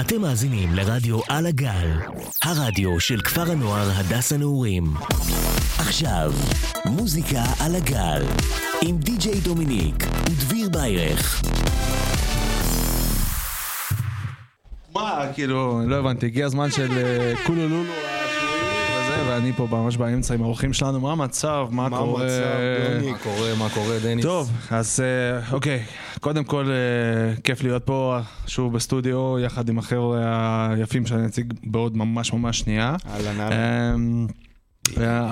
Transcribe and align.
אתם 0.00 0.20
מאזינים 0.20 0.74
לרדיו 0.74 1.20
על 1.28 1.46
הגל, 1.46 1.90
הרדיו 2.42 3.00
של 3.00 3.20
כפר 3.20 3.50
הנוער 3.52 3.90
הדס 3.94 4.32
הנעורים. 4.32 4.84
עכשיו, 5.78 6.32
מוזיקה 6.84 7.42
על 7.60 7.76
הגל, 7.76 8.22
עם 8.82 8.98
די.ג'יי 8.98 9.40
דומיניק 9.40 10.04
ודביר 10.30 10.68
ביירך. 10.68 11.42
מה, 14.94 15.24
כאילו, 15.34 15.80
לא 15.86 15.96
הבנתי, 15.96 16.26
הגיע 16.26 16.46
הזמן 16.46 16.70
של 16.70 16.98
אה, 16.98 17.32
כולו 17.46 17.68
לולו 17.68 18.05
ואני 19.26 19.52
פה 19.52 19.66
ממש 19.70 19.96
באמצע 19.96 20.34
עם 20.34 20.42
האורחים 20.42 20.72
שלנו, 20.72 21.00
מה 21.00 21.12
המצב, 21.12 21.66
מה 21.70 21.88
מה 21.88 21.98
קורה? 21.98 22.22
המצב? 22.22 23.10
מה 23.10 23.18
קורה, 23.18 23.54
מה 23.58 23.68
קורה, 23.74 23.98
דניס? 23.98 24.24
טוב, 24.24 24.50
אז 24.70 25.00
אה, 25.00 25.52
אוקיי, 25.52 25.82
קודם 26.20 26.44
כל 26.44 26.66
אה, 26.70 27.40
כיף 27.42 27.62
להיות 27.62 27.82
פה 27.86 28.18
שוב 28.46 28.72
בסטודיו, 28.72 29.38
יחד 29.38 29.68
עם 29.68 29.78
החבר'ה 29.78 30.68
היפים 30.70 31.06
שאני 31.06 31.26
אציג 31.26 31.52
בעוד 31.64 31.96
ממש 31.96 32.32
ממש 32.32 32.58
שנייה. 32.58 32.96
אהלן 33.10 33.40
אהלן. 33.40 33.94
אמ, 33.94 34.26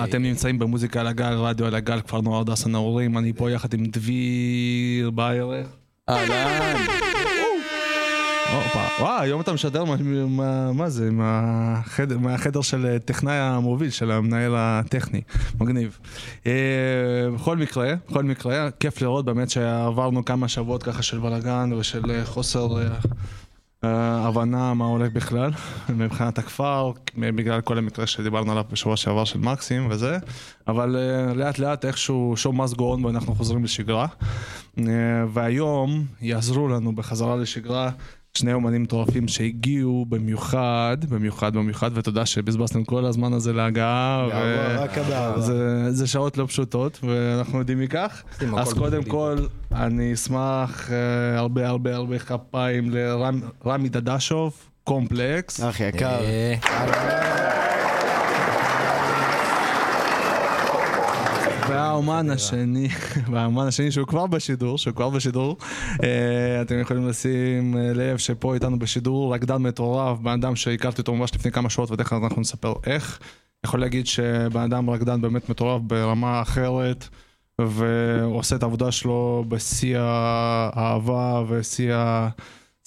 אתם 0.03 0.21
נמצאים 0.21 0.59
במוזיקה 0.59 0.99
על 0.99 1.07
הגל, 1.07 1.33
רדיו 1.33 1.65
על 1.65 1.75
הגל, 1.75 2.01
כפר 2.01 2.21
נוער 2.21 2.41
הדס 2.41 2.65
הנעורים, 2.65 3.17
אני 3.17 3.33
פה 3.33 3.51
יחד 3.51 3.73
עם 3.73 3.85
דביר 3.85 5.09
ביירך. 5.09 5.67
אהלן. 6.09 6.75
וואו, 8.99 9.21
היום 9.21 9.41
אתה 9.41 9.53
משדר 9.53 9.83
מה, 10.73 10.89
זה, 10.89 11.11
מהחדר, 11.11 12.61
של 12.61 12.85
אה, 12.85 12.99
טכנאי 12.99 13.35
המוביל, 13.35 13.89
של 13.89 14.11
המנהל 14.11 14.53
הטכני, 14.57 15.21
מגניב. 15.59 15.99
אה, 16.45 16.51
בכל 17.35 17.57
מקרה, 17.57 17.93
בכל 18.09 18.23
מקרה, 18.23 18.69
כיף 18.79 19.01
לראות 19.01 19.25
באמת 19.25 19.49
שעברנו 19.49 20.25
כמה 20.25 20.47
שבועות 20.47 20.83
ככה 20.83 21.03
של 21.03 21.19
בלאגן 21.19 21.73
ושל 21.73 22.11
אה, 22.11 22.25
חוסר 22.25 22.67
הבנה 23.83 24.73
מה 24.73 24.85
הולך 24.85 25.11
בכלל, 25.11 25.51
מבחינת 25.89 26.37
הכפר, 26.37 26.91
בגלל 27.17 27.61
כל 27.61 27.77
המקרה 27.77 28.07
שדיברנו 28.07 28.51
עליו 28.51 28.63
בשבוע 28.71 28.97
שעבר 28.97 29.25
של 29.25 29.39
מקסים 29.39 29.87
וזה, 29.89 30.17
אבל 30.67 30.95
לאט 31.35 31.59
לאט 31.59 31.85
איכשהו 31.85 32.35
must 32.35 32.75
go 32.75 32.79
on 32.79 33.05
ואנחנו 33.05 33.35
חוזרים 33.35 33.63
לשגרה. 33.63 34.07
והיום 35.33 36.05
יעזרו 36.21 36.67
לנו 36.67 36.95
בחזרה 36.95 37.35
לשגרה 37.35 37.89
שני 38.37 38.53
אומנים 38.53 38.83
מטורפים 38.83 39.27
שהגיעו 39.27 40.05
במיוחד, 40.09 40.97
במיוחד, 41.09 41.53
במיוחד, 41.53 41.91
ותודה 41.93 42.25
שבזבזתם 42.25 42.83
כל 42.83 43.05
הזמן 43.05 43.33
הזה 43.33 43.53
להגעה. 43.53 44.27
רק 44.77 44.97
באהבה. 44.97 45.41
זה, 45.41 45.91
זה 45.91 46.07
שעות 46.07 46.37
לא 46.37 46.45
פשוטות, 46.45 46.99
ואנחנו 47.03 47.59
יודעים 47.59 47.79
מכך. 47.79 48.23
אז 48.57 48.73
קודם. 48.73 49.03
כל, 49.03 49.35
אני 49.71 50.13
אשמח 50.13 50.91
אה, 50.91 51.37
הרבה 51.37 51.67
הרבה 51.67 51.95
הרבה 51.95 52.19
כפיים 52.19 52.89
לרמי 52.89 53.89
דדשוב, 53.89 54.53
קומפלקס. 54.83 55.63
אח 55.63 55.79
יקר. 55.79 56.19
אה, 56.19 56.55
והאומן 61.95 62.29
השני, 62.29 62.87
והאומן 63.31 63.67
השני 63.67 63.91
שהוא 63.91 64.07
כבר 64.07 64.27
בשידור, 64.27 64.77
שהוא 64.77 64.95
כבר 64.95 65.09
בשידור, 65.09 65.57
אה, 66.03 66.61
אתם 66.61 66.79
יכולים 66.79 67.07
לשים 67.07 67.77
אה, 67.77 67.93
לב 67.93 68.17
שפה 68.17 68.53
איתנו 68.53 68.79
בשידור 68.79 69.33
רקדן 69.35 69.57
מטורף, 69.61 70.19
בן 70.19 70.31
אדם 70.31 70.55
שהכרתי 70.55 71.01
אותו 71.01 71.15
ממש 71.15 71.35
לפני 71.35 71.51
כמה 71.51 71.69
שעות 71.69 71.91
ותכף 71.91 72.17
אנחנו 72.23 72.41
נספר 72.41 72.73
איך. 72.85 73.19
יכול 73.65 73.79
להגיד 73.79 74.07
שבן 74.07 74.61
אדם 74.61 74.89
רקדן 74.89 75.21
באמת 75.21 75.49
מטורף 75.49 75.81
ברמה 75.81 76.41
אחרת, 76.41 77.07
והוא 77.61 78.37
עושה 78.37 78.55
את 78.55 78.63
העבודה 78.63 78.91
שלו 78.91 79.45
בשיא 79.47 79.97
האהבה 79.99 81.43
ושיא 81.49 81.93
ה... 81.93 82.29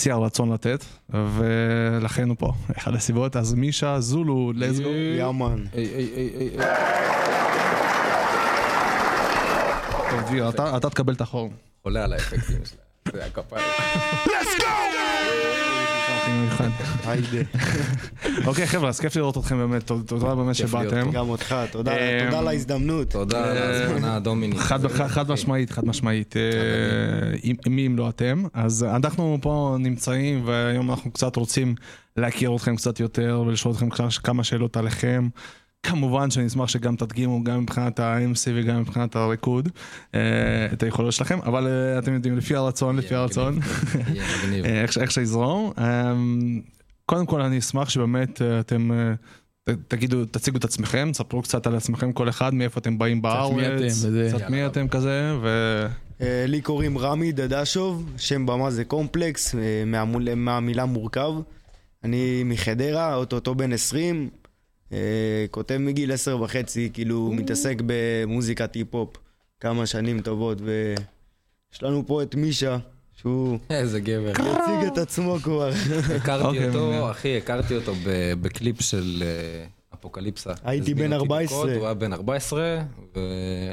שיא 0.00 0.12
הרצון 0.12 0.52
לתת, 0.52 0.84
ולכן 1.10 2.28
הוא 2.28 2.36
פה, 2.38 2.52
אחד 2.78 2.94
הסיבות. 2.94 3.36
אז 3.36 3.54
מישה, 3.54 4.00
זולו, 4.00 4.52
go. 4.56 4.88
יאמן. 5.18 5.64
טוב, 10.10 10.20
דביר, 10.26 10.48
אתה 10.48 10.90
תקבל 10.90 11.12
את 11.14 11.20
החור. 11.20 11.50
חולה 11.82 12.04
על 12.04 12.12
האפקטים 12.12 12.56
שלה. 12.64 12.78
זה 13.12 13.24
הכפיים. 13.26 13.64
מיוחד. 16.28 16.68
היידה. 17.04 17.38
אוקיי 18.46 18.66
חבר'ה, 18.66 18.88
אז 18.88 19.00
כיף 19.00 19.16
לראות 19.16 19.38
אתכם 19.38 19.56
באמת, 19.58 19.86
תודה- 19.86 20.34
באמת 20.34 20.54
שבאתם. 20.54 21.10
גם 21.12 21.28
אותך, 21.28 21.54
תודה 21.72 21.92
אמ, 21.96 22.24
תודה 22.24 22.38
על 22.38 22.48
ההזדמנות. 22.48 23.10
תודה 23.10 23.50
על 23.50 23.56
ההזמנה, 23.58 24.20
דומיניק. 24.20 24.58
חד, 24.58 25.30
משמעית, 25.32 25.70
חד 25.70 25.84
משמעית, 25.84 26.36
אה, 26.36 26.42
אם- 27.44 27.56
מי 27.66 27.86
אם 27.86 27.96
לא 27.96 28.08
אתם, 28.08 28.44
אז 28.54 28.84
אנחנו 28.84 29.38
פה 29.42 29.76
נמצאים 29.80 30.42
והיום 30.46 30.90
אנחנו 30.90 31.10
קצת 31.12 31.36
רוצים 31.36 31.74
להכיר 32.16 32.56
אתכם 32.56 32.76
קצת 32.76 33.00
יותר 33.00 33.42
ולשאול 33.46 33.74
אתכם 33.74 33.88
כמה 34.22 34.44
שאלות 34.44 34.76
עליכם. 34.76 35.28
כמובן 35.82 36.30
שאני 36.30 36.46
אשמח 36.46 36.68
שגם 36.68 36.96
תדגימו 36.96 37.44
גם 37.44 37.62
מבחינת 37.62 38.00
ה-MC 38.00 38.50
וגם 38.54 38.80
מבחינת 38.80 39.16
הריקוד 39.16 39.68
אה, 40.14 40.20
את 40.72 40.82
היכולות 40.82 41.12
שלכם, 41.12 41.38
אבל 41.42 41.66
אה, 41.66 41.98
אתם 41.98 42.14
יודעים, 42.14 42.36
לפי 42.36 42.54
הרצון, 42.54 42.96
לפי 42.96 43.14
הרצון. 43.14 43.58
מגניב. 44.44 44.64
אה, 44.66 44.80
איך, 44.80 45.10
שיזרום. 45.12 45.72
אמ, 45.78 46.60
קודם 47.06 47.26
כל 47.26 47.40
אני 47.40 47.58
אשמח 47.58 47.88
שבאמת 47.88 48.42
אתם 48.42 48.90
תגידו, 49.88 50.24
תציגו 50.24 50.58
את 50.58 50.64
עצמכם, 50.64 51.08
תספרו 51.12 51.42
קצת 51.42 51.66
על 51.66 51.76
עצמכם 51.76 52.12
כל 52.12 52.28
אחד, 52.28 52.54
מאיפה 52.54 52.80
אתם 52.80 52.98
באים 52.98 53.22
בארץ. 53.22 54.06
קצת 54.28 54.50
מי 54.50 54.66
אתם 54.66 54.88
כזה, 54.88 55.36
ו... 55.42 55.48
לי 56.48 56.60
קוראים 56.60 56.98
רמי 56.98 57.32
דדשוב, 57.32 58.10
שם 58.16 58.46
במה 58.46 58.70
זה 58.70 58.84
קומפלקס, 58.84 59.54
מהמילה 60.36 60.84
מורכב. 60.84 61.32
אני 62.04 62.42
מחדרה, 62.44 63.14
אוטוטו 63.14 63.54
בן 63.54 63.72
20, 63.72 64.28
אה, 64.32 64.47
כותב 65.50 65.76
מגיל 65.76 66.12
10 66.12 66.42
וחצי, 66.42 66.90
כאילו 66.92 67.32
מתעסק 67.32 67.76
במוזיקת 67.86 68.74
היפ-הופ 68.74 69.16
כמה 69.60 69.86
שנים 69.86 70.20
טובות, 70.20 70.58
ויש 70.60 71.82
לנו 71.82 72.06
פה 72.06 72.22
את 72.22 72.34
מישה, 72.34 72.78
שהוא 73.16 73.58
איזה 73.70 74.00
גבר. 74.00 74.30
יציג 74.30 74.92
את 74.92 74.98
עצמו 74.98 75.36
כבר. 75.42 75.70
הכרתי 76.16 76.46
אוקיי. 76.46 76.68
אותו, 76.68 77.10
אחי, 77.10 77.36
הכרתי 77.36 77.76
אותו 77.76 77.92
בקליפ 78.40 78.80
של 78.80 79.22
אה, 79.26 79.66
אפוקליפסה. 79.94 80.52
הייתי 80.64 80.94
בן 80.94 81.12
אותי 81.12 81.22
14. 81.22 81.58
בקוד, 81.58 81.70
הוא 81.76 81.84
היה 81.84 81.94
בן 81.94 82.12
14, 82.12 82.78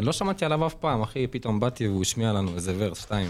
ולא 0.02 0.12
שמעתי 0.12 0.46
עליו 0.46 0.68
אף 0.68 0.74
פעם, 0.74 1.02
אחי, 1.02 1.28
פתאום 1.28 1.60
באתי 1.60 1.88
והוא 1.88 2.02
השמיע 2.02 2.34
לנו 2.34 2.56
איזה 2.56 2.74
ורס, 2.78 3.02
שתיים. 3.02 3.30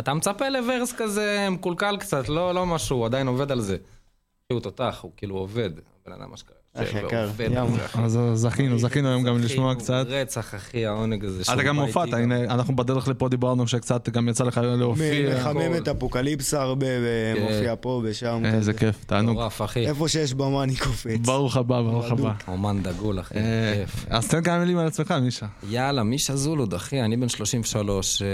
אתה 0.00 0.14
מצפה 0.14 0.48
לוורס 0.48 0.92
כזה 0.92 1.48
מקולקל 1.50 1.96
קצת, 2.00 2.28
לא 2.28 2.54
לא 2.54 2.66
משהו, 2.66 2.96
הוא 2.96 3.06
עדיין 3.06 3.26
עובד 3.26 3.52
על 3.52 3.60
זה. 3.60 3.74
אחי, 3.74 4.52
הוא 4.52 4.60
תותח, 4.60 4.98
הוא 5.02 5.12
כאילו 5.16 5.36
עובד. 5.36 5.70
הבן 6.12 6.22
אדם 6.22 6.32
אשכרה. 6.32 6.56
אח 6.74 6.80
יושב 6.80 6.96
יקר, 7.06 7.28
ועובד 7.36 7.44
על 7.44 7.52
יאללה. 7.52 7.70
זה, 7.70 7.84
אחי. 7.84 8.02
אז 8.02 8.18
זכינו, 8.34 8.78
זכינו 8.78 9.08
היום 9.08 9.22
גם 9.22 9.36
אחי, 9.36 9.44
לשמוע 9.44 9.74
קצת. 9.74 10.06
רצח, 10.08 10.54
אחי, 10.54 10.86
העונג 10.86 11.24
הזה. 11.24 11.42
אתה 11.42 11.52
שהוא 11.52 11.62
גם 11.62 11.76
הופעת, 11.78 12.12
הנה, 12.12 12.40
אנחנו 12.44 12.76
בדרך 12.76 13.08
לפה 13.08 13.28
דיברנו 13.28 13.68
שקצת 13.68 14.08
גם 14.08 14.28
יצא 14.28 14.44
לך 14.44 14.60
להופיע. 14.64 15.36
מחמם 15.36 15.76
את 15.76 15.88
אפוקליפסה 15.88 16.62
הרבה 16.62 16.86
ומופיע 16.86 17.74
פה 17.80 18.02
ושם. 18.04 18.42
איזה 18.44 18.72
כזה. 18.72 18.78
כיף, 18.78 19.04
תענוג. 19.04 19.40
אחי. 19.40 19.86
איפה 19.86 20.08
שיש 20.08 20.34
במה 20.34 20.62
אני 20.62 20.76
קופץ. 20.76 21.20
ברוך 21.26 21.56
הבא, 21.56 21.82
ברוך 21.82 22.12
הבא. 22.12 22.32
אומן 22.48 22.82
דגול, 22.82 23.20
אחי. 23.20 23.34
אה, 23.34 23.74
כיף. 23.74 24.06
אז 24.10 24.28
תן 24.28 24.42
כמה 24.42 24.58
מילים 24.58 24.78
על 24.78 24.86
עצמך, 24.86 25.10
מישה. 25.10 25.46
יאללה, 25.68 26.02
מישה 26.02 26.36
זולוד, 26.36 26.74
אחי, 26.74 27.02
אני 27.02 27.16
בן 27.16 27.28
33, 27.28 28.22
אה, 28.22 28.26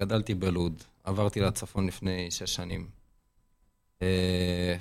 גדלתי 0.00 0.34
בלוד, 0.34 0.72
עברתי 1.04 1.40
לצפון 1.40 1.86
לפני 1.86 2.26
שש 2.30 2.54
שנים. 2.54 2.86
אה, 4.02 4.76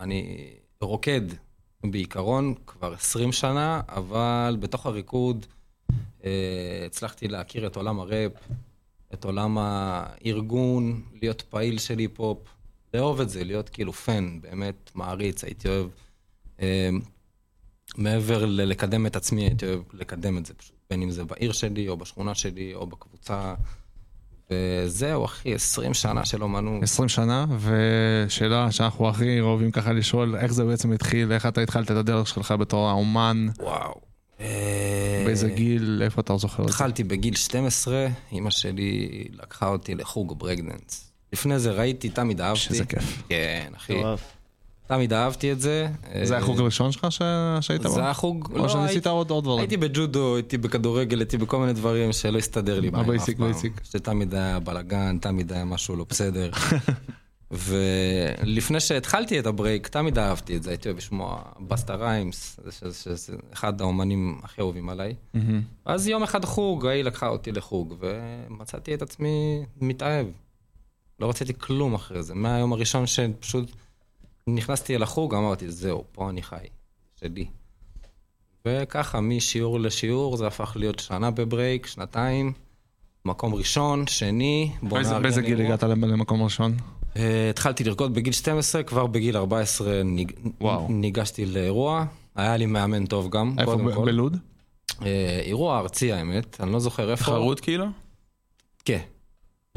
אני 0.00 0.50
רוקד 0.82 1.20
בעיקרון 1.84 2.54
כבר 2.66 2.94
20 2.94 3.32
שנה, 3.32 3.80
אבל 3.88 4.56
בתוך 4.60 4.86
הריקוד 4.86 5.46
אה, 6.24 6.82
הצלחתי 6.86 7.28
להכיר 7.28 7.66
את 7.66 7.76
עולם 7.76 8.00
הראפ, 8.00 8.32
את 9.14 9.24
עולם 9.24 9.58
הארגון, 9.58 11.02
להיות 11.22 11.42
פעיל 11.42 11.78
של 11.78 11.98
היפ-הופ, 11.98 12.38
לאהוב 12.94 13.20
את 13.20 13.28
זה, 13.28 13.44
להיות 13.44 13.68
כאילו 13.68 13.92
פן, 13.92 14.40
באמת 14.40 14.90
מעריץ, 14.94 15.44
הייתי 15.44 15.68
אוהב. 15.68 15.86
אה, 16.60 16.90
מעבר 17.96 18.46
ללקדם 18.46 19.06
את 19.06 19.16
עצמי, 19.16 19.42
הייתי 19.42 19.66
אוהב 19.66 19.82
לקדם 19.92 20.38
את 20.38 20.46
זה 20.46 20.54
פשוט, 20.54 20.76
בין 20.90 21.02
אם 21.02 21.10
זה 21.10 21.24
בעיר 21.24 21.52
שלי, 21.52 21.88
או 21.88 21.96
בשכונה 21.96 22.34
שלי, 22.34 22.74
או 22.74 22.86
בקבוצה. 22.86 23.54
וזהו, 24.50 25.24
אחי, 25.24 25.54
20 25.54 25.94
שנה 25.94 26.24
של 26.24 26.42
אומנות. 26.42 26.82
20 26.82 27.08
שנה, 27.08 27.46
ושאלה 27.60 28.72
שאנחנו 28.72 29.08
הכי 29.08 29.40
אוהבים 29.40 29.70
ככה 29.70 29.92
לשאול, 29.92 30.36
איך 30.36 30.52
זה 30.52 30.64
בעצם 30.64 30.92
התחיל, 30.92 31.32
איך 31.32 31.46
אתה 31.46 31.60
התחלת 31.60 31.90
את 31.90 31.96
הדרך 31.96 32.28
שלך 32.28 32.54
בתור 32.58 32.88
האומן, 32.88 33.46
וואו. 33.58 34.00
אה, 34.40 35.22
באיזה 35.26 35.48
גיל, 35.48 36.00
איפה 36.04 36.20
אתה 36.20 36.36
זוכר 36.36 36.62
את 36.62 36.68
זה? 36.68 36.74
התחלתי 36.74 37.04
בגיל 37.04 37.34
12, 37.34 38.06
אימא 38.32 38.50
שלי 38.50 39.24
לקחה 39.32 39.68
אותי 39.68 39.94
לחוג 39.94 40.38
ברקדנס. 40.38 41.10
לפני 41.32 41.58
זה 41.58 41.70
ראיתי, 41.70 42.08
תמיד 42.08 42.40
אהבתי. 42.40 42.60
שזה 42.60 42.84
כיף. 42.84 43.22
כן, 43.28 43.72
אחי. 43.76 44.02
תמיד 44.90 45.12
אהבתי 45.12 45.52
את 45.52 45.60
זה. 45.60 45.88
זה 46.22 46.34
אה, 46.34 46.38
החוג 46.40 46.60
הראשון 46.60 46.92
שלך 46.92 47.06
ש- 47.12 47.18
שהיית 47.60 47.82
בו? 47.82 47.88
זה 47.88 48.04
החוג, 48.04 48.48
או 48.58 48.68
שניסית 48.68 48.90
הייתי- 48.94 49.08
עוד 49.08 49.30
עוד 49.30 49.44
דברים? 49.44 49.58
הייתי 49.60 49.76
בג'ודו, 49.76 50.34
הייתי 50.36 50.58
בכדורגל, 50.58 51.18
הייתי 51.18 51.36
בכל 51.38 51.58
מיני 51.58 51.72
דברים 51.72 52.12
שלא 52.12 52.38
הסתדר 52.38 52.80
לי 52.80 52.90
בהם 52.90 53.00
אף 53.00 53.06
ה 53.06 53.11
basic, 53.11 53.38
פעם. 53.38 53.46
basic. 53.52 53.80
שתמיד 53.84 54.34
היה 54.34 54.58
בלאגן, 54.58 55.18
תמיד 55.20 55.52
היה 55.52 55.64
משהו 55.64 55.96
לא 55.96 56.04
בסדר. 56.08 56.50
ולפני 57.50 58.80
שהתחלתי 58.80 59.38
את 59.38 59.46
ה 59.46 59.52
break, 59.52 59.88
תמיד 59.88 60.18
אהבתי 60.18 60.56
את 60.56 60.62
זה, 60.62 60.70
הייתי 60.70 60.88
אוהב 60.88 60.98
לשמוע 60.98 61.42
Busta 61.68 61.94
Rhymes, 61.94 62.60
שזה 62.92 63.16
אחד 63.52 63.80
האומנים 63.80 64.38
הכי 64.42 64.60
אהובים 64.60 64.88
עליי. 64.88 65.14
אז 65.84 66.08
יום 66.08 66.22
אחד 66.22 66.44
חוג, 66.44 66.86
אימא 66.86 67.04
לקחה 67.04 67.28
אותי 67.28 67.52
לחוג, 67.52 67.94
ומצאתי 68.00 68.94
את 68.94 69.02
עצמי 69.02 69.28
מתאהב. 69.80 70.26
לא 71.20 71.28
רציתי 71.30 71.52
כלום 71.58 71.94
אחרי 71.94 72.22
זה. 72.22 72.34
מהיום 72.34 72.72
הראשון 72.72 73.06
שפשוט 73.06 73.70
נכנסתי 74.54 74.96
אל 74.96 75.02
החוג, 75.02 75.34
אמרתי, 75.34 75.70
זהו, 75.70 76.04
פה 76.12 76.30
אני 76.30 76.42
חי, 76.42 76.56
שלי. 77.20 77.46
וככה, 78.68 79.20
משיעור 79.20 79.80
לשיעור, 79.80 80.36
זה 80.36 80.46
הפך 80.46 80.72
להיות 80.76 80.98
שנה 80.98 81.30
ב 81.30 81.38
break, 81.38 81.86
שנתיים, 81.86 82.52
מקום 83.24 83.54
ראשון, 83.54 84.06
שני, 84.06 84.72
באיזה- 84.82 85.42
גיל. 85.42 85.60
הגעת 85.60 85.82
למקום 85.82 86.42
ראשון? 86.42 86.76
אה, 87.16 87.50
התחלתי 87.50 87.84
לרקוד 87.84 88.14
בגיל 88.14 88.32
12, 88.32 88.82
כבר 88.82 89.06
בגיל 89.06 89.36
14 89.36 90.02
ניג... 90.02 90.32
וואו. 90.60 90.86
ניגשתי 90.88 91.46
לאירוע. 91.46 92.04
היה 92.34 92.56
לי 92.56 92.66
מאמן 92.66 93.06
טוב 93.06 93.30
גם, 93.30 93.54
איפה? 93.58 93.72
קודם 93.72 93.86
ב- 93.86 93.94
כל. 93.94 94.04
בלוד? 94.04 94.36
אה, 95.02 95.40
אירוע 95.44 95.78
ארצי 95.78 96.12
האמת, 96.12 96.60
אני 96.60 96.72
לא 96.72 96.78
זוכר 96.78 97.10
איפה. 97.10 97.22
תחרות 97.22 97.60
כאילו? 97.60 97.86
כן. 98.84 99.00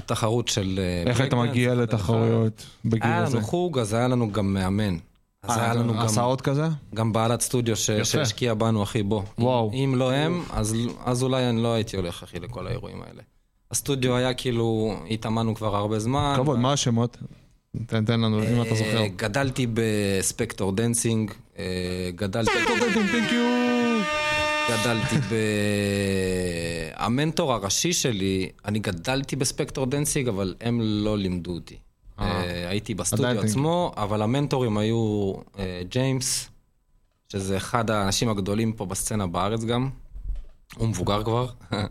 תחרות 0.05 0.47
של... 0.47 0.79
אה, 0.79 1.09
איך 1.09 1.19
היית 1.19 1.33
מגיע 1.33 1.75
לתחרויות 1.75 2.65
בגיל 2.85 2.99
אחד. 3.01 3.09
היה 3.09 3.23
הזה? 3.23 3.37
לנו 3.37 3.45
חוג, 3.45 3.79
אז 3.79 3.93
היה 3.93 4.07
לנו 4.07 4.31
גם 4.31 4.53
מאמן. 4.53 4.97
אז 5.43 5.57
היה 5.57 5.73
לנו 5.73 5.93
גם, 5.93 5.99
הסעות 5.99 6.41
כזה? 6.41 6.67
גם 6.93 7.13
בעלת 7.13 7.41
סטודיו 7.41 7.75
ש... 7.75 7.89
יפה. 7.89 8.05
שהשקיעה 8.05 8.55
בנו, 8.55 8.83
אחי, 8.83 9.03
בוא. 9.03 9.21
וואו. 9.39 9.71
אם 9.73 9.95
לא 9.97 10.11
הם, 10.11 10.43
אז, 10.53 10.75
אז 11.05 11.23
אולי 11.23 11.49
אני 11.49 11.63
לא 11.63 11.73
הייתי 11.73 11.97
הולך, 11.97 12.23
אחי, 12.23 12.39
לכל 12.39 12.67
האירועים 12.67 13.01
האלה. 13.07 13.21
הסטודיו 13.71 14.15
היה 14.15 14.33
כאילו, 14.33 14.95
התאמנו 15.09 15.55
כבר 15.55 15.75
הרבה 15.75 15.99
זמן. 15.99 16.33
כבוד, 16.37 16.59
מה 16.59 16.73
השמות? 16.73 17.17
תן 17.85 18.05
תן 18.05 18.19
לנו, 18.19 18.43
אם 18.43 18.61
אתה 18.61 18.75
זוכר. 18.75 18.97
אה, 18.97 19.07
גדלתי 19.15 19.67
ב 19.73 19.85
Spector 19.85 20.71
Dancing, 20.71 21.31
אה, 21.59 22.09
גדלתי... 22.15 22.51
גדלתי 24.69 25.17
ב... 25.17 25.33
המנטור 26.95 27.53
הראשי 27.53 27.93
שלי, 27.93 28.49
אני 28.65 28.79
גדלתי 28.79 29.35
ב 29.35 29.41
Spector 29.41 29.85
Dancing, 29.85 30.27
אבל 30.27 30.55
הם 30.61 30.79
לא 30.81 31.17
לימדו 31.17 31.51
אותי. 31.51 31.77
אה, 32.19 32.69
הייתי 32.69 32.95
בסטודיו. 32.95 33.41
עצמו, 33.41 33.93
אבל 33.97 34.21
המנטורים 34.21 34.77
היו 34.77 35.33
אה, 35.59 35.81
ג'יימס, 35.89 36.49
שזה 37.31 37.57
אחד 37.57 37.89
האנשים 37.89 38.29
הגדולים 38.29 38.73
פה 38.73 38.85
בסצנה 38.85 39.27
בארץ 39.27 39.63
גם. 39.63 39.89
הוא 40.75 40.87
מבוגר 40.87 41.23
כבר. 41.23 41.47
אה, 41.73 41.85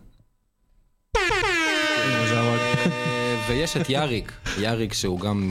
ויש 3.48 3.76
את 3.76 3.90
יאריק, 3.90 4.32
יאריק 4.58 4.92
שהוא 4.92 5.20
גם 5.20 5.50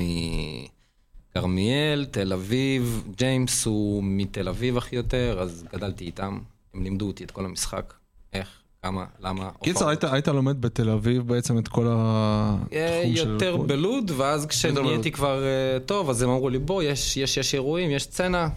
מכרמיאל, 1.35 2.05
תל 2.11 2.33
אביב, 2.33 3.03
ג'יימס 3.15 3.65
הוא 3.65 4.03
מתל 4.03 4.49
אביב 4.49 4.77
הכי 4.77 4.95
יותר, 4.95 5.37
אז 5.41 5.65
גדלתי 5.73 6.05
איתם, 6.05 6.39
הם 6.73 6.83
לימדו 6.83 7.07
אותי 7.07 7.23
את 7.23 7.31
כל 7.31 7.45
המשחק, 7.45 7.93
איך, 8.33 8.47
כמה, 8.83 9.05
למה. 9.19 9.49
קיצר. 9.63 9.87
היית- 9.89 10.03
היית 10.03 10.27
לומד 10.27 10.61
בתל 10.61 10.89
אביב 10.89 11.27
בעצם 11.27 11.57
את 11.57 11.67
כל 11.67 11.85
התחום 11.89 12.67
של... 13.15 13.29
יותר? 13.29 13.57
בלוד, 13.57 14.11
ואז 14.17 14.45
כשנהייתי 14.45 15.11
כבר 15.11 15.43
אה, 15.43 15.79
טוב, 15.85 16.09
אז 16.09 16.21
הם 16.21 16.29
אמרו 16.29 16.49
לי, 16.49 16.59
בוא, 16.59 16.83
יש, 16.83 17.17
יש, 17.17 17.37
יש 17.37 17.53
אירועים, 17.53 17.91
יש 17.91 18.03
סצנה, 18.03 18.49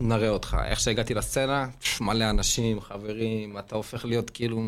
נראה 0.00 0.28
אותך. 0.28 0.56
איך 0.64 0.80
שהגעתי 0.80 1.14
לסצנה, 1.14 1.66
פש, 1.80 2.00
מלא 2.00 2.30
אנשים, 2.30 2.80
חברים, 2.80 3.58
אתה 3.58 3.76
הופך 3.76 4.04
להיות 4.04 4.30
כאילו, 4.30 4.62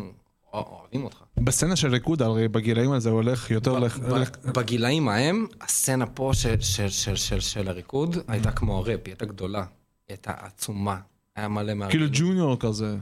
אוהבים 0.53 1.03
אותך. 1.03 1.17
בסצנה 1.39 1.75
של 1.75 1.91
ריקוד, 1.91 2.21
הרי 2.21 2.47
בגילאים 2.47 2.91
הזה 2.91 3.09
הולך 3.09 3.51
יותר... 3.51 3.79
ב- 3.79 4.51
בגילאים 4.59 5.07
ההם, 5.09 5.47
הסצנה 5.61 6.05
פה 6.05 6.31
של, 6.33 6.61
של, 6.61 6.89
של, 6.89 7.15
של, 7.15 7.39
של 7.39 7.67
הריקוד 7.67 8.17
הייתה 8.27 8.51
כמו 8.51 8.77
הראפ, 8.77 8.99
היא 9.05 9.11
הייתה 9.11 9.25
גדולה, 9.25 9.59
היא 9.59 9.67
הייתה 10.09 10.33
עצומה, 10.37 10.97
היה 11.35 11.47
מלא 11.47 11.73
מה... 11.73 11.89
כאילו 11.89 12.05
ג'וניור 12.13 12.59
כזה. 12.59 12.97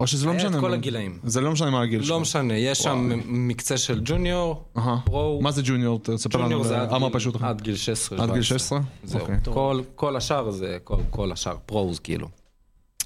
או 0.00 0.06
שזה 0.06 0.26
לא 0.26 0.30
היה 0.30 0.38
משנה. 0.40 0.56
את 0.56 0.60
כל 0.60 0.68
מה- 0.68 0.74
הגילאים. 0.76 1.18
זה 1.24 1.40
לא 1.40 1.52
משנה 1.52 1.70
מה 1.70 1.82
הגיל 1.82 2.02
שלך. 2.02 2.10
לא 2.10 2.20
משנה, 2.20 2.54
יש 2.54 2.78
שם 2.78 3.10
מקצה 3.26 3.78
של 3.78 4.00
ג'וניור, 4.04 4.64
אהה. 4.76 4.96
פרו, 5.04 5.40
מה 5.42 5.50
זה 5.50 5.62
ג'וניור? 5.64 6.00
תספר 6.02 6.38
לנו. 6.38 6.44
ג'וניור 6.48 6.64
זה 6.64 6.80
עד 6.80 6.88
אמה 6.92 7.06
גיל- 7.08 7.14
פשוט. 7.18 7.42
עד 7.42 7.60
גיל 7.62 7.76
16. 7.76 8.22
עד 8.22 8.32
גיל 8.32 8.42
17. 8.42 8.78
16? 8.78 8.80
זהו. 9.04 9.20
אוקיי. 9.20 9.36
כל, 9.54 9.80
כל 9.94 10.16
השאר 10.16 10.50
זה, 10.50 10.78
כל, 10.84 10.96
כל 11.10 11.32
השאר 11.32 11.56
פרוז 11.66 11.98
כאילו. 12.00 12.28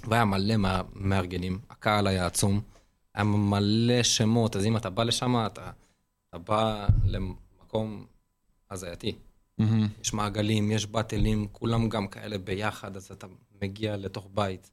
והיה 0.09 0.25
מלא 0.25 0.57
מה- 0.57 0.81
מארגנים, 0.95 1.59
הקהל 1.71 2.07
היה 2.07 2.27
עצום, 2.27 2.61
היה 3.15 3.25
מלא 3.25 4.03
שמות, 4.03 4.57
אז 4.57 4.67
אם 4.67 4.77
אתה 4.77 4.91
בא 4.91 5.05
לשם, 5.05 5.37
אתה, 5.47 5.71
אתה 6.29 6.39
בא 6.39 6.87
למקום 7.07 8.05
הזייתי. 8.71 9.13
מהמם. 9.71 9.89
יש 10.03 10.13
מעגלים, 10.15 10.71
יש 10.71 10.87
באטלים, 10.87 11.47
כולם 11.53 11.89
גם 11.89 12.07
כאלה 12.09 12.39
ביחד, 12.39 12.97
אז 12.97 13.09
אתה 13.13 13.27
מגיע 13.63 13.97
לתוך 13.97 14.29
בית. 14.35 14.71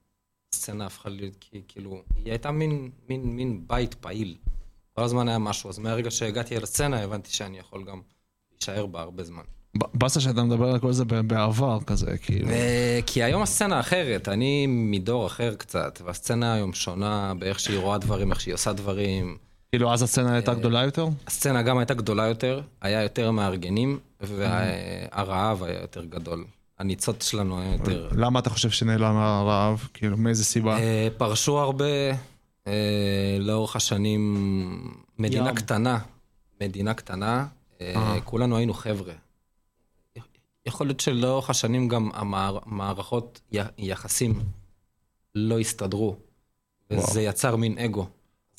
הסצנה 0.53 0.85
הפכה 0.85 1.09
להיות 1.09 1.33
כי- 1.39 1.61
כאילו, 1.67 2.01
היא 2.15 2.29
הייתה 2.31 2.51
מין, 2.51 2.89
מין, 3.09 3.21
מין 3.35 3.63
בית 3.67 3.93
פעיל. 3.93 4.35
כל 4.95 5.01
הזמן 5.03 5.27
היה 5.27 5.37
משהו, 5.39 5.69
אז 5.69 5.79
מהרגע 5.79 6.11
שהגעתי 6.11 6.57
אל 6.57 6.63
הסצנה, 6.63 7.01
הבנתי 7.03 7.31
שאני 7.31 7.59
יכול 7.59 7.83
גם 7.83 8.01
להישאר 8.51 8.85
בה 8.85 9.01
הרבה 9.01 9.23
זמן. 9.23 9.41
באסה 9.93 10.19
שאתה 10.21 10.43
מדבר 10.43 10.67
על 10.69 10.79
כל 10.79 10.91
זה 10.93 11.05
בעבר 11.05 11.79
כזה, 11.85 12.17
כאילו. 12.17 12.49
אה, 12.49 12.99
כי 13.05 13.23
היום 13.23 13.41
הסצנה 13.41 13.79
אחרת, 13.79 14.27
אני 14.29 14.65
מדור 14.67 15.27
אחר 15.27 15.55
קצת, 15.55 16.01
והסצנה 16.05 16.53
היום 16.53 16.73
שונה 16.73 17.33
באיך 17.39 17.59
שהיא 17.59 17.77
רואה 17.79 17.97
דברים, 17.97 18.31
איך 18.31 18.41
שהיא 18.41 18.53
עושה 18.53 18.73
דברים. 18.73 19.37
כאילו 19.71 19.93
אז 19.93 20.03
הסצנה 20.03 20.33
הייתה 20.33 20.53
גדולה 20.53 20.83
יותר? 20.83 21.07
הסצנה 21.27 21.61
גם 21.61 21.77
הייתה 21.77 21.93
גדולה 21.93 22.27
יותר, 22.27 22.61
היה 22.81 23.03
יותר 23.03 23.31
מארגנים, 23.31 23.99
והרעב 24.21 25.63
היה 25.63 25.81
יותר 25.81 26.05
גדול. 26.05 26.45
הניצוץ 26.79 27.29
שלנו 27.29 27.59
היה 27.61 27.73
יותר... 27.73 28.09
למה 28.11 28.39
אתה 28.39 28.49
חושב 28.49 28.69
שנעלם 28.69 29.15
הרעב? 29.15 29.87
כאילו, 29.93 30.17
מאיזה 30.17 30.45
סיבה? 30.45 30.77
אה, 30.79 31.07
פרשו 31.17 31.59
הרבה 31.59 31.85
אה, 32.67 33.37
לאורך 33.39 33.75
השנים, 33.75 34.93
מדינה. 35.17 35.55
קטנה, 35.55 35.99
מדינה 36.61 36.93
קטנה, 36.93 37.45
אה, 37.81 37.93
אה. 37.95 38.21
כולנו 38.21 38.57
היינו 38.57 38.73
חבר'ה. 38.73 39.13
יכול 40.65 40.87
להיות 40.87 40.99
שלאורך 40.99 41.49
השנים 41.49 41.87
גם 41.87 42.09
המערכות 42.13 43.41
יחסים 43.77 44.39
לא 45.35 45.59
הסתדרו, 45.59 46.15
וזה 46.91 47.21
יצר 47.21 47.55
מין 47.55 47.77
אגו. 47.77 48.07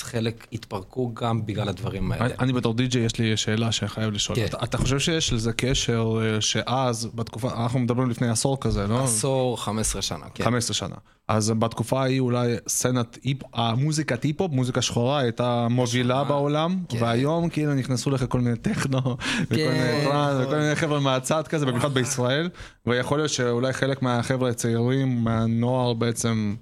חלק 0.03 0.47
התפרקו 0.53 1.15
גם 1.15 1.47
בגלל 1.47 1.69
הדברים 1.69 2.13
האלה. 2.13 2.35
אני- 2.39 2.53
בתור 2.53 2.75
די-ג'יי 2.75 3.03
יש 3.05 3.19
לי 3.19 3.37
שאלה 3.37 3.73
שחייב 3.73 4.11
לשאול. 4.13 4.37
כן. 4.39 4.45
אתה- 4.45 4.57
אתה 4.65 4.79
חושב 4.79 4.99
שיש 4.99 5.33
לזה 5.33 5.53
קשר 5.53 6.21
אה, 6.23 6.41
שאז, 6.41 7.09
בתקופה, 7.15 7.51
אנחנו 7.65 7.79
מדברים 7.79 8.11
לפני 8.11 8.29
עשור 8.29 8.61
כזה, 8.61 8.87
לא? 8.87 9.05
עשור, 9.05 9.59
15 9.61 10.03
שנה, 10.03 10.27
כן. 10.35 10.45
15 10.45 10.75
שנה. 10.75 10.95
אז 11.29 11.53
בתקופה 11.59 12.01
ההיא 12.03 12.21
אולי 12.21 12.55
סצנת 12.69 13.19
היפ, 13.23 13.39
המוזיקת 13.55 14.23
היפ-הופ, 14.23 14.53
מוזיקה 14.53 14.83
שחורה, 14.83 15.19
הייתה 15.21 15.67
מובילה 15.71 16.25
בעולם, 16.25 16.79
כן. 16.89 17.03
והיום 17.03 17.49
כאילו 17.49 17.75
נכנסו 17.75 18.11
לך 18.11 18.25
כל 18.29 18.41
מיני 18.41 18.57
טכנו, 18.57 18.99
וכל 19.51 19.57
מיני 19.57 20.05
טראנס, 20.05 20.47
וכל 20.47 20.57
מיני 20.57 20.75
חבר'ה 20.77 21.01
מהצד 21.01 21.49
כזה, 21.49 21.67
במיוחד 21.67 21.95
בישראל, 21.95 22.49
ויכול 22.87 23.19
להיות 23.19 23.31
שאולי 23.31 23.73
חלק 23.73 24.03
מהחבר'ה 24.03 24.51
הצעירים, 24.51 25.25
מהנוער 25.25 25.93
בעצם 25.95 26.55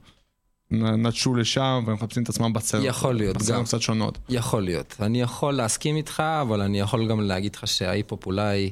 נטשו 0.70 1.34
לשם, 1.34 1.82
והם 1.86 1.94
מחפשים 1.96 2.22
את 2.22 2.28
עצמם 2.28 2.52
בסצנות. 2.52 2.84
יכול 2.86 3.14
להיות, 3.14 3.36
גם. 3.48 3.64
קצת 3.64 3.80
שונות. 3.80 4.18
יכול 4.28 4.62
להיות. 4.62 4.96
אני 5.00 5.20
יכול 5.20 5.54
להסכים 5.54 5.96
איתך, 5.96 6.20
אבל 6.42 6.60
אני 6.60 6.80
יכול 6.80 7.08
גם 7.08 7.20
להגיד 7.20 7.56
לך 7.56 7.66
שההיפ-הופ 7.66 8.26
אולי... 8.26 8.70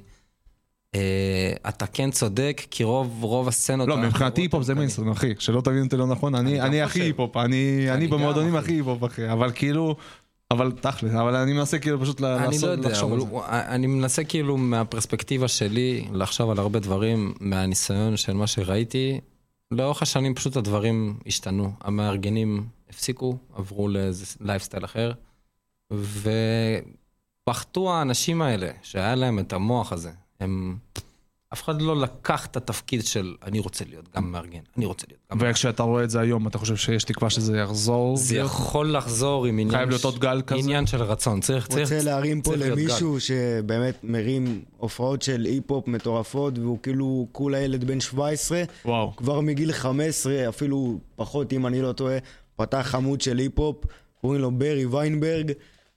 אה, 0.94 1.52
אתה 1.68 1.86
כן 1.86 2.10
צודק, 2.10 2.62
כי 2.70 2.84
רוב, 2.84 3.22
רוב 3.24 3.48
הסצנות... 3.48 3.88
לא, 3.88 3.96
מבחינתי 3.96 4.40
היפ-הופ 4.40 4.62
זה 4.62 4.74
מיינסטרים, 4.74 5.10
אחי, 5.10 5.34
שלא 5.38 5.60
תבין 5.60 5.84
אותי 5.84 5.96
לא 5.96 6.06
נכון, 6.06 6.34
אני 6.34 6.58
גם 6.58 6.66
אני 6.66 6.82
הכי. 6.82 7.00
היפ-הופ, 7.02 7.36
אני 7.36 7.86
אני 7.90 8.06
במועדונים. 8.06 8.56
הכי 8.56 8.72
היפ-הופ, 8.72 9.04
אחי, 9.04 9.32
אבל 9.32 9.50
כאילו, 9.54 9.96
אבל 10.50 10.72
תכל'ס, 10.80 11.14
אבל 11.14 11.34
אני 11.36 11.52
מנסה 11.52 11.78
כאילו 11.78 12.00
פשוט 12.00 12.20
ל- 12.20 12.24
אני 12.24 12.46
לעשות, 12.46 12.62
לא 12.62 12.68
יודע, 12.68 12.88
לחשוב 12.88 13.12
על 13.12 13.20
זה. 13.20 13.26
אני 13.48 13.86
מנסה 13.86 14.24
כאילו 14.24 14.56
מהפרספקטיבה 14.56 15.48
שלי 15.48 16.04
לחשוב 16.12 16.50
על 16.50 16.58
הרבה 16.58 16.78
דברים, 16.78 17.34
מהניסיון 17.40 18.16
של 18.16 18.32
מה 18.32 18.46
שראיתי. 18.46 19.20
לאורך 19.70 20.02
השנים 20.02 20.34
פשוט 20.34 20.56
הדברים 20.56 21.18
השתנו. 21.26 21.72
המארגנים 21.80 22.68
הפסיקו, 22.88 23.38
עברו 23.54 23.88
לאיזה 23.88 24.26
לייפסטייל 24.40 24.84
אחר, 24.84 25.12
ופחתו 27.44 27.94
האנשים 27.94 28.42
האלה, 28.42 28.70
שהיה 28.82 29.14
להם 29.14 29.38
את 29.38 29.52
המוח 29.52 29.92
הזה. 29.92 30.10
הם... 30.40 30.78
אף 31.52 31.62
אחד 31.62 31.82
לא 31.82 31.96
לקח 32.00 32.46
את 32.46 32.56
התפקיד 32.56 33.04
של 33.06 33.34
אני 33.42 33.58
רוצה 33.58 33.84
להיות 33.88 34.08
גם 34.16 34.32
מארגן, 34.32 34.58
אני 34.76 34.86
רוצה 34.86 35.06
להיות 35.10 35.22
גם... 35.32 35.38
וכשאתה 35.40 35.82
רואה 35.82 36.04
את 36.04 36.10
זה 36.10 36.20
היום, 36.20 36.46
אתה 36.48 36.58
חושב 36.58 36.76
שיש 36.76 37.04
תקווה 37.04 37.30
שזה 37.30 37.56
יחזור? 37.58 38.16
זה 38.16 38.34
להיות? 38.34 38.50
יכול 38.50 38.96
לחזור 38.96 39.46
עם 39.46 39.58
עניין... 39.58 39.70
חייב 39.76 39.88
להיות 39.88 40.00
ש- 40.00 40.04
עוד 40.04 40.18
גל 40.18 40.42
כזה? 40.46 40.60
עניין 40.60 40.86
של 40.86 41.02
רצון, 41.02 41.40
צריך... 41.40 41.66
צריך 41.66 41.92
רוצה 41.92 42.02
להרים 42.04 42.42
פה 42.42 42.54
למישהו 42.56 43.20
שבאמת 43.20 43.98
מרים 44.02 44.62
הופעות 44.76 45.22
של 45.22 45.44
היפ-הופ 45.44 45.88
מטורפות, 45.88 46.58
והוא 46.58 46.78
כאילו 46.82 47.26
כולה 47.32 47.58
ילד 47.58 47.84
בן 47.84 48.00
17, 48.00 48.62
וואו. 48.84 49.16
כבר 49.16 49.40
מגיל 49.40 49.72
15, 49.72 50.48
אפילו 50.48 50.98
פחות 51.16 51.52
אם 51.52 51.66
אני 51.66 51.82
לא 51.82 51.92
טועה, 51.92 52.16
פתח 52.56 52.94
עמוד 52.94 53.20
של 53.20 53.38
היפ-הופ, 53.38 53.76
קוראים 54.20 54.40
לו 54.40 54.50
ברי 54.50 54.86
ויינברג, 54.86 55.52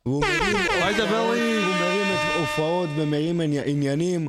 והוא 0.05 0.21
מרים! 0.21 0.57
הוא 0.57 1.75
מרים 1.79 2.07
את 2.13 2.39
הופעות 2.39 2.89
ומרים 2.97 3.41
עני- 3.41 3.59
עניינים. 3.65 4.27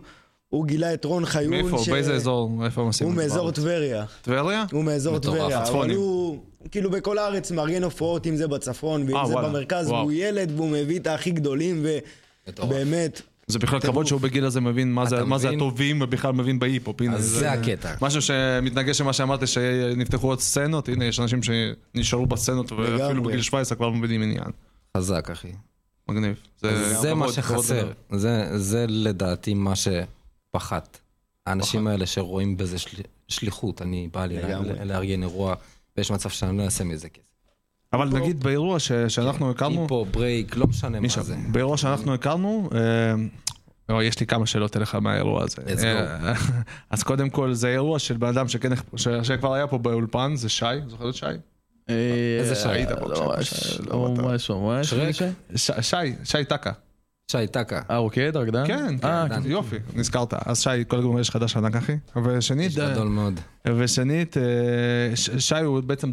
הוא 0.50 0.66
גילה 0.66 0.94
את 0.94 1.04
רון 1.04 1.24
חיון. 1.26 1.50
מאיפה? 1.50 1.76
באיזה 1.90 2.14
אזור? 2.14 2.64
איפה 2.64 2.80
הם 2.80 2.86
עושים 2.86 3.06
הוא 3.06 3.12
את 3.12 3.18
זה 3.18 3.22
מאזור? 3.22 3.50
טבריה. 3.50 4.04
טבריה? 4.22 4.64
הוא 4.72 4.84
מאזור 4.84 5.16
מטורף, 5.16 5.36
טבריה, 5.36 5.56
אבל 5.56 5.64
הצפונים. 5.64 5.96
הוא 5.96 6.38
כאילו 6.70 6.90
בכל 6.90 7.18
הארץ 7.18 7.50
מארגן 7.50 7.82
הופעות, 7.84 8.26
אם 8.26 8.36
זה 8.36 8.48
בצפון 8.48 9.04
ואם 9.06 9.16
אה, 9.16 9.26
זה 9.26 9.32
וואלה, 9.32 9.48
במרכז, 9.48 9.86
וואו. 9.88 9.98
והוא 10.00 10.12
ילד 10.12 10.52
והוא 10.56 10.70
מביא 10.70 10.98
את 10.98 11.06
הכי 11.06 11.30
גדולים, 11.30 11.86
מטורף. 12.48 12.68
ובאמת, 12.68 13.22
זה 13.46 13.58
בכלל 13.58 13.80
כבוד 13.80 14.06
שהוא 14.06 14.20
בגיל 14.20 14.44
הזה 14.44 14.60
מבין 14.60 14.92
מה 14.92 15.06
זה- 15.06 15.24
מה? 15.24 15.36
הטובים 15.56 16.00
ובכלל 16.02 16.32
מבין 16.32 16.58
בהיפ-הופ. 16.58 17.02
אז 17.14 17.24
זה 17.24 17.52
הקטע. 17.52 17.94
משהו 18.02 18.22
שמתנגש 18.22 19.00
למה 19.00 19.12
שאמרת 19.12 19.48
שנפתחו 19.48 20.26
עוד 20.28 20.40
סצנות, 20.40 20.88
הנה 20.88 21.04
יש 21.04 21.20
אנשים 21.20 21.40
שנשארו 21.42 22.26
בסצנות 22.26 22.72
ואפילו. 22.72 23.22
בגיל 23.22 23.42
17 23.42 23.76
כבר 23.76 23.90
מבינים 23.90 24.22
עניין. 24.22 24.50
חזק, 24.96 25.30
אחי. 25.32 25.48
מגניב. 26.08 26.34
זה 27.00 27.14
מה 27.14 27.32
שחסר. 27.32 27.88
זה, 28.12 28.58
זה 28.58 28.84
לדעתי 28.88 29.54
מה 29.54 29.76
שפחת. 30.50 30.98
האנשים 31.46 31.86
האלה 31.86 32.06
שרואים 32.06 32.56
בזה 32.56 32.78
של... 32.78 33.02
שליחות, 33.28 33.82
אני 33.82 34.08
בא 34.12 34.26
לי 34.26 34.36
לארגן 34.84 35.22
אירוע, 35.22 35.54
ויש 35.96 36.10
מצב 36.10 36.28
שאני 36.30 36.58
לא 36.58 36.62
אעשה 36.62 36.84
מזה 36.84 37.08
כסף. 37.08 37.26
אבל 37.92 38.08
נגיד 38.08 38.40
באירוע 38.42 38.78
ש- 38.80 38.92
שאנחנו 38.92 39.50
הכרנו, 39.50 39.82
היפו, 39.82 40.04
ברייק, 40.04 40.56
לא 40.56 40.66
משנה 40.66 41.00
מה 41.00 41.08
זה. 41.08 41.36
באירוע 41.52 41.76
שאנחנו 41.76 42.14
הכרנו, 42.14 42.70
אה, 42.74 43.14
אה, 43.96 44.04
יש 44.04 44.20
לי 44.20 44.26
כמה 44.26 44.46
שאלות 44.46 44.76
אליך 44.76 44.94
מהאירוע 44.94 45.42
הזה. 45.44 45.86
אה, 45.86 46.32
אז 46.90 47.02
קודם 47.02 47.30
כל 47.30 47.52
זה 47.52 47.68
אירוע 47.68 47.98
של 47.98 48.16
בן 48.16 48.28
אדם 48.28 48.48
שכן- 48.48 48.70
ש- 48.96 49.08
שכבר 49.22 49.54
היה 49.54 49.66
פה 49.66 49.78
באולפן, 49.78 50.36
זה 50.36 50.48
שי, 50.48 50.64
זוכר 50.88 51.08
את 51.10 51.14
שי? 51.14 51.26
איזה 52.40 52.54
שי? 52.54 52.68
היית 52.68 52.88
פה 53.00 53.08
לא 53.08 53.26
ממש, 53.26 53.52
בשי, 53.54 53.82
לא 53.82 53.92
לא 53.92 54.14
ממש, 54.22 54.50
ממש. 54.50 54.90
שרק? 54.90 55.14
שי, 55.80 55.96
שי 56.24 56.44
טקה. 56.44 56.72
שי 57.30 57.46
טקה. 57.50 57.80
אה, 57.90 57.96
רוקד, 57.96 58.36
רקדן? 58.36 58.66
כן, 58.66 58.96
אה, 59.04 59.26
כן, 59.28 59.40
יופי, 59.44 59.76
נזכרת. 59.94 60.34
אז 60.48 60.60
שי, 60.62 60.70
כל 60.88 61.16
יש 61.20 61.30
חדש 61.30 61.56
ענק 61.56 61.76
אחי. 61.76 61.92
ושנית, 62.24 62.66
איש 62.66 62.76
גדול 62.78 63.08
מאוד. 63.08 63.40
ושנית, 63.68 64.36
אה, 64.36 64.42
שי 65.38 65.54
הוא 65.64 65.80
בעצם 65.80 66.10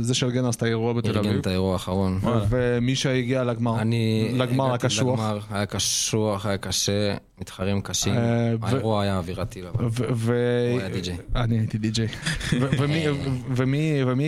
זה 0.00 0.14
שארגן 0.14 0.44
אז 0.44 0.54
את 0.54 0.62
האירוע 0.62 0.92
בתל 0.92 1.08
ארגן 1.08 1.28
אביב. 1.28 1.40
את 1.40 1.46
האירוע 1.46 1.72
האחרון. 1.72 2.20
ומי 2.48 2.94
שהגיע 2.94 3.44
לגמר, 3.44 3.80
אני 3.80 4.30
לגמר 4.34 4.74
הקשוח. 4.74 5.18
לגמר, 5.20 5.38
היה 5.50 5.66
קשוח, 5.66 6.46
היה 6.46 6.56
קשה, 6.58 7.14
מתחרים 7.40 7.80
קשים. 7.80 8.14
אה, 8.14 8.54
האירוע 8.62 9.02
היה 9.02 9.16
אווירת 9.18 9.48
טיל. 9.48 9.66
אבל. 9.66 9.84
ו- 9.84 9.90
ו- 10.14 10.68
הוא 10.72 10.80
היה 10.80 10.88
די.ג'יי. 10.88 11.16
אני 11.36 11.58
הייתי 11.58 11.78
די.ג'יי. 11.78 12.06
ומי- 12.52 13.04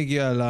הגיע 0.01 0.33
ל... 0.33 0.43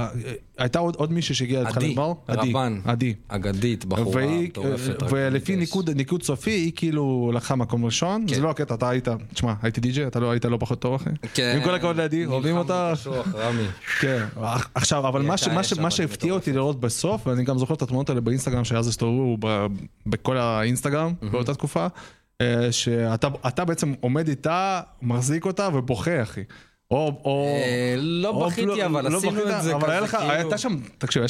הייתה 0.58 0.78
עוד 0.78 0.96
עוד 0.96 1.12
מישהי 1.12 1.34
שהגיעה 1.34 1.62
איתך 1.62 1.76
עדי, 1.76 1.90
לגמר? 1.90 2.12
רבן. 2.28 2.80
עדי. 2.84 3.14
אגדית, 3.28 3.84
בחורה 3.84 4.26
מטורפת. 4.26 5.02
ולפי 5.10 5.56
ניקוד, 5.72 5.90
ניקוד 5.90 6.22
סופי 6.22 6.50
היא 6.50 6.72
כאילו 6.76 7.32
לקחה 7.34 7.56
מקום 7.56 7.84
ראשון, 7.84 8.24
כן. 8.28 8.34
זה 8.34 8.40
לא 8.40 8.50
הקטע, 8.50 8.74
אתה 8.74 8.88
היית, 8.88 9.08
תשמע, 9.34 9.54
הייתי 9.62 9.80
די.ג'יי, 9.80 10.06
אתה 10.06 10.20
לא 10.20 10.30
היית 10.30 10.44
לא 10.44 10.56
פחות 10.60 10.80
טוב 10.80 10.94
אחי. 10.94 11.10
כן. 11.34 11.52
עם 11.56 11.64
כל 11.64 11.74
הכבוד 11.74 11.96
לעדי, 11.96 12.26
אוהבים 12.26 12.56
אותך. 12.56 12.72
כן, 14.00 14.24
עכשיו, 14.74 15.08
אבל 15.08 15.22
מה 15.22 15.34
הייתה 15.34 15.44
ש- 15.44 15.48
מה 15.48 15.60
אש, 15.60 15.70
ש- 15.70 15.72
מה 15.72 15.80
אבל 15.82 15.90
שהפתיע. 15.90 16.32
אותי 16.32 16.52
לראות 16.52 16.80
בסוף, 16.80 17.26
ואני 17.26 17.44
גם 17.44 17.58
זוכר 17.58 17.74
את 17.74 17.82
התמונות 17.82 18.08
האלה 18.10 18.20
באינסטגרם, 18.20 18.64
שאז 18.64 18.88
הסתובבו 18.88 19.36
בכל 20.06 20.36
האינסטגרם 20.36 21.12
באותה 21.30 21.54
תקופה, 21.54 21.86
אה, 22.40 22.72
שאתה 22.72 23.28
אתה 23.48 23.64
בעצם 23.64 23.94
עומד 24.00 24.28
איתה, 24.28 24.80
מחזיק 25.02 25.44
אותה 25.46 25.68
ובוכה, 25.74 26.22
אחי. 26.22 26.40
או, 26.92 27.20
או... 27.24 27.44
אה, 27.46 27.94
לא 27.98 28.28
או 28.28 28.46
בכיתי, 28.46 28.84
אבל 28.84 29.12
לא 29.12 29.18
עשינו 29.18 29.40
את 29.42 29.62
זה 29.62 29.74
אבל 29.74 29.82
כזה, 29.88 30.00
לך, 30.00 30.10
כאילו- 30.16 30.30
הייתה 30.32 30.58
שם, 30.58 30.76
תקשיב, 30.98 31.22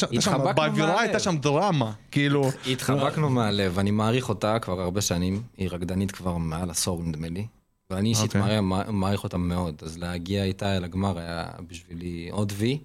באווירה. 0.56 1.00
הייתה 1.00 1.18
שם 1.18 1.36
דרמה, 1.36 1.92
כאילו, 2.10 2.50
התחבקנו 2.70 3.30
מהלב, 3.30 3.78
אני 3.78 3.90
מעריך 3.90 4.28
אותה 4.28 4.58
כבר 4.58 4.80
הרבה 4.80 5.00
שנים, 5.00 5.42
היא 5.56 5.68
רקדנית 5.72 6.10
כבר 6.10 6.36
מעל 6.36 6.70
עשור 6.70 7.02
נדמה 7.02 7.28
לי, 7.28 7.46
ואני 7.90 8.08
אישית 8.08 8.24
אוקיי. 8.36 8.40
מעריך- 8.40 8.60
מע- 8.60 8.90
מעריך 8.90 9.24
אותה 9.24 9.38
מאוד, 9.38 9.74
אז 9.82 9.98
להגיע 9.98 10.44
איתה 10.44 10.76
אל 10.76 10.84
הגמר 10.84 11.18
היה 11.18 11.46
בשבילי 11.68 12.28
עוד 12.32 12.52
וי, 12.56 12.78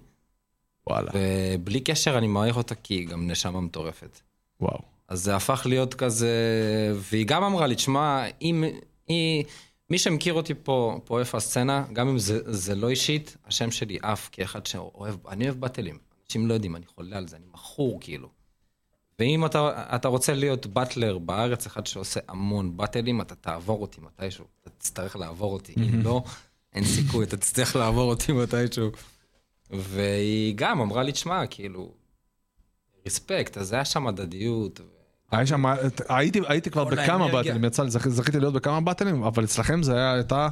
וואלה, 0.86 1.10
ובלי 1.14 1.80
קשר 1.80 2.18
אני 2.18 2.26
מעריך 2.26 2.56
אותה 2.56 2.74
כי 2.74 2.94
היא 2.94 3.08
גם 3.08 3.30
נשמה 3.30 3.60
מטורפת. 3.60 4.20
וואו. 4.60 4.78
אז 5.08 5.22
זה 5.24 5.36
הפך 5.36 5.62
להיות 5.68 5.94
כזה, 5.94 6.30
והיא 6.94 7.26
גם 7.26 7.44
אמרה 7.44 7.66
לי, 7.66 7.74
תשמע, 7.74 8.24
אם, 8.42 8.64
היא, 9.08 9.44
מי 9.90 9.98
שמכיר 9.98 10.34
אותי 10.34 10.54
פה, 10.62 11.00
פה 11.04 11.20
איפה 11.20 11.38
הסצנה, 11.38 11.84
גם 11.92 12.08
אם 12.08 12.18
זה, 12.18 12.52
זה 12.52 12.74
לא 12.74 12.88
אישית, 12.88 13.36
השם 13.46 13.70
שלי 13.70 13.98
עף 14.02 14.28
כאחד 14.32 14.66
שאוהב, 14.66 15.26
אני 15.26 15.44
אוהב 15.44 15.60
באטלים. 15.60 15.98
אנשים 16.26 16.46
לא 16.46 16.54
יודעים, 16.54 16.76
אני 16.76 16.86
חולה 16.86 17.16
על 17.18 17.28
זה, 17.28 17.36
אני 17.36 17.46
מכור 17.52 17.98
כאילו. 18.00 18.28
ואם 19.18 19.46
אתה, 19.46 19.84
אתה 19.94 20.08
רוצה 20.08 20.34
להיות 20.34 20.66
באטלר 20.66 21.18
בארץ, 21.18 21.66
אחד 21.66 21.86
שעושה 21.86 22.20
המון 22.28 22.76
באטלים, 22.76 23.20
אתה 23.20 23.34
תעבור 23.34 23.82
אותי 23.82 24.00
מתישהו. 24.00 24.44
אתה 24.62 24.70
תצטרך 24.70 25.16
לעבור 25.16 25.52
אותי. 25.52 25.74
אם 25.76 26.02
לא, 26.02 26.22
אין 26.74 26.84
סיכוי, 26.84 27.24
אתה 27.24 27.36
תצטרך 27.36 27.76
לעבור 27.76 28.10
אותי 28.10 28.32
מתישהו. 28.32 28.90
והיא 29.70 30.54
גם 30.56 30.80
אמרה 30.80 31.02
לי, 31.02 31.12
תשמע, 31.12 31.46
כאילו, 31.46 31.94
רספקט, 33.06 33.58
אז 33.58 33.72
היה 33.72 33.84
שם 33.84 34.06
הדדיות. 34.06 34.80
היה 35.32 35.46
שם, 35.46 35.64
הייתי, 36.08 36.40
הייתי 36.48 36.70
כבר 36.70 36.84
בכמה. 36.84 37.28
באטלים, 37.28 37.64
יצא 37.64 37.82
לי, 37.82 37.88
זכ- 37.90 38.08
זכיתי 38.08 38.40
להיות 38.40 38.54
בכמה 38.54 38.80
באטלים, 38.80 39.22
אבל 39.22 39.44
אצלכם 39.44 39.82
זה 39.82 39.94
היה, 39.96 40.12
הייתה, 40.12 40.48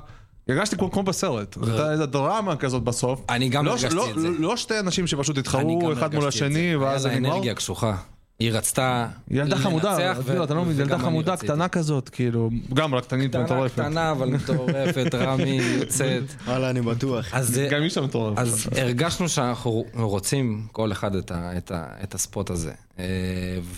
הרגשתי 0.49 0.77
כמו, 0.77 0.91
כמו 0.91 1.03
בסרט, 1.03 1.59
זו 1.61 1.71
הייתה 1.71 1.93
איזה 1.93 2.07
דרמה 2.07 2.57
כזאת 2.57 2.83
בסוף. 2.83 3.23
אני 3.29 3.49
גם 3.49 3.65
לא, 3.65 3.71
הרגשתי 3.71 3.95
לא, 3.95 4.11
את 4.11 4.19
זה. 4.21 4.29
לא 4.39 4.57
שתי 4.57 4.79
אנשים 4.79 5.07
שפשוט 5.07 5.39
התחרו 5.39 5.93
אחד 5.93 6.15
מול 6.15 6.29
השני. 6.29 6.77
ואז 6.77 7.03
זה 7.03 7.09
היה 7.09 7.17
לה 7.19 7.23
נגמר. 7.23 7.35
אנרגיה 7.37 7.55
קשוחה. 7.55 7.97
היא 8.39 8.53
רצתה 8.53 9.09
ילדה 9.31 9.57
חמודה, 9.57 10.13
אפילו, 10.13 10.45
אתה 10.45 10.55
לא 10.55 10.65
מבין, 10.65 10.81
ילדה 10.81 10.99
חמודה 10.99 11.33
רציתי. 11.33 11.53
קטנה 11.53 11.69
כזאת, 11.69 12.09
כאילו, 12.09 12.51
גם 12.75 12.95
רקטנית 12.95 13.31
קטנה, 13.31 13.45
מטורפת. 13.45 13.81
קטנה, 13.81 14.11
אבל 14.11 14.29
מטורפת, 14.29 15.15
רמי 15.27 15.61
יוצאת. 15.81 16.23
וואלה, 16.47 16.71
אני 16.71 16.81
בטוח. 16.81 17.35
גם 17.71 17.83
אישה 17.83 18.01
מטורפת. 18.01 18.39
אז 18.39 18.69
הרגשנו 18.77 19.29
שאנחנו 19.29 19.85
רוצים 19.95 20.67
כל 20.73 20.93
אחד 20.93 21.15
את, 21.15 21.31
ה, 21.31 21.57
את, 21.57 21.71
ה, 21.71 21.87
את 22.03 22.15
הספוט 22.15 22.51
הזה. 22.51 22.73
אה, 22.99 23.05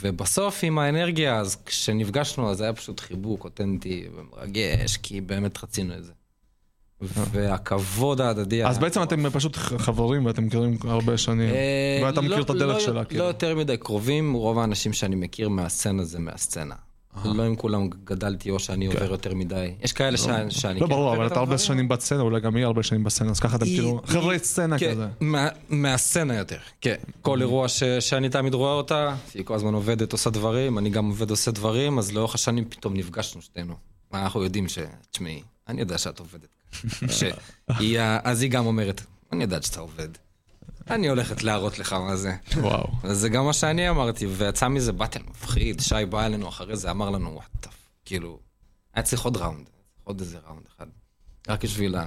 ובסוף 0.00 0.60
עם 0.62 0.78
האנרגיה, 0.78 1.36
אז 1.36 1.56
כשנפגשנו, 1.66 2.50
אז 2.50 2.60
היה 2.60 2.72
פשוט 2.72 3.00
חיבוק 3.00 3.44
אותנטי 3.44 4.04
ומרגש, 4.16 4.96
כי 4.96 5.20
באמת 5.20 5.64
רצינו 5.64 5.94
את 5.94 6.04
זה. 6.04 6.12
והכבוד 7.00 8.20
ההדדי 8.20 8.64
אז 8.64 8.78
בעצם 8.78 9.02
אתם 9.02 9.30
פשוט 9.30 9.56
חברים 9.56 10.26
ואתם 10.26 10.44
מכירים 10.44 10.76
הרבה 10.84 11.16
שנים, 11.18 11.50
אה, 11.50 12.00
ואתה 12.04 12.20
מכיר 12.20 12.36
לא- 12.36 12.42
את 12.42 12.50
הדרך 12.50 12.74
לא- 12.74 12.80
שלה, 12.80 13.00
לא 13.00 13.04
כאילו. 13.04 13.24
יותר 13.24 13.56
מדי 13.56 13.76
קרובים, 13.76 14.32
רוב 14.34 14.58
האנשים 14.58 14.92
שאני 14.92 15.16
מכיר 15.16 15.48
מהסצנה 15.48 16.04
זה 16.04 16.18
מהסצנה. 16.18 16.74
לא 17.24 17.42
עם 17.42 17.56
כולם 17.56 17.88
גדלתי 18.04 18.50
או 18.50 18.58
שאני 18.58 18.86
עובר 18.86 19.10
יותר 19.10 19.34
מדי. 19.34 19.72
יש 19.82 19.92
כאלה 19.92 20.16
שאני... 20.50 20.80
לא 20.80 20.86
כן 20.86 20.90
ברור, 20.90 21.14
אבל 21.16 21.26
את 21.26 21.32
אתה 21.32 21.40
הרבה. 21.40 21.58
שנים 21.58 21.88
בסצנה, 21.88 22.20
אולי 22.20 22.40
גם 22.40 22.56
היא 22.56 22.64
הרבה 22.64 22.82
שנים 22.82 23.04
בסצנה, 23.04 23.30
אז 23.30 23.40
ככה 23.40 23.56
אתם 23.56 23.64
כאילו, 23.64 24.00
חברי 24.04 24.38
סצנה 24.38 24.78
כן, 24.78 24.90
כזה. 24.92 25.06
מה- 25.20 25.48
מהסצנה 25.68 26.34
יותר, 26.34 26.56
כן. 26.80 26.94
כל 27.22 27.40
אירוע 27.40 27.68
ש- 27.68 27.82
שאני 28.00 28.28
תמיד 28.28 28.54
רואה 28.54 28.72
אותה, 28.72 29.14
היא 29.34 29.44
כל 29.44 29.54
הזמן 29.54 29.74
עובדת, 29.74 30.12
עושה 30.12 30.30
דברים, 30.30 30.78
אני 30.78 30.90
גם 30.90 31.06
עובד, 31.08 31.30
עושה 31.30 31.50
דברים, 31.50 31.98
אז 31.98 32.12
לאורך 32.12 32.34
השנים 32.34 32.64
פתאום 32.68 32.94
נפגשנו 32.94 33.42
שתינו. 33.42 33.74
אנחנו 34.14 34.42
יודעים 34.42 34.68
ש... 34.68 34.78
תשמעי, 35.10 35.42
אני 35.68 35.80
יודע 35.80 35.98
שאת 35.98 36.18
עובדת. 36.18 36.48
שהיא 37.08 38.00
אז 38.24 38.42
היא 38.42 38.50
גם 38.50 38.66
אומרת, 38.66 39.02
אני 39.32 39.42
יודעת 39.42 39.62
שאתה 39.62 39.80
עובד. 39.80 40.08
אני 40.90 41.08
הולכת 41.08 41.42
להראות 41.42 41.78
לך 41.78 41.92
מה 41.92 42.16
זה. 42.16 42.32
וואו. 42.56 42.86
זה 43.04 43.28
גם 43.28 43.44
מה 43.44 43.52
שאני 43.52 43.90
אמרתי, 43.90 44.26
ויצא 44.26 44.68
מזה 44.68 44.92
באטל 44.92 45.20
מפחיד, 45.30 45.80
שי 45.80 45.94
בא 46.10 46.26
אלינו 46.26 46.48
אחרי 46.48 46.76
זה, 46.76 46.90
אמר 46.90 47.10
לנו, 47.10 47.34
וואט, 47.34 47.66
כאילו, 48.04 48.38
היה 48.94 49.02
צריך 49.02 49.22
עוד 49.22 49.36
ראונד, 49.36 49.66
עוד 50.04 50.20
איזה 50.20 50.38
ראונד 50.46 50.62
אחד. 50.76 50.86
רק 51.48 51.64
בשביל 51.64 51.94
ה... 51.96 52.06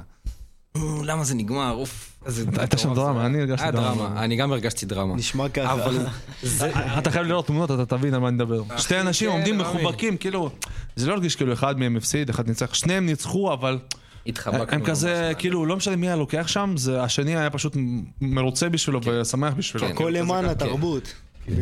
"אה, 0.76 0.82
למה 1.04 1.24
זה 1.24 1.36
נגמר, 1.36 1.72
אוף, 1.72 2.20
איזה... 2.26 2.46
הייתה 2.58 2.78
שם 2.78 2.94
דרמה, 2.94 3.20
היה." 3.20 3.26
אני 3.26 3.40
הרגשתי 3.42 3.64
היה 3.64 3.72
דרמה. 3.72 3.96
דרמה, 3.96 4.24
אני 4.24 4.36
גם 4.36 4.52
הרגשתי 4.52 4.86
דרמה. 4.86 5.16
נשמע 5.16 5.50
ככה. 5.50 5.74
אבל 5.74 6.06
זה... 6.42 6.72
אתה 7.00 7.12
חייב 7.12 7.26
לראות 7.26 7.48
תמונות, 7.48 7.72
אתה 7.72 7.86
תבין 7.86 8.14
על 8.14 8.20
מה 8.20 8.28
אני 8.28 8.36
מדבר. 8.36 8.78
שתי 8.78 9.00
אנשים 9.00 9.30
כן, 9.30 9.36
עומדים. 9.36 9.58
מחובקים, 9.58 10.18
כאילו, 10.18 10.50
זה 10.96 11.08
לא 11.08 11.14
הרגיש 11.14 11.36
כאילו 11.36 11.54
אחד 11.54 11.80
מהם 11.80 11.98
הפסיד, 11.98 12.30
אחד 12.30 12.48
ניצח, 12.48 12.74
שניהם 12.74 13.06
ניצחו, 13.06 13.54
אבל 13.54 13.80
התחבקנו. 14.28 14.76
הם 14.76 14.86
כזה. 14.86 15.32
כאילו, 15.38 15.66
לא 15.66 15.76
משנה 15.76 15.96
מי 15.96 16.08
היה 16.08 16.16
לוקח 16.16 16.48
שם, 16.48 16.74
זה 16.78 17.04
השני 17.04 17.36
היה 17.36 17.50
פשוט 17.50 17.78
מרוצה 18.22 18.70
בשבילו 18.70 19.00
ושמח 19.06 19.54
בשבילו. 19.54 19.88
כן. 19.88 19.94
הכל 19.94 20.14
למען 20.18 20.46
התרבות. 20.46 21.14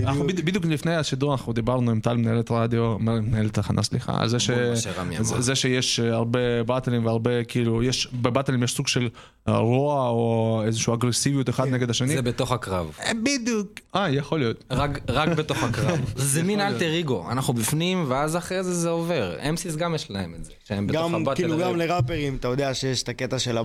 אנחנו 0.03 0.27
בדיוק- 0.27 0.65
לפני 0.65 0.95
השידור 0.95 1.31
אנחנו 1.31 1.53
דיברנו 1.53 1.91
עם 1.91 1.99
טל 1.99 2.17
מנהלת 2.17 2.51
רדיו, 2.51 2.97
מנהלת 2.99 3.53
תחנה 3.53 3.83
סליחה, 3.83 4.21
על 4.21 4.29
זה 4.29 4.39
ש- 4.39 4.49
שיש 5.61 5.99
הרבה 5.99 6.63
באטלים 6.63 7.05
והרבה 7.05 7.43
כאילו, 7.43 7.83
יש, 7.83 8.07
בבאטלים 8.13 8.63
יש 8.63 8.71
סוג 8.75 8.87
של 8.87 9.09
אה, 9.47 9.57
רוע 9.57 10.09
או 10.09 10.61
איזושהי 10.65 10.93
אגרסיביות 10.93 11.49
אחד 11.49 11.67
נגד 11.67 11.89
השני. 11.89 12.15
זה 12.15 12.21
בתוך 12.21 12.51
הקרב. 12.51 12.91
אה, 13.05 13.11
בדיוק. 13.23 13.67
אה, 13.95 14.09
יכול 14.09 14.39
להיות. 14.39 14.63
רק, 14.71 14.99
רק 15.09 15.29
בתוך 15.29 15.63
הקרב. 15.63 15.99
זה 16.15 16.43
מין 16.43 16.59
אלטר 16.61 16.99
אגו, 16.99 17.31
אנחנו 17.31 17.53
בפנים, 17.53 18.05
ואז 18.07 18.35
אחרי 18.37 18.63
זה 18.63 18.73
זה 18.73 18.89
עובר. 18.89 19.35
אמסיס 19.49 19.75
גם 19.75 19.95
יש 19.95 20.11
להם 20.11 20.33
את 20.39 20.45
זה, 20.45 20.51
שהם 20.67 20.87
בתוך 20.87 21.01
גם, 21.03 21.15
הבטל. 21.15 21.35
כאילו, 21.35 21.57
גם 21.57 21.75
לראפרים, 21.75 22.35
אתה 22.35 22.47
יודע 22.47 22.73
שיש 22.73 23.03
את 23.03 23.09
הקטע 23.09 23.39
של 23.39 23.57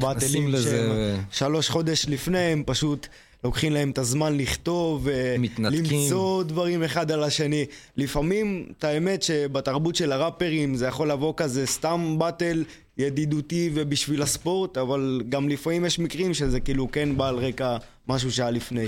ו- 0.94 1.16
שלוש 1.30 1.68
חודש 1.68 2.06
לפני, 2.08 2.38
הם 2.38 2.62
פשוט 2.66 3.06
לוקחים 3.44 3.72
להם 3.72 3.90
את 3.90 3.98
הזמן 3.98 4.36
לכתוב, 4.36 5.08
מתנתקים. 5.38 6.02
למצוא 6.02 6.42
דברים 6.42 6.82
אחד 6.82 7.10
על 7.10 7.24
השני. 7.24 7.64
לפעמים, 7.96 8.66
את 8.78 8.84
האמת 8.84 9.22
שבתרבות 9.22 9.96
של 9.96 10.12
הראפרים 10.12 10.74
זה 10.74 10.86
יכול 10.86 11.10
לבוא 11.10 11.34
כזה 11.36 11.66
סתם 11.66 12.16
באטל, 12.18 12.64
ידידותי 12.98 13.70
ובשביל 13.74 14.22
הספורט, 14.22 14.78
אבל 14.78 15.22
גם 15.28 15.48
לפעמים 15.48 15.84
יש 15.84 15.98
מקרים 15.98 16.34
שזה 16.34 16.60
כאילו 16.60 16.90
כן 16.92 17.16
בא 17.16 17.28
על 17.28 17.36
רקע 17.36 17.76
משהו 18.08 18.32
שהיה 18.32 18.50
לפני. 18.50 18.86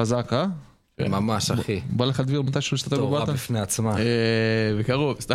חזק, 0.00 0.28
אה? 0.32 0.46
ממש, 1.00 1.50
אחי. 1.50 1.80
בא 1.90 2.04
לך 2.04 2.20
דביר 2.20 2.42
מתישהו 2.42 2.74
להשתתף 2.74 2.96
תורה 2.96 3.20
בבטה? 3.20 3.32
בפני 3.32 3.60
עצמה. 3.60 3.96
אה, 3.98 4.04
בקרוב, 4.78 5.20
סתם. 5.20 5.34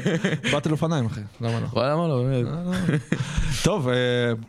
באתי 0.52 0.68
לאופניים, 0.68 1.06
אחי. 1.06 1.20
למה 1.40 1.60
לא? 1.60 1.84
למה 1.84 2.08
לא, 2.08 2.22
באמת. 2.22 2.46
טוב, 3.64 3.88
אה, 3.88 3.94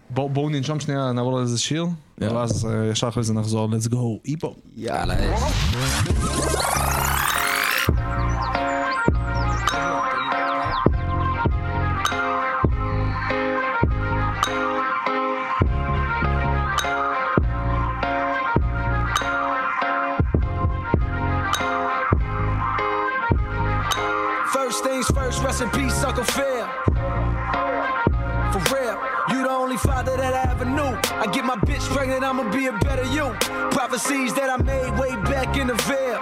בואו 0.10 0.50
ננשום 0.50 0.80
שנייה, 0.80 1.12
נעבור 1.12 1.38
לאיזה 1.40 1.60
שיר, 1.60 1.86
יאללה. 2.22 2.36
ואז 2.36 2.66
אה, 2.66 2.90
ישר 2.92 3.08
אחרי 3.08 3.24
זה 3.24 3.34
נחזור, 3.34 3.70
let's 3.70 3.90
go, 3.92 3.98
היפו. 4.24 4.56
יאללה, 4.78 5.16
first, 25.42 25.62
rest 25.62 25.76
in 25.76 25.82
peace, 25.82 26.04
Uncle 26.04 26.24
Phil. 26.24 26.68
For 28.52 28.76
real, 28.76 28.98
you 29.30 29.44
the 29.44 29.50
only 29.50 29.78
father 29.78 30.16
that 30.18 30.34
I 30.34 30.52
ever 30.52 30.66
knew. 30.66 30.98
I 31.18 31.28
get 31.32 31.46
my 31.46 31.56
bitch 31.56 31.82
pregnant, 31.94 32.24
I'ma 32.24 32.50
be 32.52 32.68
a 32.68 32.74
better 32.74 33.04
you. 33.14 33.34
Prophecies 33.72 34.34
that 34.36 34.50
I 34.50 34.58
made 34.58 34.98
way 35.00 35.12
back 35.32 35.58
in 35.58 35.68
the 35.68 35.76
veil. 35.88 36.20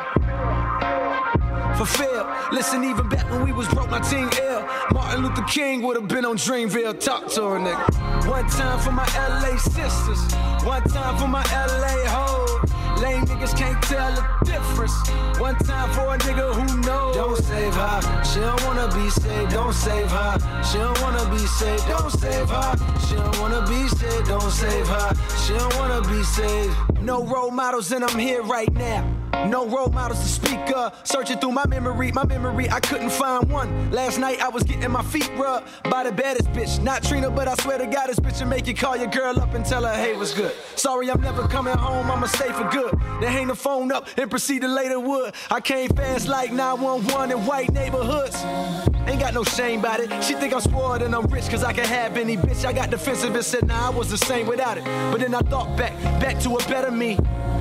Fulfill. 1.78 2.28
Listen, 2.52 2.84
even 2.84 3.08
back 3.08 3.30
when 3.30 3.44
we 3.44 3.52
was 3.52 3.68
broke, 3.70 3.90
my 3.90 4.00
team 4.00 4.30
ill. 4.42 4.68
Martin 4.92 5.24
Luther 5.24 5.44
King 5.44 5.84
would 5.84 5.96
have 5.96 6.08
been 6.08 6.26
on 6.26 6.38
Dreamville. 6.38 7.00
Talk 7.00 7.28
to 7.34 7.42
her, 7.44 7.60
nigga. 7.60 8.28
One 8.28 8.48
time 8.50 8.80
for 8.80 8.92
my 8.92 9.06
LA 9.16 9.58
sisters. 9.58 10.34
One 10.66 10.84
time 10.84 11.18
for 11.18 11.28
my 11.28 11.44
LA 11.54 12.10
hoes. 12.10 13.02
Lame 13.02 13.26
niggas 13.26 13.56
can't 13.56 13.82
tell 13.84 14.12
the 14.16 14.37
difference. 14.48 14.96
One 15.40 15.56
time 15.56 15.90
for 15.92 16.16
a 16.16 16.18
nigga 16.18 16.54
who 16.56 16.82
knows. 16.82 17.16
Don't 17.16 17.38
save 17.38 17.74
her. 17.74 18.24
She 18.24 18.40
don't 18.40 18.64
wanna 18.66 18.88
be 18.96 19.10
saved. 19.10 19.52
Don't 19.52 19.74
save 19.74 20.10
her. 20.10 20.64
She 20.64 20.78
don't 20.78 21.00
wanna 21.02 21.30
be 21.30 21.44
saved. 21.60 21.88
Don't 21.88 22.12
save 22.12 22.50
her. 22.50 22.72
She 23.08 23.16
don't 23.16 23.40
wanna 23.40 23.62
be 23.68 23.88
saved. 23.88 24.28
Don't 24.28 24.52
save 24.52 24.88
her. 24.88 25.10
She 25.44 25.54
don't 25.54 25.76
wanna 25.78 26.02
be 26.02 26.24
saved. 26.24 26.76
No 27.02 27.26
role 27.26 27.52
models, 27.52 27.92
and 27.92 28.04
I'm 28.04 28.18
here 28.18 28.44
right 28.44 28.74
now. 28.74 29.17
No 29.46 29.68
role 29.68 29.90
models 29.90 30.20
to 30.20 30.28
speak 30.28 30.76
of. 30.76 30.94
Searching 31.04 31.38
through 31.40 31.52
my 31.52 31.66
memory, 31.68 32.12
my 32.12 32.26
memory, 32.26 32.70
I 32.70 32.80
couldn't 32.80 33.12
find 33.12 33.50
one. 33.50 33.92
Last 33.92 34.18
night 34.18 34.42
I 34.42 34.50
was 34.50 34.64
getting 34.64 34.92
my 34.92 35.04
feet 35.04 35.30
rubbed 35.38 35.68
by 35.90 36.04
the 36.04 36.12
baddest 36.12 36.52
bitch. 36.52 36.82
Not 36.82 37.04
Trina, 37.04 37.30
but 37.30 37.48
I 37.48 37.56
swear 37.56 37.78
to 37.78 37.88
God, 37.88 38.08
this 38.08 38.20
bitch 38.20 38.40
will 38.40 38.48
make 38.48 38.68
you 38.68 38.74
call 38.74 38.98
your 38.98 39.08
girl 39.08 39.40
up 39.40 39.54
and 39.54 39.66
tell 39.66 39.84
her, 39.84 39.94
hey, 39.94 40.16
what's 40.16 40.34
good? 40.34 40.54
Sorry, 40.76 41.10
I'm 41.10 41.22
never 41.22 41.48
coming 41.48 41.78
home, 41.78 42.10
I'ma 42.12 42.28
stay 42.28 42.52
for 42.52 42.68
good. 42.70 42.94
Then 43.22 43.32
hang 43.32 43.48
the 43.48 43.56
phone 43.56 43.92
up 43.92 44.08
and 44.18 44.30
proceed 44.30 44.62
to 44.62 44.68
later 44.68 45.00
wood. 45.00 45.34
I 45.52 45.62
came 45.62 45.90
fast 45.90 46.28
like 46.28 46.52
911 46.52 47.32
in 47.32 47.46
white 47.46 47.72
neighborhoods. 47.72 48.97
Ain't 49.08 49.22
got 49.22 49.34
no 49.34 49.44
shame 49.44 49.80
about 49.80 50.02
it. 50.02 50.10
She 50.22 50.34
think 50.34 50.54
I'm 50.54 50.60
spoiled 50.60 51.02
and 51.02 51.16
I'm 51.16 51.26
rich 51.28 51.50
cause 51.50 51.64
I 51.64 51.72
can 51.72 51.86
have 51.86 52.18
any 52.18 52.36
bitch. 52.36 52.66
I 52.66 52.74
got 52.74 52.90
defensive 52.90 53.34
and 53.34 53.44
said, 53.44 53.66
nah, 53.66 53.88
I 53.88 53.90
was 53.90 54.10
the 54.10 54.18
same 54.18 54.48
without 54.48 54.78
it. 54.78 54.84
But 55.12 55.22
then 55.22 55.34
I 55.34 55.40
thought 55.40 55.78
back, 55.78 55.94
back 56.20 56.40
to 56.42 56.56
a 56.56 56.58
better 56.68 56.92
me. 56.92 57.18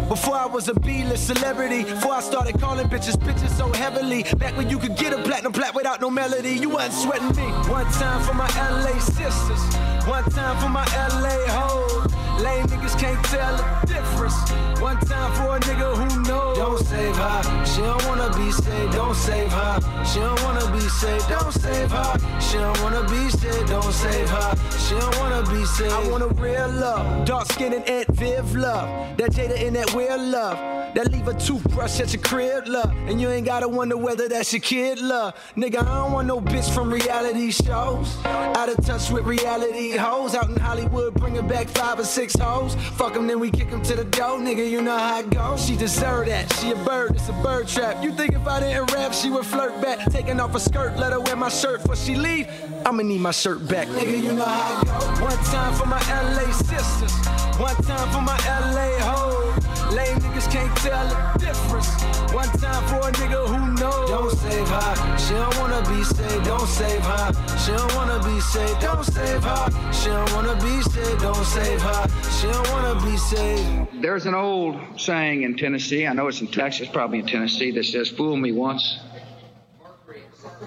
Before 0.09 0.37
I 0.37 0.47
was 0.47 0.69
a 0.69 0.75
B-list 0.75 1.27
celebrity, 1.27 1.83
before 1.83 2.15
I 2.15 2.21
started 2.21 2.61
calling 2.61 2.89
bitches 2.89 3.17
bitches 3.17 3.51
so 3.57 3.73
heavily. 3.73 4.25
Back 4.39 4.57
when 4.57 4.71
you 4.71 4.79
could 4.79 4.97
get 4.97 5.13
a 5.13 5.23
platinum 5.23 5.53
plat 5.53 5.75
without 5.75 6.01
no 6.01 6.11
melody, 6.11 6.55
you 6.55 6.69
wasn't 6.71 6.95
sweating 6.95 7.37
me. 7.37 7.51
One 7.71 7.87
time 7.93 8.23
for 8.23 8.35
my 8.35 8.49
LA 8.57 8.99
sisters, 9.01 9.63
one 10.07 10.25
time 10.31 10.57
for 10.63 10.69
my 10.69 10.85
LA 10.95 11.37
hoes. 11.53 12.13
Lame 12.41 12.67
niggas 12.67 12.99
can't 13.01 13.25
tell 13.27 13.57
the 13.57 13.87
difference. 13.87 14.37
One 14.81 14.99
time 15.01 15.33
for 15.35 15.57
a 15.57 15.61
nigga 15.61 15.97
who 15.97 16.23
knows. 16.23 16.59
Don't 16.59 16.79
save 16.87 17.17
her, 17.17 17.65
she 17.65 17.81
don't 17.81 18.07
wanna 18.07 18.31
be 18.37 18.53
saved. 18.53 18.93
Don't 18.93 19.15
save 19.15 19.51
her, 19.51 20.05
she 20.05 20.21
don't 20.21 20.43
wanna 20.45 20.71
be 20.71 20.81
saved. 20.81 21.29
Don't 21.39 21.53
save 21.53 21.91
her, 21.91 22.41
she 22.41 22.57
don't 22.59 22.83
wanna 22.83 23.03
be 23.09 23.29
saved. 23.29 23.69
Don't 23.69 23.93
save 23.93 24.29
her, 24.29 24.57
she 24.85 24.95
don't 24.99 25.19
wanna 25.19 25.43
be 25.51 25.65
saved. 25.65 25.93
I 25.93 26.09
want 26.09 26.23
a 26.23 26.29
real 26.29 26.69
love, 26.69 27.27
dark 27.27 27.47
skin 27.53 27.73
and 27.73 27.89
Aunt 27.89 28.09
Viv 28.09 28.55
love. 28.57 29.17
That 29.19 29.33
Jada 29.33 29.61
in 29.61 29.75
that 29.75 29.95
weird 29.95 30.21
love. 30.21 30.77
That 30.97 31.13
leave 31.13 31.29
a 31.29 31.35
toothbrush 31.35 32.01
at 32.01 32.15
your 32.15 32.23
crib, 32.23 32.67
love. 32.69 32.91
And 33.07 33.21
you 33.21 33.29
ain't 33.29 33.45
gotta 33.45 33.69
wonder 33.69 33.99
whether 33.99 34.29
that's 34.29 34.51
your 34.55 34.61
kid, 34.61 34.99
love. 34.99 35.35
Nigga, 35.55 35.83
I 35.83 35.95
don't 36.01 36.13
want 36.13 36.27
no 36.27 36.41
bitch 36.41 36.73
from 36.75 36.91
reality 36.91 37.51
shows. 37.51 38.17
Out 38.25 38.71
of 38.71 38.83
touch 38.83 39.11
with 39.11 39.27
reality 39.27 39.91
hoes. 39.91 40.35
Out 40.35 40.49
in 40.49 40.57
Hollywood, 40.57 41.13
bringing 41.13 41.47
back 41.47 41.69
five 41.69 41.99
or 41.99 42.05
six 42.05 42.35
hoes. 42.35 42.77
Fuck 42.97 43.13
them, 43.13 43.27
then 43.27 43.41
we 43.41 43.51
kick 43.51 43.71
them 43.71 43.83
to 43.83 43.95
the 43.95 44.05
door, 44.05 44.39
nigga. 44.39 44.71
You 44.71 44.81
know 44.81 44.97
how 44.97 45.21
it 45.21 45.29
goes. 45.29 45.67
She 45.67 45.77
deserve 45.77 46.29
that. 46.29 46.51
She 46.55 46.71
a 46.71 46.77
bird, 46.77 47.11
it's 47.11 47.29
a 47.29 47.35
bird 47.43 47.69
trap. 47.69 48.03
You 48.03 48.13
think 48.13 48.33
if 48.33 48.47
I 48.47 48.61
didn't 48.61 48.91
rap, 48.95 49.13
she 49.13 49.29
would 49.29 49.45
flirt 49.45 49.79
back. 49.83 50.11
Taking 50.11 50.41
off 50.41 50.53
her 50.55 50.59
skirt, 50.59 50.97
let 50.97 51.13
her 51.13 51.21
wear 51.27 51.37
my 51.37 51.49
shirt 51.49 51.83
before 51.83 51.97
she 51.97 52.15
leave. 52.15 52.49
I'ma 52.85 53.03
need 53.03 53.21
my 53.21 53.31
shirt 53.31 53.67
back, 53.69 53.89
nigga. 53.89 54.23
You 54.23 54.33
know 54.33 54.45
how 54.45 54.81
it 54.81 54.87
goes. 54.87 55.21
One 55.21 55.45
time 55.53 55.75
for 55.75 55.87
my 55.87 56.01
LA 56.09 56.53
sisters. 56.53 57.15
One 57.59 57.77
time 57.83 58.09
for 58.11 58.21
my 58.21 58.39
LA 58.47 58.91
hoes. 59.01 59.67
Lame 59.95 60.19
niggas 60.19 60.51
can't 60.51 60.75
tell 60.79 61.07
the 61.09 61.39
difference. 61.39 61.89
One 62.33 62.49
time 62.59 62.83
for 62.89 63.09
a 63.09 63.13
nigga 63.13 63.47
who 63.47 63.75
knows. 63.81 64.11
Don't 64.11 64.31
save 64.39 64.69
her. 64.69 65.19
She 65.19 65.35
don't 65.35 65.59
wanna 65.59 65.83
be 65.89 66.05
saved. 66.05 66.45
Don't 66.45 66.67
save 66.67 67.03
her. 67.03 67.33
She 67.59 67.73
don't 67.73 67.95
wanna 67.95 68.19
be 68.25 68.41
saved. 68.41 68.81
Don't 68.81 69.05
save 69.05 69.43
her. 69.43 69.93
She 69.93 70.09
don't 70.09 70.33
wanna 70.33 70.55
be 70.57 70.83
saved. 70.83 71.21
Don't 71.21 71.45
save 71.45 71.83
her. 71.83 72.09
She 72.39 72.47
don't 72.47 72.71
wanna 72.71 72.95
be 73.05 73.17
saved. 73.17 74.03
There's 74.03 74.27
an 74.27 74.35
old 74.35 74.77
saying 74.97 75.43
in 75.43 75.57
Tennessee, 75.57 76.07
I 76.07 76.13
know 76.13 76.29
it's 76.29 76.41
in 76.41 76.49
Texas, 76.49 76.89
probably 76.89 77.21
in 77.21 77.27
Tennessee, 77.27 77.71
that 77.73 77.85
says, 77.85 78.09
Fool 78.11 78.37
me 78.37 78.53
once, 78.53 78.99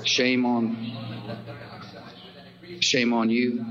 shame 0.04 0.46
on, 0.46 0.78
shame 2.80 3.14
on 3.14 3.30
you. 3.30 3.66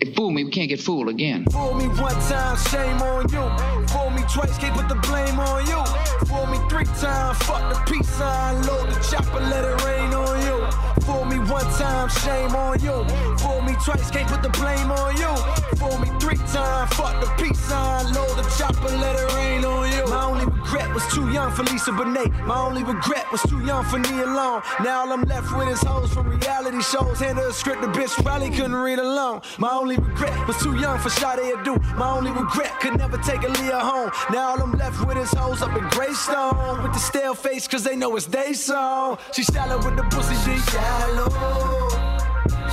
It 0.00 0.14
fooled 0.14 0.34
me, 0.34 0.44
we 0.44 0.50
can't 0.50 0.68
get 0.68 0.80
fooled 0.80 1.08
again. 1.08 1.46
Fool 1.50 1.74
me 1.74 1.86
one 1.86 2.14
time, 2.28 2.56
shame 2.68 3.00
on 3.00 3.22
you. 3.32 3.88
Fool 3.88 4.10
me 4.10 4.22
twice, 4.32 4.58
can't 4.58 4.76
put 4.76 4.88
the 4.88 4.96
blame 4.96 5.38
on 5.38 5.66
you. 5.66 5.84
Fool 6.26 6.46
me 6.46 6.58
three 6.68 6.84
times, 6.84 7.38
fuck 7.38 7.72
the 7.72 7.80
peace 7.90 8.08
sign, 8.08 8.66
load 8.66 8.90
the 8.90 8.98
chopper, 9.10 9.40
let 9.40 9.64
it 9.64 9.84
rain 9.84 10.12
on 10.12 10.46
you. 10.46 10.53
Fool 11.02 11.24
me 11.24 11.38
one 11.50 11.64
time, 11.78 12.08
shame 12.08 12.54
on 12.54 12.80
you. 12.80 13.04
Fool 13.38 13.62
me 13.62 13.74
twice, 13.84 14.10
can't 14.10 14.28
put 14.28 14.42
the 14.42 14.50
blame 14.50 14.90
on 14.90 15.16
you. 15.16 15.32
Fool 15.78 15.98
me 15.98 16.08
three 16.20 16.36
times, 16.36 16.92
fuck 16.94 17.20
the 17.20 17.30
peace 17.42 17.58
sign, 17.60 18.12
load 18.12 18.36
the 18.36 18.42
chopper, 18.56 18.88
let 18.96 19.16
it 19.16 19.34
rain 19.34 19.64
on 19.64 19.90
you. 19.92 20.06
My 20.08 20.24
only 20.24 20.46
regret 20.46 20.92
was 20.94 21.06
too 21.12 21.30
young 21.30 21.52
for 21.52 21.62
Lisa 21.64 21.90
Bonet. 21.90 22.30
My 22.46 22.58
only 22.58 22.82
regret 22.82 23.30
was 23.32 23.42
too 23.42 23.60
young 23.64 23.84
for 23.84 23.98
Nia 23.98 24.26
Long. 24.26 24.62
Now 24.82 25.00
all 25.00 25.12
I'm 25.12 25.22
left 25.22 25.54
with 25.56 25.68
is 25.68 25.82
hoes 25.82 26.12
from 26.12 26.28
reality 26.28 26.82
shows. 26.82 27.20
Hand 27.20 27.38
her 27.38 27.48
a 27.48 27.52
script, 27.52 27.82
the 27.82 27.88
bitch 27.88 28.14
probably 28.22 28.50
couldn't 28.50 28.74
read 28.74 28.98
alone. 28.98 29.40
My 29.58 29.70
only 29.70 29.96
regret 29.96 30.46
was 30.46 30.56
too 30.58 30.76
young 30.76 30.98
for 30.98 31.10
Sade 31.10 31.40
Adu. 31.54 31.82
My 31.96 32.10
only 32.10 32.30
regret 32.30 32.80
could 32.80 32.96
never 32.96 33.18
take 33.18 33.42
a 33.42 33.48
Leah 33.48 33.78
home. 33.78 34.10
Now 34.30 34.50
all 34.50 34.62
I'm 34.62 34.72
left 34.72 35.04
with 35.06 35.18
is 35.18 35.30
hoes 35.32 35.62
up 35.62 35.76
in 35.76 35.86
Greystone. 35.90 36.82
With 36.82 36.92
the 36.92 36.98
stale 36.98 37.34
face, 37.34 37.66
cause 37.68 37.84
they 37.84 37.96
know 37.96 38.16
it's 38.16 38.26
they 38.26 38.52
song. 38.52 39.18
She 39.32 39.42
shallow 39.42 39.76
with 39.84 39.96
the 39.96 40.04
pussy, 40.04 40.34
she 40.54 40.70
shallow. 40.70 41.28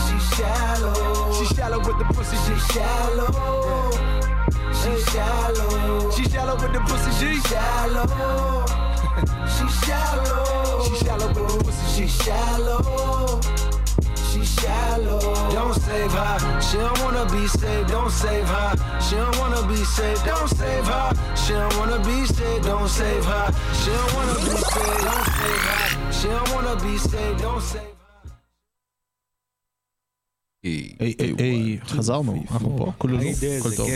She 0.06 0.18
shallow. 0.36 1.34
She 1.34 1.56
shallow 1.56 1.80
with 1.80 1.98
the 1.98 2.06
pussy, 2.14 2.38
she 2.46 2.74
shallow. 2.74 3.92
She 4.80 5.12
shallow. 5.12 6.12
She 6.12 6.24
shallow 6.30 6.56
with 6.62 6.74
the 6.74 6.80
pussy, 6.88 7.12
she 7.20 7.40
shallow. 7.50 8.66
She 9.52 9.68
shallow. 9.86 10.84
She 10.84 11.06
shallow 11.06 11.28
with 11.28 11.38
the 11.38 11.64
pussy, 11.64 12.02
she 12.02 12.08
shallow. 12.08 13.42
She 14.32 14.46
shallow. 14.46 15.20
Don't 15.52 15.76
save 15.76 16.12
her. 16.12 16.62
She 16.62 16.78
don't 16.78 17.00
wanna 17.04 17.26
be 17.32 17.48
saved. 17.48 17.90
Don't 17.90 18.10
save 18.10 18.48
her. 18.48 19.00
She 19.02 19.16
don't 19.16 19.38
wanna 19.40 19.68
be 19.68 19.84
saved. 19.84 20.26
Don't 20.26 20.48
save 20.48 20.86
her. 20.86 21.36
She 21.36 21.54
don't 21.54 21.78
wanna 21.78 22.00
be 22.00 22.26
saved. 22.26 22.66
Don't 22.66 22.88
save 22.88 23.26
her. 23.26 23.54
She 23.82 23.90
don't 23.92 24.14
wanna 24.16 24.36
be 24.36 24.56
saved. 24.72 25.04
Don't 25.04 25.26
save 25.26 25.62
her. 25.66 25.71
Wanna 26.72 26.84
be 26.84 26.98
saved. 27.12 27.42
Don't 27.42 27.62
save. 27.74 27.92
היי, 30.64 30.94
היי, 31.00 31.16
היי, 31.38 31.80
חזרנו, 31.84 32.44
אנחנו 32.52 32.78
פה, 32.78 32.92
כולו 32.98 33.18
הכל 33.20 33.34
זה 33.34 33.78
טוב. 33.78 33.90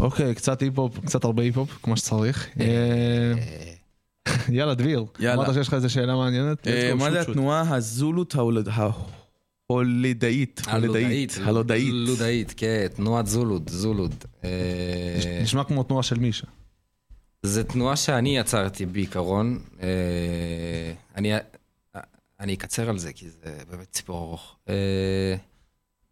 אוקיי, 0.00 0.34
קצת 0.34 0.62
היפ-הופ, 0.62 0.98
קצת 1.06 1.24
הרבה 1.24 1.42
היפ-הופ, 1.42 1.78
כמו 1.82 1.96
שצריך. 1.96 2.48
אה, 2.60 3.32
יאללה, 4.48 4.74
דביר, 4.74 5.04
יאללה. 5.18 5.34
אמרת 5.42 5.54
שיש 5.54 5.68
לך 5.68 5.74
איזה 5.74 5.88
שאלה 5.88 6.16
מעניינת? 6.16 6.68
אה, 6.68 6.94
מה 6.94 7.10
זה. 7.10 7.20
התנועה 7.20 7.74
הזולות 7.76 8.34
ההולד- 8.34 8.68
ההולדאית? 9.70 10.62
הולדאית. 10.72 11.38
הלודאית. 11.44 11.92
לודאית, 11.92 12.54
כן, 12.56 12.86
תנועת 12.94 13.26
זולוד, 13.26 13.70
זולוד. 13.70 14.14
אה, 14.44 15.40
נשמע 15.42 15.64
כמו 15.64 15.82
תנועה 15.82 16.02
של 16.02 16.18
מישה. 16.18 16.46
זו 17.42 17.62
תנועה 17.62 17.96
שאני 17.96 18.38
יצרתי 18.38 18.86
בעיקרון. 18.86 19.58
אה, 19.82 19.88
אני, 21.16 21.32
אני 22.44 22.54
אקצר 22.54 22.88
על 22.88 22.98
זה, 22.98 23.12
כי 23.12 23.30
זה 23.30 23.58
באמת 23.70 23.94
סיפור 23.94 24.18
ארוך. 24.18 24.56
אה, 24.68 25.36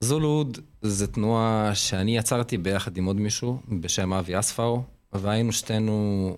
זולוד 0.01 0.59
זה 0.83 1.07
תנועה 1.07 1.75
שאני 1.75 2.17
יצרתי 2.17 2.59
ביחד 2.59 2.97
עם 2.97 3.05
עוד 3.05 3.17
מישהו 3.17 3.61
בשם 3.69 4.13
אבי 4.13 4.39
אספאו, 4.39 4.83
והיינו 5.13 5.53
שתינו 5.53 6.37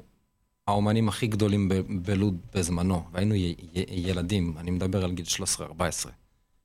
האומנים 0.67 1.09
הכי 1.09 1.27
גדולים 1.27 1.71
בלוד 1.89 2.37
בזמנו, 2.55 3.05
והיינו 3.13 3.35
ילדים, 3.91 4.55
אני 4.59 4.71
מדבר 4.71 5.05
על 5.05 5.13
גיל 5.13 5.27
13-14. 5.59 5.61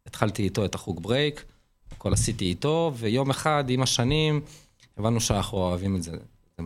התחלתי 0.05 0.43
איתו 0.43 0.65
את 0.65 0.75
החוג 0.75 1.03
ברייק, 1.03 1.45
הכל 1.91 2.13
עשיתי 2.13 2.45
איתו, 2.45 2.91
ויום 2.95 3.29
אחד, 3.29 3.63
עם 3.69 3.81
השנים, 3.81 4.41
הבנו 4.97 5.21
שאנחנו 5.21 5.57
אוהבים 5.57 5.95
את 5.95 6.03
זה, 6.03 6.11
זה 6.11 6.63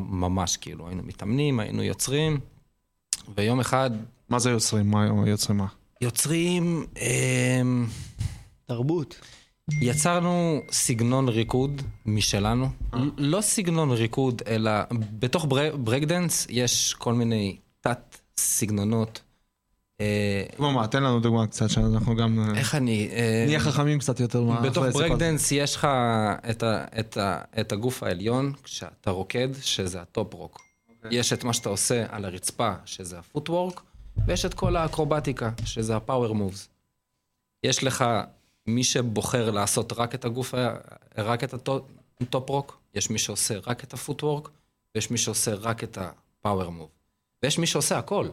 ממש 0.00 0.56
כאילו, 0.56 0.88
היינו 0.88 1.02
מתאמנים, 1.02 1.60
היינו 1.60 1.82
יוצרים, 1.82 2.40
ויום 3.34 3.60
אחד 3.60 3.90
מה 4.28 4.38
זה 4.38 4.50
יוצרים? 4.50 4.90
מה 4.90 5.28
יוצרים 5.28 5.58
מה? 5.58 5.66
יוצרים, 6.02 6.86
אמ, 7.00 7.86
תרבות. 8.66 9.20
יצרנו 9.80 10.60
סגנון 10.70 11.28
ריקוד 11.28 11.82
משלנו. 12.06 12.68
לא 13.16 13.40
סגנון 13.40 13.90
ריקוד, 13.90 14.42
אלא 14.46 14.70
בתוך 15.18 15.46
ברקדנס 15.78 16.46
יש 16.50 16.94
כל 16.94 17.14
מיני 17.14 17.56
תת-סגנונות. 17.80 19.20
אה, 20.00 20.44
כמו 20.56 20.72
מה? 20.72 20.86
תן 20.88 21.02
לנו 21.02 21.20
דוגמה 21.20 21.46
קצת, 21.46 21.70
שאנחנו 21.70 22.16
גם 22.16 22.40
אה, 22.40 22.58
איך 22.58 22.74
אני... 22.74 23.08
אה, 23.12 23.44
נהיה 23.46 23.60
חכמים 23.60 23.98
קצת 23.98 24.20
יותר. 24.20 24.44
בתוך. 24.62 24.84
ברקדנס 24.84 25.52
יש 25.52 25.76
לך 25.76 25.88
את, 27.60 27.72
הגוף 27.72 28.02
העליון, 28.02 28.52
כשאתה 28.62 29.10
רוקד, 29.10 29.48
שזה 29.60 30.00
ה 30.00 30.09
top 30.09 30.34
rock. 30.34 30.60
יש 31.10 31.32
את 31.32 31.44
מה 31.44 31.52
שאתה 31.52 31.68
עושה 31.68 32.04
על 32.08 32.24
הרצפה, 32.24 32.72
שזה 32.84 33.18
ה 33.18 33.24
footwork, 33.24 33.80
ויש 34.26 34.44
את 34.44 34.54
כל 34.54 34.76
האקרובטיקה, 34.76 35.50
שזה 35.64 35.96
ה 35.96 36.02
power 36.02 36.34
moves. 36.34 36.68
יש 37.64 37.84
לך 37.84 38.04
מי 38.66 38.84
שבוחר 38.84 39.50
לעשות 39.50 39.92
רק 39.92 40.14
את 40.14 40.24
הגוף, 40.24 40.54
רק 41.18 41.44
את 41.44 41.54
ה 41.54 41.78
top 41.78 42.50
rock, 42.50 42.78
יש 42.94 43.10
מי 43.10 43.18
שעושה 43.18 43.54
רק 43.66 43.84
את 43.84 43.94
ה 43.94 43.99
footwork, 43.99 44.48
ויש 44.94 45.10
מי 45.10 45.18
שעושה 45.18 45.54
רק 45.54 45.84
את 45.84 45.98
ה 45.98 46.10
power 46.10 46.70
move. 46.70 46.88
ויש 47.42 47.58
מי 47.58 47.66
שעושה 47.66 47.98
הכל. 47.98 48.28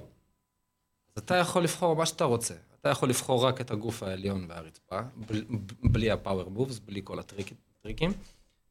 אז 1.16 1.24
אתה 1.24 1.36
יכול 1.36 1.64
לבחור 1.64 1.96
מה 1.96 2.06
שאתה 2.06 2.24
רוצה. 2.24 2.54
אתה 2.82 2.90
יכול 2.90 3.10
לבחור 3.10 3.46
רק 3.46 3.62
את 3.62 3.72
הגוף 3.72 4.04
העליון 4.04 4.46
והרצפה, 4.50 5.00
בל- 5.16 5.46
בלי 5.84 6.12
ה 6.12 6.18
power 6.18 6.50
moves, 6.50 6.80
בלי 6.80 7.02
כל 7.04 7.20
הטריק- 7.20 7.54
הטריקים. 7.80 8.12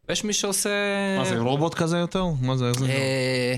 ויש 0.09 0.25
מי 0.25 0.33
שעושה... 0.33 0.71
מה 1.18 1.25
זה, 1.25 1.38
רובוט 1.38 1.75
כזה 1.75 1.99
יותר? 1.99 2.25
מה 2.40 2.57
זה? 2.57 2.68
איך 2.68 2.79
זה? 2.79 2.87
אה, 2.87 3.57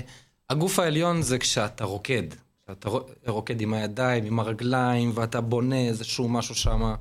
הגוף 0.49 0.79
העליון 0.79 1.21
זה 1.21 1.37
כשאתה 1.39 1.83
רוקד. 1.85 2.23
אתה 2.71 2.89
רו- 2.89 2.99
רוקד 3.27 3.61
עם 3.61 3.73
הידיים, 3.73 4.25
עם 4.25 4.39
הרגליים, 4.39 5.11
ואתה 5.15 5.41
בונה 5.41 5.87
איזשהו 5.87 6.29
משהו 6.29 6.55
שם. 6.55 6.93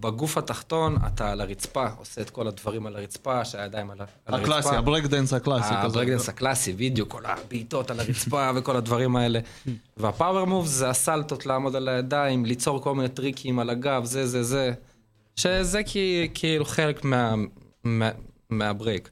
בגוף 0.00 0.38
התחתון, 0.38 0.96
אתה 1.06 1.32
על 1.32 1.40
הרצפה, 1.40 1.86
עושה 1.98 2.20
את 2.20 2.30
כל 2.30 2.46
הדברים 2.48 2.86
על 2.86 2.96
הרצפה, 2.96 3.44
שהידיים 3.44 3.90
על 3.90 4.00
הרצפה. 4.00 4.36
הקלאסי, 4.36 4.74
הברק 4.76 5.04
דנס 5.04 5.32
הקלאסי. 5.32 5.68
הברקדנס 5.74 6.28
הקלאסי, 6.28 6.72
וידאו, 6.72 7.08
כל 7.08 7.22
הבעיטות 7.26 7.90
על 7.90 8.00
הרצפה 8.00 8.50
וכל 8.56 8.76
הדברים 8.76 9.16
האלה. 9.16 9.40
והפאוור 9.96 10.44
מוב 10.44 10.66
זה 10.66 10.88
הסלטות 10.90 11.46
לעמוד 11.46 11.76
על 11.76 11.88
הידיים, 11.88 12.44
ליצור 12.44 12.82
כל 12.82 12.94
מיני 12.94 13.08
טריקים 13.08 13.58
על 13.58 13.70
הגב, 13.70 14.04
זה, 14.04 14.26
זה, 14.26 14.42
זה. 14.42 14.72
שזה 15.36 15.80
כאילו 16.34 16.64
חלק 16.64 17.04
מה- 17.04 17.34
מה- 17.84 18.10
מהברייק. 18.50 19.10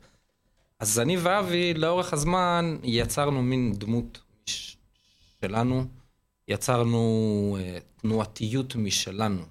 אז 0.81 0.99
אני 1.01 1.17
ואבי, 1.17 1.75
לאורך 1.75 2.13
הזמן, 2.13 2.77
יצרנו 2.83 3.43
מין 3.43 3.73
דמות 3.79 4.21
שלנו, 5.41 5.85
יצרנו 6.49 7.57
אה, 7.61 7.79
תנועתיות 7.97 8.77
משלנו. 8.77 9.43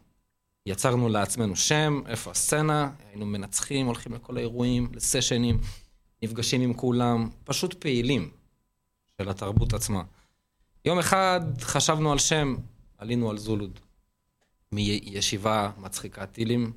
יצרנו 0.66 1.10
לעצמנו 1.10 1.56
שם, 1.56 2.02
איפה 2.08 2.32
הסצנה, 2.32 2.92
היינו 3.10 3.26
מנצחים, 3.26 3.86
הולכים 3.86 4.14
לכל 4.14 4.38
האירועים, 4.38 4.90
לסשנים, 4.94 5.60
נפגשים 6.24 6.62
עם 6.62 6.74
כולם, 6.74 7.30
פשוט 7.44 7.74
פעילים 7.74 8.32
של 9.18 9.30
התרבות 9.30 9.74
עצמה. 9.74 10.04
יום 10.86 11.00
אחד 11.00 11.42
חשבנו 11.62 12.12
על 12.12 12.18
שם, 12.20 12.56
עלינו 12.98 13.30
על 13.30 13.38
זולוד, 13.38 13.80
מישיבה 14.72 15.72
מצחיקת 15.78 16.32
טילים. 16.32 16.72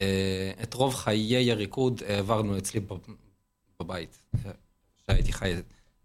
אה, 0.00 0.52
את 0.62 0.74
רוב 0.74 0.94
חיי 0.94 1.50
הריקוד 1.52 2.02
העברנו 2.08 2.58
אצלי 2.58 2.80
בב- 2.80 2.98
בבית. 3.80 4.18
כשהייתי 5.02 5.32
חי 5.32 5.54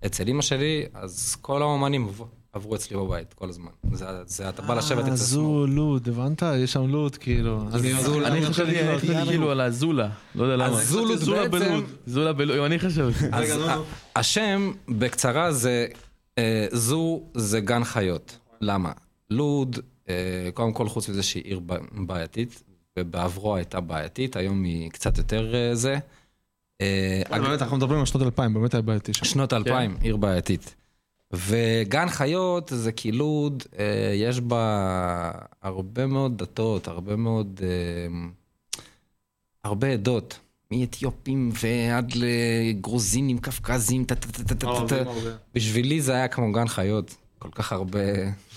אצל 0.06 0.28
אימא 0.28 0.42
שלי, 0.42 0.84
אז 0.94 1.36
כל 1.42 1.62
האומנים 1.62 2.08
עב- 2.08 2.22
עברו 2.54 2.76
אצלי 2.76 2.98
בבית 2.98 3.34
כל 3.34 3.50
הזמן. 3.50 3.72
זה, 3.94 4.06
זה 4.26 4.50
אתה 4.50 4.62
בא 4.62 4.74
לשבת 4.76 5.04
אה, 5.04 5.08
אצל 5.08 5.16
זו. 5.16 5.68
לוד, 5.68 6.10
הבנת? 6.10 6.44
יש 6.58 6.74
שם 6.74 6.88
לוד, 6.88 7.16
כאילו. 7.18 7.62
אני- 7.74 8.46
חשבתי 8.46 8.76
כאילו 9.26 9.52
על 9.52 9.62
הזולה, 9.62 10.10
לא 10.36 10.44
יודע 10.44 10.56
למה. 10.56 10.80
הזולוד 10.80 11.18
זולה 11.18 11.48
בעצם, 11.50 11.66
בלוד. 11.70 11.84
זולה 12.06 12.34
בלוד, 12.34 12.58
אני 12.60 12.80
חשבתי. 12.80 13.26
השם 14.16 14.72
בקצרה 14.90 15.52
זה, 15.52 15.88
אה, 16.38 16.68
זו 16.72 17.22
זה 17.34 17.60
גן 17.60 17.84
חיות. 17.84 18.38
למה? 18.62 18.92
לוד, 19.30 19.80
אה, 20.10 20.14
קודם 20.54 20.74
כל 20.74 20.88
חוץ 20.90 21.10
מזה 21.10 21.24
שהיא 21.24 21.44
עיר 21.44 21.60
בעייתית, 21.92 22.64
ובעברו 23.00 23.56
הייתה 23.56 23.80
בעייתית, 23.80 24.36
היום 24.36 24.64
היא 24.64 24.92
קצת 24.92 25.18
יותר 25.18 25.56
אה, 25.56 25.76
זה. 25.76 25.98
אה, 27.32 27.40
באמת, 27.40 27.62
אנחנו 27.62 27.78
מדברים 27.78 28.00
על 28.00 28.06
שנות 28.06 28.24
2000, 28.24 28.54
באמת 28.54 28.74
היה 28.74 28.82
בעייתי 28.82 29.14
שם. 29.14 29.26
שנות 29.26 29.54
אלפיים, 29.54 29.98
עיר 30.02 30.18
בעייתית. 30.18 30.76
וגן 31.34 32.10
חיות 32.10 32.72
זה 32.76 32.92
כי 32.92 33.12
לוד, 33.12 33.64
אה, 33.80 34.14
יש 34.16 34.40
בה 34.40 35.32
הרבה 35.62 36.06
מאוד 36.08 36.38
דתות, 36.38 36.88
הרבה 36.88 37.16
מאוד... 37.16 37.62
אה, 37.64 38.30
הרבה 39.64 39.88
עדות. 39.88 40.40
מאתיופים 40.72 41.52
ועד 41.64 42.14
לגרוזינים, 42.16 43.38
קפקזים, 43.38 44.06
טה 44.06 44.16
טה 44.16 44.28
טה 44.32 44.44
טה 44.44 44.56
טה 44.56 44.88
טה. 44.88 45.04
בשבילי 45.56 46.02
זה 46.02 46.14
היה 46.14 46.28
כמו 46.28 46.52
גן 46.52 46.68
חיות, 46.68 47.16
כל 47.40 47.50
כך 47.52 47.72
הרבה 47.72 48.00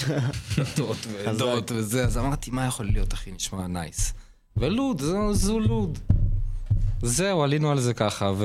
דתות 0.58 0.96
ועדות 1.12 1.72
וזה, 1.74 2.04
אז 2.04 2.18
אמרתי, 2.18 2.50
מה 2.50 2.66
יכול 2.66 2.86
להיות, 2.86 3.14
אחי, 3.14 3.32
נשמע 3.32 3.66
נייס. 3.66 4.12
ולוד, 4.56 5.02
זו 5.32 5.60
לוד. 5.60 5.98
זהו, 7.02 7.42
עלינו 7.42 7.70
על 7.70 7.80
זה 7.80 7.94
ככה, 7.94 8.32
ו... 8.37 8.44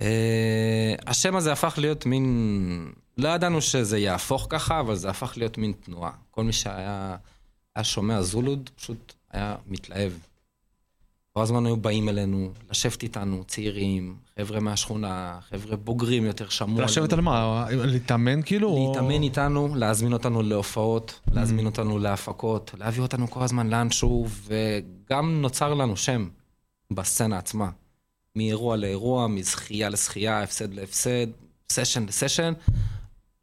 אה, 0.00 0.94
השם 1.06 1.36
הזה 1.36 1.52
הפך 1.52 1.74
להיות 1.78 2.06
מין... 2.06 2.92
לא 3.18 3.28
ידענו 3.28 3.60
שזה 3.60 3.98
יהפוך 3.98 4.46
ככה, 4.50 4.80
אבל 4.80 4.94
זה 4.94 5.10
הפך 5.10 5.32
להיות 5.36 5.58
מין 5.58 5.72
תנועה. 5.72 6.10
כל 6.30 6.44
מי 6.44 6.52
שהיה 6.52 7.16
היה 7.76 7.84
שומע 7.84 8.22
זולוד, 8.22 8.70
פשוט 8.76 9.14
היה 9.32 9.56
מתלהב. 9.66 10.12
כל 11.32 11.42
הזמן 11.42 11.66
היו 11.66 11.76
באים 11.76 12.08
אלינו, 12.08 12.52
לשבת 12.70 13.02
איתנו, 13.02 13.44
צעירים, 13.44 14.16
חבר'ה 14.38 14.60
מהשכונה, 14.60 15.38
חבר'ה 15.50 15.76
בוגרים 15.76 16.24
יותר, 16.24 16.48
שמעו 16.48 16.80
לשבת 16.80 17.12
על 17.12 17.20
מה? 17.20 17.66
להתאמן 17.70 18.42
כאילו? 18.42 18.68
או- 18.68 18.92
להתאמן 18.92 19.22
איתנו, 19.22 19.74
להזמין 19.74 20.12
אותנו 20.12 20.42
להופעות, 20.42 21.20
להזמין 21.32 21.66
אותנו 21.66 21.98
להפקות, 21.98 22.74
להביא 22.78 23.02
אותנו 23.02 23.30
כל 23.30 23.42
הזמן 23.42 23.70
לאנשהו, 23.70 24.26
וגם 24.46 25.40
נוצר 25.40 25.74
לנו 25.74 25.96
שם 25.96 26.28
בסצנה 26.92 27.38
עצמה. 27.38 27.70
מאירוע 28.36 28.76
לאירוע, 28.76 29.26
מזכייה 29.26 29.88
לזכייה, 29.88 30.42
הפסד 30.42 30.74
להפסד, 30.74 31.26
סשן 31.72 32.06
לסשן. 32.06 32.52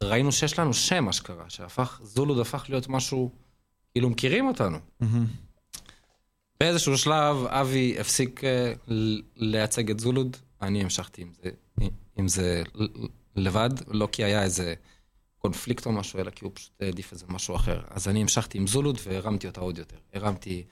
ראינו 0.02 0.32
שיש 0.32 0.58
לנו 0.58 0.74
שם 0.74 1.08
אשכרה, 1.08 1.50
שהפך, 1.50 2.00
זולוד 2.02 2.38
הפך 2.38 2.66
להיות 2.68 2.88
משהו, 2.88 3.30
כאילו 3.92 4.10
מכירים 4.10 4.46
אותנו. 4.48 4.78
מהמם. 5.00 5.26
באיזשהו 6.60 6.98
שלב 6.98 7.36
אבי 7.46 7.96
הפסיק 8.00 8.40
ל- 8.88 9.20
לייצג 9.36 9.90
את 9.90 10.00
זולוד, 10.00 10.36
אני 10.62 10.80
המשכתי 10.82 11.22
עם 11.22 11.32
זה, 11.42 11.50
עם 12.16 12.28
זה 12.28 12.62
לבד, 13.36 13.70
לא 13.88 14.08
כי 14.12 14.24
היה 14.24 14.42
איזה 14.42 14.74
קונפליקט 15.38 15.86
או 15.86 15.92
משהו, 15.92 16.20
אלא 16.20 16.30
כי 16.30 16.44
הוא 16.44 16.52
פשוט 16.54 16.70
העדיף 16.80 17.12
איזה 17.12 17.26
משהו 17.28 17.56
אחר. 17.56 17.82
אז 17.90 18.08
אני 18.08 18.20
המשכתי 18.20 18.58
עם 18.58 18.66
זולוד 18.66 18.98
והרמתי 19.04 19.46
אותה 19.46 19.60
עוד 19.60 19.78
יותר. 19.78 19.96
הרמתי, 20.14 20.64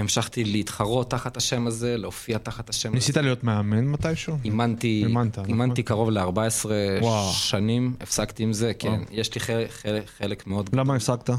המשכתי 0.00 0.44
להתחרות 0.44 1.10
תחת 1.10 1.36
השם 1.36 1.66
הזה, 1.66 1.96
להופיע 1.96 2.38
תחת 2.38 2.70
השם 2.70 2.88
הזה. 2.88 2.94
ניסית 2.94 3.16
להיות 3.16 3.44
מאמן 3.44 3.84
מתישהו? 3.84 4.36
אימנתי, 4.44 5.02
אימנת, 5.06 5.38
נכון. 5.38 5.50
אימנתי 5.50 5.82
קרוב 5.82 6.10
ל-14 6.10 6.66
וואו. 7.00 7.32
שנים, 7.32 7.94
הפסקתי 8.00 8.42
עם 8.42 8.52
זה, 8.52 8.74
כן. 8.74 9.00
יש 9.10 9.34
לי 9.34 9.40
חלק, 9.40 9.70
חלק, 9.70 10.06
חלק 10.18 10.46
מאוד 10.46 10.70
למה 10.72 10.94
הפסקת? 10.94 11.30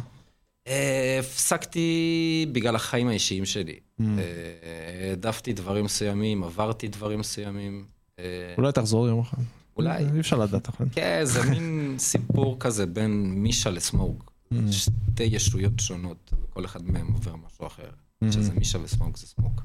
אה, 0.67 1.17
הפסקתי 1.19 2.45
בגלל 2.52 2.76
החיים 2.76 3.08
האישיים 3.08 3.45
שלי. 3.45 3.76
Mm. 4.00 4.04
אה, 4.04 5.10
העדפתי 5.10 5.54
דברים 5.54 5.86
מסוימים, 5.86 6.43
עברתי 6.43 6.88
דברים 6.88 7.19
מסוימים. 7.19 7.86
אה, 8.19 8.54
אולי 8.58 8.71
תחזור 8.71 9.08
יום 9.08 9.19
אחד. 9.19 9.38
אולי. 9.78 10.06
אי 10.13 10.19
אפשר 10.19 10.38
לדעת 10.38 10.69
אחרי. 10.69 10.88
כן, 10.91 11.21
זה 11.24 11.43
מין 11.52 11.95
סיפור 12.00 12.58
כזה 12.60 12.86
בין 12.86 13.32
מישה 13.36 13.69
לסמוק. 13.69 14.32
Mm. 14.54 14.56
שתי 14.71 15.24
ישויות 15.24 15.80
שונות, 15.80 16.34
וכל 16.43 16.65
אחד 16.65 16.84
מהם 16.84 17.08
עובר 17.08 17.36
משהו 17.36 17.67
אחר. 17.67 17.89
שזה 18.32 18.54
מישה 18.54 18.80
וסמוק 18.84 19.18
זה 19.18 19.28
סמוק. 19.28 19.62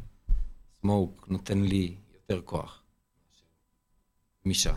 סמוק 0.83 1.27
נותן 1.31 1.61
לי 1.62 1.95
יותר 2.14 2.40
כוח. 2.45 2.83
מישה. 4.45 4.75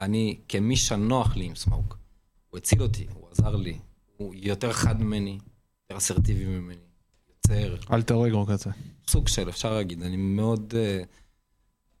אני, 0.00 0.38
כמישה 0.48 0.96
נוח 0.96 1.36
לי 1.36 1.44
עם 1.44 1.54
סמוק. 1.54 1.96
הוא 2.50 2.58
הציל 2.58 2.82
אותי, 2.82 3.06
הוא 3.14 3.28
עזר 3.30 3.56
לי, 3.56 3.78
הוא 4.16 4.34
יותר 4.36 4.72
חד 4.72 5.02
ממני, 5.02 5.38
יותר 5.82 5.96
אסרטיבי 5.96 6.44
ממני, 6.44 6.74
יוצר, 7.28 7.76
אלטר 7.92 8.26
אגו 8.26 8.46
כזה. 8.46 8.70
סוג 9.08 9.28
של, 9.28 9.48
אפשר 9.48 9.74
להגיד, 9.74 10.02
אני 10.02 10.16
מאוד, 10.16 10.74
אה, 10.76 11.02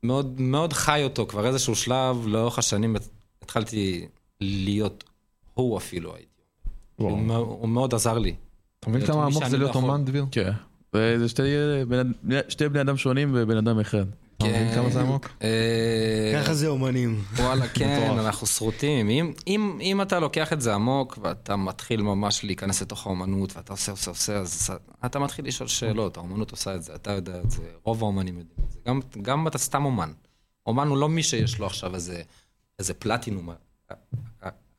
מאוד, 0.02 0.40
מאוד 0.40 0.72
חי 0.72 1.00
אותו, 1.04 1.26
כבר 1.26 1.46
איזשהו 1.46 1.74
שלב, 1.74 2.26
לאורך 2.26 2.58
השנים 2.58 2.96
התחלתי 3.42 4.08
להיות 4.40 5.04
הוא 5.54 5.78
אפילו 5.78 6.14
הייתי. 6.14 6.28
הוא, 6.96 7.18
מאוד- 7.18 7.46
הוא 7.48 7.68
מאוד 7.68 7.94
עזר 7.94 8.18
לי. 8.18 8.34
אתה 8.80 8.90
מבין 8.90 9.06
כמה 9.06 9.24
עמוק 9.26 9.44
זה 9.46 9.56
לא 9.58 9.64
להיות. 9.64 9.76
אומן, 9.76 10.04
דביר? 10.04 10.26
כן. 10.30 10.52
וזה 10.94 11.28
שתי, 11.28 11.42
בן- 11.88 12.12
שתי 12.48 12.68
בני 12.68 12.80
אדם 12.80 12.96
שונים 12.96 13.30
ובן 13.34 13.56
אדם 13.56 13.80
אחד. 13.80 14.04
מבין 14.42 14.74
כמה 14.74 14.90
זה 14.90 15.00
עמוק? 15.00 15.28
אה, 15.42 16.32
ככה 16.42 16.54
זה 16.54 16.68
אומנים. 16.68 17.22
וואלה, 17.36 17.68
כן. 17.74 18.10
אנחנו 18.18 18.46
שרוטים. 18.46 19.08
אם, 19.08 19.32
אם, 19.46 19.78
אם 19.80 20.02
אתה 20.02 20.18
לוקח 20.20 20.52
את 20.52 20.60
זה 20.60 20.74
עמוק, 20.74 21.18
ואתה 21.22 21.56
מתחיל 21.56 22.02
ממש 22.02 22.44
להיכנס 22.44 22.82
לתוך 22.82 23.06
האומנות, 23.06 23.56
ואתה 23.56 23.72
עושה, 23.72 23.92
עושה, 23.92 24.10
עושה, 24.10 24.38
אז 24.38 24.70
אתה 25.06 25.18
מתחיל 25.18 25.46
לשאול 25.46 25.68
שאלות, 25.68 26.16
האומנות 26.16 26.50
עושה 26.50 26.74
את 26.74 26.82
זה, 26.82 26.94
אתה 26.94 27.10
יודע 27.12 27.40
את 27.40 27.50
זה, 27.50 27.62
רוב 27.82 28.02
האומנים 28.02 28.38
יודעים 28.38 28.58
את 28.66 28.70
זה. 28.70 28.78
גם, 28.86 29.00
גם 29.22 29.46
אתה 29.46 29.58
סתם 29.58 29.84
אומן. 29.84 30.12
אומן 30.66 30.88
הוא 30.88 30.96
לא 30.98 31.08
מי 31.08 31.22
שיש 31.22 31.58
לו 31.58 31.66
עכשיו 31.66 31.94
איזה, 31.94 32.22
איזה 32.78 32.94
פלטינום 32.94 33.50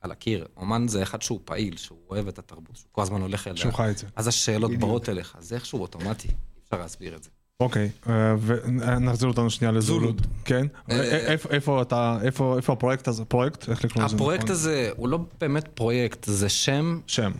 על 0.00 0.10
הקיר. 0.12 0.46
אומן 0.56 0.88
זה 0.88 1.02
אחד 1.02 1.22
שהוא 1.22 1.40
פעיל, 1.44 1.76
שהוא 1.76 1.98
אוהב 2.10 2.28
את 2.28 2.38
התרבות, 2.38 2.76
שהוא 2.76 2.88
כל 2.92 3.02
הזמן 3.02 3.20
הולך 3.20 3.46
אליה. 3.46 3.56
שהוא 3.56 3.72
חי 3.72 3.90
את 3.90 3.98
זה. 3.98 4.06
אז 4.16 4.26
השאלות 4.28 4.70
באות 4.76 5.08
אליך, 5.08 5.36
זה 5.40 5.54
איכשהו 5.54 5.80
אוטומטי, 5.80 6.28
אי 6.28 6.34
אפשר 6.64 6.78
להסביר 6.78 7.16
את 7.16 7.22
זה. 7.24 7.30
אוקיי, 7.60 7.90
אה, 8.08 8.34
ונחזיר 8.40 9.28
אותנו 9.28 9.50
שנייה 9.50 9.72
לזולוד. 9.72 10.26
כן? 10.44 10.66
אה, 10.90 11.00
איפה- 11.02 11.48
איפה 11.50 11.82
אתה, 11.82 12.18
איפה 12.22 12.58
הפרויקט 12.68 13.08
הזה? 13.08 13.24
פרויקט? 13.24 13.68
איך 13.68 13.84
לקרוא 13.84 14.04
לזה? 14.04 14.14
הפרויקט 14.16 14.42
נכון? 14.44 14.54
הזה 14.54 14.90
הוא 14.96 15.08
לא 15.08 15.18
באמת 15.40 15.68
פרויקט, 15.74 16.24
זה 16.24 16.48
שם 16.48 17.00
שם. 17.06 17.32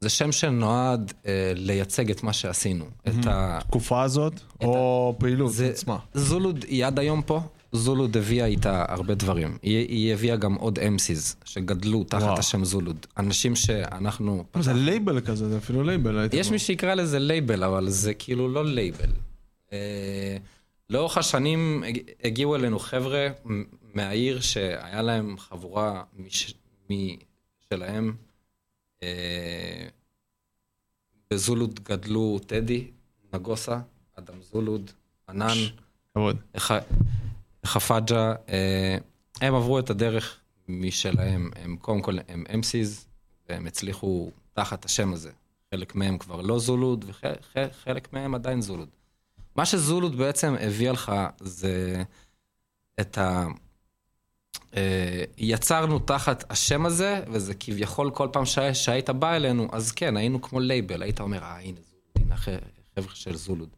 זה 0.00 0.08
שם 0.08 0.32
שנועד 0.32 1.12
אה, 1.26 1.52
לייצג 1.54 2.10
את 2.10 2.22
מה 2.22 2.32
שעשינו. 2.32 2.84
את 3.08 3.26
ה... 3.26 3.58
תקופה 3.60 4.02
הזאת, 4.02 4.32
או 4.60 5.14
פעילות 5.18 5.52
זה, 5.52 5.68
עצמה? 5.68 5.98
זולוד 6.14 6.64
היא 6.68 6.86
עד 6.86 6.98
היום 6.98 7.22
פה, 7.22 7.40
זולוד 7.72 8.16
הביאה 8.16 8.46
איתה 8.46 8.84
הרבה 8.88 9.14
דברים. 9.14 9.58
היא, 9.62 9.88
היא 9.88 10.12
הביאה 10.14 10.36
גם 10.36 10.54
עוד 10.54 10.78
MCs 10.78 11.36
שגדלו 11.44 12.04
תחת 12.04 12.22
וואו. 12.22 12.38
השם 12.38 12.64
זולוד. 12.64 13.06
אנשים 13.18 13.56
שאנחנו... 13.56 14.44
זה 14.60 14.72
לייבל 14.72 15.20
כזה, 15.20 15.48
זה 15.48 15.58
אפילו 15.58 15.82
לייבל. 15.82 16.28
יש. 16.32 16.50
מי 16.50 16.58
שיקרא 16.58 16.94
לזה 16.94 17.18
לייבל, 17.18 17.64
אבל 17.64 17.88
זה 17.88 18.14
כאילו 18.14 18.48
לא 18.48 18.64
לייבל. 18.64 19.10
אה, 19.72 20.36
לאורך 20.90 21.18
השנים 21.18 21.82
הג- 21.86 21.98
הגיעו 22.24 22.56
אלינו 22.56 22.78
חבר'ה 22.78 23.28
מהעיר 23.94 24.40
שהיה 24.40 25.02
להם 25.02 25.38
חבורה 25.38 26.02
מש- 26.18 26.54
משלהם. 26.90 28.14
אה, 29.02 29.88
בזולוד 31.30 31.80
גדלו 31.82 32.38
טדי, 32.46 32.86
נגוסה, 33.34 33.78
אדם 34.18 34.34
זולוד, 34.52 34.90
ענן, 35.28 35.54
כבוד. 36.14 36.36
חפאג'ה. 37.68 38.34
אה, 38.48 38.96
הם 39.40 39.54
עברו 39.54 39.78
את 39.78 39.90
הדרך 39.90 40.40
משלהם. 40.68 41.50
הם 41.56 41.76
קודם 41.76 42.02
כל, 42.02 42.18
הם 42.28 42.44
MCs, 42.48 43.04
והם 43.48 43.66
הצליחו 43.66 44.30
תחת 44.52 44.84
השם 44.84 45.12
הזה. 45.12 45.30
חלק 45.74 45.94
מהם 45.94 46.18
כבר 46.18 46.40
לא 46.40 46.58
זולוד, 46.58 47.04
וחלק 47.08 48.12
מהם 48.12 48.34
עדיין 48.34 48.60
זולוד. 48.62 48.88
מה 49.56 49.66
שזולוד 49.66 50.16
בעצם 50.16 50.54
הביא 50.60 50.90
לך 50.90 51.12
זה 51.40 52.02
את 53.00 53.18
ה... 53.18 53.46
אה, 54.76 55.24
יצרנו 55.38 55.98
תחת 55.98 56.44
השם 56.50 56.86
הזה, 56.86 57.20
וזה 57.32 57.54
כביכול 57.54 58.10
כל 58.10 58.28
פעם 58.32 58.44
שה- 58.44 58.74
שהיית 58.74 59.10
בא 59.10 59.36
אלינו, 59.36 59.68
אז 59.72 59.92
כן, 59.92 60.16
היינו 60.16 60.42
כמו 60.42 60.60
לייבל, 60.60 61.02
היית 61.02 61.20
אומר, 61.20 61.42
אה, 61.42 61.58
הנה 61.60 61.78
זולוד, 61.90 62.26
הנה 62.26 62.36
חבר'ה 62.96 63.14
של 63.14 63.36
זולוד. 63.36 63.68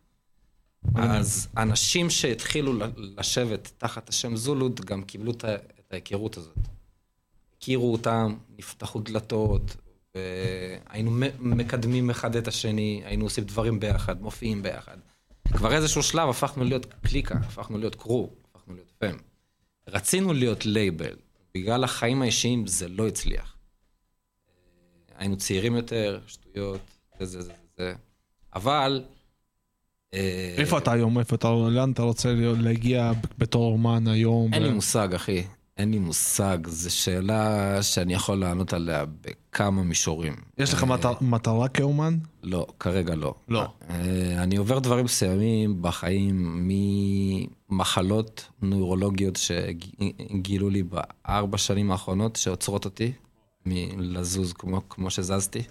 אז 0.95 1.49
אנשים 1.57 2.11
שהתחילו 2.11 2.73
לשבת 2.97 3.73
תחת 3.79 4.09
השם 4.09 4.37
זולוד, 4.37 4.81
גם 4.81 5.03
קיבלו 5.03 5.33
את 5.33 5.45
ההיכרות 5.91 6.37
הזאת. 6.37 6.59
הכירו 7.57 7.93
אותם, 7.93 8.35
נפתחו 8.59 9.01
דלתות, 9.01 9.77
והיינו 10.15 11.11
מקדמים 11.39 12.11
אחד 12.11 12.37
את 12.37 12.49
השני, 12.49 13.03
היינו 13.05 13.25
עושים 13.25 13.45
דברים 13.45 13.81
ביחד, 13.81 14.23
מופיעים 14.23 14.63
ביחד. 14.63 14.97
כבר 15.53 15.73
איזשהו 15.73 16.03
שלב 16.03 16.29
הפכנו 16.29 16.65
להיות 16.65 16.87
קליקה, 17.07 17.35
הפכנו 17.35 17.79
להיות 17.79 17.95
קרו, 17.95 18.31
הפכנו 18.55 18.75
להיות 18.75 18.93
פם. 18.99 19.17
רצינו 19.89 20.33
להיות 20.33 20.67
לייבל, 20.67 21.17
בגלל 21.55 21.85
החיים 21.85 22.23
האישיים 22.23 22.67
זה 22.67 22.89
לא 22.89 23.09
הצליח. 23.09 23.57
היינו 25.17 25.37
צעירים 25.37 25.77
יותר, 25.77 26.21
שטויות, 26.27 26.81
זה 27.19 27.27
זה 27.27 27.43
זה 27.43 27.53
זה. 27.77 27.95
אבל... 28.55 29.05
אה, 30.15 30.55
איפה 30.59 30.79
אתה 30.79 30.93
היום? 30.93 31.19
איפה 31.19 31.37
אתה, 31.37 31.49
לאן 31.71 31.91
אתה 31.93 32.03
רוצה 32.03 32.33
להגיע 32.37 33.13
בתור 33.39 33.73
אומן 33.73 34.09
היום? 34.09 34.55
אין 34.55 34.63
לי 34.63 34.71
מושג, 34.71 35.15
אחי. 35.15 35.43
אין 35.79 35.91
לי 35.91 35.99
מושג. 35.99 36.59
זו 36.67 36.95
שאלה 36.97 37.49
שאני 37.83 38.15
יכול 38.15 38.39
לענות 38.39 38.73
עליה 38.73 39.05
בכמה 39.21 39.83
מישורים. 39.83 40.35
יש 40.59 40.73
לך 40.75 40.83
אה, 40.83 40.89
מטר- 40.89 41.13
מטרה 41.21 41.69
כאומן? 41.69 42.19
לא, 42.43 42.67
כרגע 42.81 43.15
לא. 43.15 43.35
לא. 43.49 43.67
אה, 43.91 43.97
אני 44.43 44.57
עובר 44.57 44.79
דברים 44.79 45.05
מסוימים 45.05 45.83
בחיים, 45.83 46.69
ממחלות 47.71 48.49
נוירולוגיות 48.63 49.37
שגילו 49.37 50.71
לי 50.71 50.83
בארבע 50.83 51.59
שנים 51.59 51.91
האחרונות, 51.93 52.37
שעוצרות 52.37 52.85
אותי 52.85 53.13
מלזוז 53.67 54.53
כמו, 54.53 54.81
כמו 54.89 55.11
שזזתי. 55.11 55.63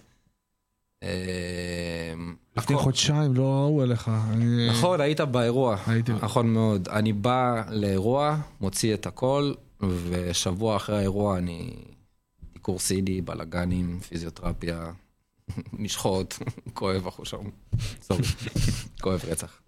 אה, 1.03 2.13
לפני 2.57 2.75
חודשיים 2.77 3.33
לא 3.33 3.43
ראו 3.43 3.83
אליך. 3.83 4.11
אני- 4.29 4.69
נכון, 4.69 5.01
היית 5.01 5.21
באירוע. 5.21 5.77
הייתי. 5.87 6.11
נכון 6.13 6.53
מאוד. 6.53 6.89
אני 6.89 7.13
בא 7.13 7.63
לאירוע, 7.71 8.37
מוציא 8.61 8.93
את 8.93 9.05
הכל, 9.05 9.53
ושבוע 10.09 10.75
אחרי 10.75 10.97
האירוע 10.97 11.37
אני... 11.37 11.73
דיקור 12.53 12.79
סידי, 12.79 13.21
בלאגנים, 13.21 13.99
פיזיותרפיה, 13.99 14.91
משחות, 15.73 16.39
כואב 16.73 17.07
אחו 17.07 17.25
שם. 17.25 17.37
סורי, 18.01 18.21
כואב 19.01 19.21
רצח. 19.27 19.59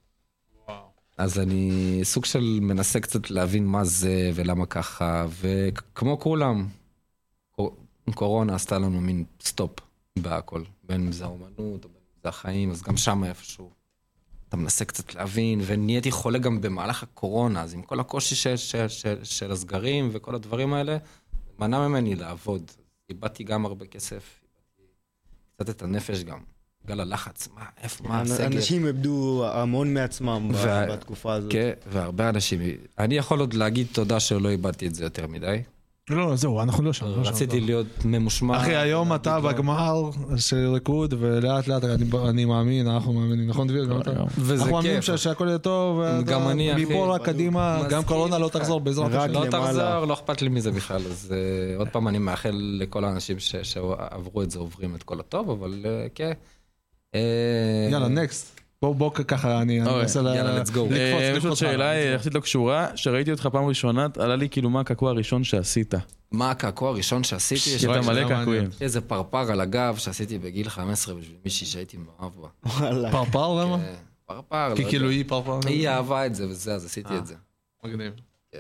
אז 1.18 1.40
אני 1.40 1.70
סוג 2.04 2.26
של 2.26 2.60
מנסה 2.62 3.00
קצת 3.00 3.30
להבין 3.32 3.66
מה 3.66 3.84
זה 3.84 4.32
ולמה 4.36 4.66
ככה, 4.66 5.26
וכמו 5.42 6.20
כולם, 6.20 6.68
קור- 7.52 7.76
קורונה 8.14 8.56
עשתה 8.56 8.78
לנו 8.80 9.02
מין 9.02 9.24
סטופ 9.42 9.72
בהכל, 10.20 10.64
בין 10.84 11.06
אם 11.06 11.12
זה 11.12 11.24
האומנות 11.26 11.60
או 11.86 11.90
בין 11.90 12.02
אם 12.16 12.20
זה 12.24 12.30
החיים, 12.30 12.72
אז 12.72 12.82
גם 12.82 12.98
שם 12.98 13.24
איפשהו. 13.24 13.70
אתה 14.50 14.58
מנסה 14.58 14.86
קצת 14.86 15.16
להבין, 15.16 15.62
ונהייתי 15.66 16.12
חולה 16.12 16.40
גם 16.40 16.62
במהלך 16.62 17.04
הקורונה, 17.04 17.62
אז 17.62 17.74
עם 17.74 17.82
כל 17.82 18.00
הקושי 18.00 18.36
של, 18.36 18.56
של, 18.58 18.88
של, 18.88 19.24
של 19.24 19.52
הסגרים 19.52 20.10
וכל 20.12 20.36
הדברים 20.36 20.74
האלה, 20.74 20.98
מנע 21.60 21.88
ממני 21.88 22.16
לעבוד. 22.16 22.72
איבדתי 23.10 23.44
גם 23.44 23.66
הרבה 23.66 23.86
כסף, 23.86 24.24
איבדתי 25.60 25.64
קצת 25.64 25.70
את 25.70 25.82
הנפש 25.82 26.24
גם, 26.24 26.40
בגלל 26.86 27.00
הלחץ, 27.00 27.48
מה, 27.56 27.66
איפה, 27.82 28.04
מה 28.08 28.22
הסגר? 28.22 28.46
אנשים 28.46 28.88
איבדו 28.88 29.46
המון 29.54 29.94
מעצמם 29.94 30.52
וה- 30.54 30.86
בתקופה 30.96 31.34
הזאת. 31.34 31.52
כן, 31.52 31.72
והרבה 31.88 32.30
אנשים, 32.30 32.60
אני 33.00 33.16
יכול 33.16 33.40
עוד 33.40 33.54
להגיד 33.54 33.88
תודה 33.92 34.20
שלא 34.20 34.50
איבדתי 34.50 34.88
את 34.88 34.96
זה 34.96 35.04
יותר 35.04 35.28
מדי. 35.28 35.62
לא, 36.12 36.30
לא, 36.30 36.36
זהו, 36.36 36.62
אנחנו 36.62 36.84
לא 36.84 36.94
שם. 36.94 37.06
לא 37.06 37.22
רציתי 37.30 37.60
לא. 37.60 37.66
להיות 37.66 37.86
ממושמע. 38.06 38.58
אחי, 38.58 38.76
היום 38.76 39.16
אתה 39.16 39.40
לא. 39.40 39.52
בגמר 39.52 40.02
של 40.38 40.70
ריקוד, 40.74 41.14
ולאט 41.20 41.68
לאט 41.68 41.84
אני- 41.84 42.06
אני 42.30 42.46
מאמין, 42.46 42.88
אנחנו 42.88 43.14
מאמינים, 43.14 43.48
נכון 43.48 43.68
דביר? 43.68 43.86
גם 43.86 44.02
אתה? 44.02 44.12
וזה 44.38 44.54
אנחנו 44.64 44.72
מאמינים 44.76 45.02
שהכל 45.02 45.46
יהיה 45.48 45.58
טוב, 45.58 46.02
גם 46.26 46.48
אני, 46.48 46.74
אחי. 46.74 46.86
מפה 46.86 47.16
רק 47.16 47.26
קדימה, 47.26 47.82
גם 47.90 48.04
קורונה 48.04 48.38
לא. 48.38 48.50
תחזור 48.50 48.80
בעזרת 48.80 49.14
השם. 49.14 49.32
לא. 49.34 49.46
תחזור, 49.52 50.06
לא 50.06 50.14
אכפת 50.14 50.42
לי 50.42 50.50
מזה 50.50 50.72
בכלל. 50.72 51.02
אז 51.08 51.34
אה, 51.36 51.78
עוד 51.78 51.88
פעם, 51.90 52.08
אני 52.08 52.18
מאחל 52.18 52.52
לכל 52.80 53.06
האנשים 53.06 53.40
ש- 53.40 53.56
שעברו 53.56 54.42
את 54.42 54.52
זה, 54.52 54.60
עוברים 54.60 54.96
את 54.96 55.04
כל 55.04 55.20
הטוב, 55.20 55.50
אבל 55.50 55.86
אה, 55.86 56.08
כן. 56.16 56.32
אה, 57.16 57.20
יאללה, 57.92 58.08
נקסט. 58.08 58.61
בואו, 58.82 58.94
בואו 58.94 59.14
ככה, 59.14 59.62
אני 59.62 59.82
אוקיי, 59.82 60.02
אנסה 60.02 60.22
ל- 60.22 60.36
יאללה, 60.36 60.62
let's 60.62 60.68
go. 60.68 60.80
לקפוץ, 60.80 60.92
אה, 60.94 61.34
יש 61.38 61.46
עוד 61.46 61.56
שאלה. 61.58 61.92
אה, 61.92 61.98
יחסית 62.00 62.34
לא 62.34 62.40
קשורה, 62.40 62.88
שראיתי 62.96 63.32
אותך 63.32 63.46
פעם 63.52 63.66
ראשונה, 63.66 64.08
עלה 64.20 64.36
לי 64.36 64.50
כאילו 64.50 64.70
מה 64.70 64.80
הקעקוע 64.80 65.10
הראשון 65.12 65.44
שעשית. 65.44 65.94
מה 66.32 66.52
הקעקוע 66.52 66.90
הראשון 66.90 67.24
שעשיתי? 67.24 67.70
יש 67.70 67.84
וואי, 67.84 68.00
מלא. 68.08 68.28
קעקועים. 68.28 68.70
איזה 68.82 69.02
פרפר 69.02 69.52
על 69.52 69.62
הגב 69.62 69.96
שעשיתי 69.98 70.38
בגיל 70.38 70.70
15 70.70 71.16
בשביל 71.16 71.36
מישהי 71.46 71.68
שהייתי 71.68 71.98
מאוהב 71.98 72.32
בה. 72.42 72.48
פרפר 73.12 73.54
למה? 73.64 73.76
אה, 73.76 73.94
פרפר, 74.26 74.68
לא 74.70 74.76
כי 74.76 74.82
יודע. 74.82 74.92
כאילו 74.92 75.10
היא 75.10 75.24
פרפר. 75.28 75.60
היא 75.68 75.90
אהבה 75.90 76.26
את 76.26 76.36
זה 76.36 76.48
וזה, 76.48 76.74
אז 76.74 76.86
עשיתי 76.86 77.18
את 77.18 77.26
זה. 77.26 77.36
מגניב. 77.86 78.14
כן. 78.52 78.58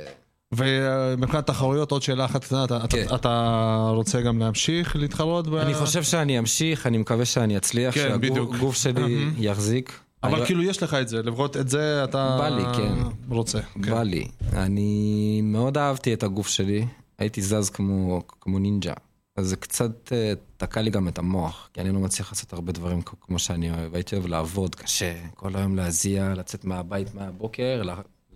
ומבחינת 0.52 1.48
תחרויות, 1.48 1.92
עוד 1.92 2.02
שאלה 2.02 2.26
אחת 2.26 2.44
קטנה, 2.44 2.64
אתה- 2.64 2.80
כן. 2.90 3.06
אתה 3.16 3.88
רוצה 3.96 4.22
גם 4.22 4.40
להמשיך 4.40 4.96
להתחרות? 4.96 5.48
ב- 5.48 5.54
אני 5.56 5.74
חושב 5.74 6.04
שאני 6.04 6.40
אמשיך, 6.40 6.88
אני 6.88 6.98
מקווה 6.98 7.26
שאני 7.26 7.58
אצליח, 7.58 7.94
כן. 7.96 8.00
שהגוף 8.22 8.76
שלי 8.76 9.26
יחזיק. 9.38 10.00
אבל 10.24 10.46
כאילו 10.46 10.64
יש 10.64 10.84
לך 10.84 10.94
את 10.94 11.08
זה, 11.08 11.22
לפחות 11.24 11.58
את 11.58 11.70
זה 11.70 12.04
אתה 12.04 12.38
בא 12.40 12.50
לי, 12.50 12.64
כן. 12.78 12.94
רוצה. 13.30 13.62
כן. 13.62 13.92
בא 13.92 14.04
לי. 14.04 14.28
אני 14.54 15.42
מאוד 15.44 15.78
אהבתי 15.78 16.14
את 16.14 16.24
הגוף 16.24 16.48
שלי, 16.48 16.86
הייתי 17.20 17.42
זז 17.42 17.70
כמו, 17.70 18.22
כמו 18.42 18.60
נינג'ה. 18.60 18.94
אז 19.36 19.48
זה 19.48 19.56
קצת 19.56 20.12
אה, 20.12 20.34
תקע 20.58 20.82
לי 20.82 20.90
גם 20.90 21.08
את 21.08 21.18
המוח, 21.18 21.70
כי 21.74 21.82
אני 21.82 21.92
לא 21.92 22.00
מצליח 22.00 22.32
לעשות 22.32 22.54
הרבה 22.54 22.72
דברים 22.72 23.02
כמו 23.22 23.40
שאני 23.40 23.72
אוהב. 23.72 23.96
הייתי 23.96 24.16
אוהב 24.16 24.28
לעבוד 24.28 24.76
קשה, 24.76 25.14
כל 25.36 25.56
היום 25.56 25.76
להזיע, 25.76 26.34
לצאת 26.34 26.66
מהבית 26.66 27.14
מהבוקר, 27.16 27.82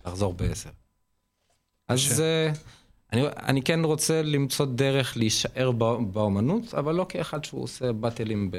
לחזור 0.06 0.34
בעשר. 0.34 0.70
אז 1.88 2.22
אה, 2.22 2.52
אני, 3.14 3.22
אני 3.28 3.62
כן 3.62 3.84
רוצה 3.84 4.22
למצוא 4.22 4.66
דרך 4.66 5.18
להישאר 5.18 5.72
בא- 5.72 5.98
באומנות, 6.12 6.74
אבל 6.74 6.96
לא 6.96 7.06
כאחד 7.10 7.44
שהוא 7.44 7.64
עושה 7.64 7.92
באטלים 7.94 8.52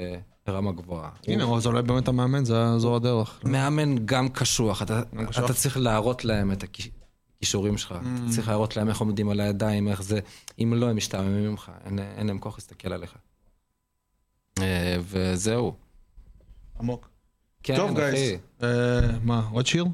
ברמה 0.46 0.72
גבוהה. 0.72 1.10
הנה, 1.26 1.44
אז 1.56 1.66
אולי 1.66 1.82
באמת 1.82 2.08
המאמן, 2.08 2.44
זה- 2.44 2.78
זו 2.78 2.96
הדרך. 2.96 3.40
מאמן 3.44 3.94
גם 4.04 4.28
קשוח, 4.28 4.82
אתה, 4.82 5.02
צריך 5.54 5.76
להראות 5.76 6.24
להם 6.24 6.52
את 6.52 6.64
הכישורים 6.64 7.78
שלך, 7.78 7.92
Mm. 7.92 7.94
אתה 7.94 8.32
צריך 8.34 8.48
להראות 8.48 8.76
להם 8.76 8.88
איך 8.88 8.98
עומדים 9.00 9.28
על 9.28 9.40
הידיים, 9.40 9.88
איך 9.88 10.02
זה, 10.02 10.20
אם 10.58 10.72
לא, 10.76 10.88
הם 10.90 10.96
משתעממים 10.96 11.50
ממך, 11.50 11.70
אין, 12.16 12.26
להם 12.26 12.38
כוח 12.38 12.54
להסתכל 12.58 12.92
עליך. 12.92 13.14
אה, 14.58 14.96
וזהו. 15.02 15.74
עמוק. 16.80 17.08
כן, 17.62 17.76
טוב. 17.76 17.94
גייס. 18.00 18.40
אה, 18.62 18.68
מה, 19.24 19.48
עוד 19.52 19.66
שיר? 19.66 19.84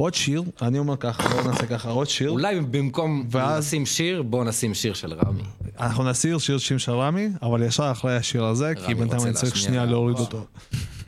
עוד 0.00 0.14
שיר? 0.14 0.42
אני 0.62 0.78
אומר 0.78 0.96
ככה, 0.96 1.28
בואו 1.28 1.50
נעשה 1.50 1.66
ככה, 1.66 1.90
עוד 1.90 2.08
שיר. 2.08 2.30
אולי 2.30 2.60
במקום 2.60 3.26
ואז- 3.30 3.64
לשים 3.66 3.86
שיר, 3.86 4.22
בואו 4.22 4.44
נשים 4.44 4.74
שיר 4.74 4.94
של 4.94 5.12
רמי. 5.14 5.42
אנחנו 5.80 6.04
נסיר 6.04 6.38
שיר 6.38 6.58
שיר 6.58 6.78
של 6.78 6.92
רמי, 6.92 7.28
אבל 7.42 7.62
ישר 7.62 7.90
אחרי 7.92 8.16
השיר 8.16 8.44
הזה, 8.44 8.72
כי 8.86 8.94
בינתיים 8.94 9.22
אני 9.22 9.32
צריך. 9.32 9.56
שנייה 9.56 9.84
להוריד 9.84 10.16
אותו. 10.18 10.44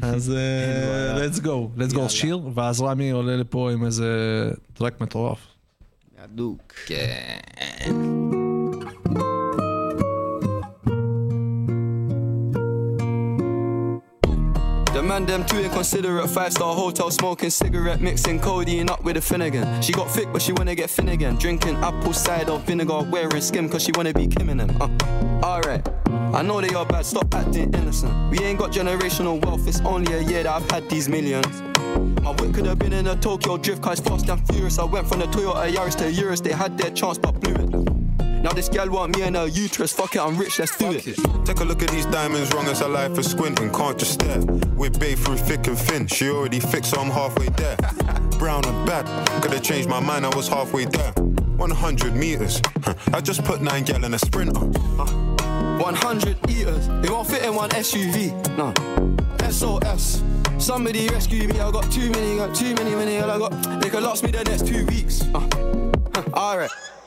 אז 0.03 0.31
אה, 0.37 1.17
let's 1.29 1.39
go, 1.39 1.49
let's 1.81 1.95
go 1.95 2.09
שיר, 2.09 2.41
ואז 2.55 2.81
רמי 2.81 3.11
עולה 3.11 3.37
לפה 3.37 3.71
עם 3.73 3.85
איזה 3.85 4.09
טרק 4.75 5.01
מטורף. 5.01 5.39
הדוק. 6.25 6.73
כן. 6.87 7.39
Man 15.09 15.25
them 15.25 15.45
too 15.47 15.59
inconsiderate. 15.59 16.29
Five 16.29 16.53
star 16.53 16.75
hotel 16.75 17.11
smoking 17.11 17.51
cigarette, 17.51 18.01
mixing 18.01 18.39
codeine 18.39 18.91
up 18.91 19.03
with 19.03 19.17
a 19.17 19.21
Finnegan. 19.21 19.81
She 19.81 19.93
got 19.93 20.11
thick, 20.11 20.29
but 20.33 20.43
she 20.43 20.53
wanna 20.53 20.75
get 20.75 20.91
Finnegan. 20.91 21.37
Drinking 21.37 21.77
apple 21.77 22.13
cider 22.13 22.59
vinegar, 22.59 23.01
wearing 23.11 23.41
skim, 23.41 23.69
cause 23.69 23.83
she 23.83 23.93
wanna 23.97 24.13
be 24.13 24.27
Kim 24.27 24.51
in 24.51 24.59
them. 24.59 24.71
Uh, 24.81 24.89
Alright. 25.43 25.89
I 26.35 26.43
know 26.43 26.61
they 26.61 26.75
are 26.75 26.85
bad, 26.85 27.07
stop 27.07 27.35
acting 27.35 27.73
innocent. 27.75 28.13
We 28.31 28.39
ain't 28.41 28.59
got 28.59 28.71
generational 28.71 29.43
wealth, 29.45 29.67
it's 29.67 29.81
only 29.81 30.13
a 30.13 30.21
year 30.21 30.43
that 30.43 30.63
I've 30.63 30.71
had 30.71 30.89
these 30.91 31.09
millions. 31.09 31.63
My 32.23 32.33
whip 32.33 32.55
could 32.55 32.67
have 32.67 32.79
been 32.79 32.93
in 32.93 33.07
a 33.07 33.17
Tokyo 33.17 33.57
drift, 33.57 33.83
cause 33.83 34.01
fast 34.01 34.29
and 34.29 34.47
furious. 34.49 34.79
I 34.79 34.85
went 34.85 35.09
from 35.09 35.21
the 35.21 35.27
Toyota 35.27 35.73
Yaris 35.73 35.97
to 35.99 36.13
Urus, 36.13 36.41
they 36.41 36.53
had 36.53 36.77
their 36.77 36.91
chance 36.91 37.17
but 37.17 37.41
blew 37.41 37.55
it. 37.55 37.98
Now 38.43 38.53
this 38.53 38.69
gal 38.69 38.89
want 38.89 39.17
me 39.17 39.23
and 39.23 39.35
her 39.35 39.49
uterus, 39.49 39.93
fuck 39.93 40.15
it, 40.15 40.21
I'm 40.21 40.37
rich, 40.37 40.59
let's 40.61 40.77
do 40.77 40.93
it. 40.93 41.03
Take 41.45 41.61
a 41.61 41.65
look 41.65 41.83
at 41.83 41.91
these 41.91 42.07
diamonds, 42.07 42.55
wrong 42.55 42.67
as 42.67 42.81
a 42.81 42.89
life 42.89 43.15
for 43.15 43.23
squinting, 43.23 43.73
can't 43.73 43.99
just 43.99 44.13
stare. 44.13 44.41
We're 44.77 44.91
babe 44.91 45.19
through 45.19 45.39
thick 45.39 45.67
and 45.67 45.77
thin, 45.77 46.07
she 46.07 46.29
already 46.29 46.61
fixed, 46.61 46.93
so 46.93 47.01
I'm 47.01 47.11
halfway 47.11 47.49
there. 47.49 47.77
Brown 48.39 48.65
and 48.65 48.87
bad, 48.87 49.07
could've 49.43 49.63
changed 49.63 49.89
my 49.89 49.99
mind, 49.99 50.25
I 50.25 50.35
was 50.37 50.47
halfway 50.47 50.85
there. 50.85 51.13
100 51.13 52.15
meters, 52.15 52.63
I 53.13 53.21
just 53.21 53.43
put 53.45 53.61
nine 53.61 53.83
gal 53.83 54.05
in 54.05 54.15
a 54.15 54.19
sprinter. 54.19 54.61
100 54.61 56.51
eaters, 56.51 56.87
it 56.89 57.11
won't 57.11 57.27
fit 57.27 57.43
in 57.45 57.55
one 57.55 57.71
SUV. 57.71 58.33
No. 58.57 58.73
SOS. 59.51 60.23
Somebody 60.59 61.09
rescue 61.09 61.49
me, 61.49 61.59
I 61.59 61.71
got 61.73 61.91
too 61.91 62.11
many, 62.11 62.37
got 62.37 62.55
too 62.55 62.75
many, 62.75 62.95
many, 62.95 63.19
I 63.19 63.39
got. 63.39 63.81
They 63.81 63.91
could 63.91 64.03
last 64.03 64.23
me 64.23 64.31
the 64.31 64.45
next 64.45 64.67
two 64.67 64.87
weeks. 64.87 65.23
Uh. 65.35 65.49
Alright. 66.35 66.71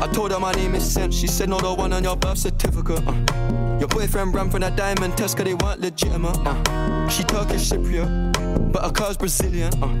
I 0.00 0.06
told 0.12 0.30
her 0.32 0.38
my 0.38 0.52
name 0.52 0.74
is 0.74 0.92
Sam. 0.92 1.10
She 1.10 1.26
said, 1.26 1.48
No, 1.48 1.58
the 1.58 1.74
one 1.74 1.92
on 1.92 2.04
your 2.04 2.16
birth 2.16 2.38
certificate. 2.38 3.02
Uh. 3.06 3.78
Your 3.78 3.88
boyfriend 3.88 4.34
ran 4.34 4.50
from 4.50 4.60
that 4.60 4.76
diamond 4.76 5.16
test 5.16 5.36
cause 5.36 5.44
they 5.44 5.54
weren't 5.54 5.80
legitimate. 5.80 6.36
Uh. 6.46 7.08
She 7.08 7.24
Turkish 7.24 7.70
Cypriot, 7.70 8.72
but 8.72 8.82
her 8.82 8.92
car's 8.92 9.16
Brazilian. 9.16 9.72
Uh. 9.82 10.00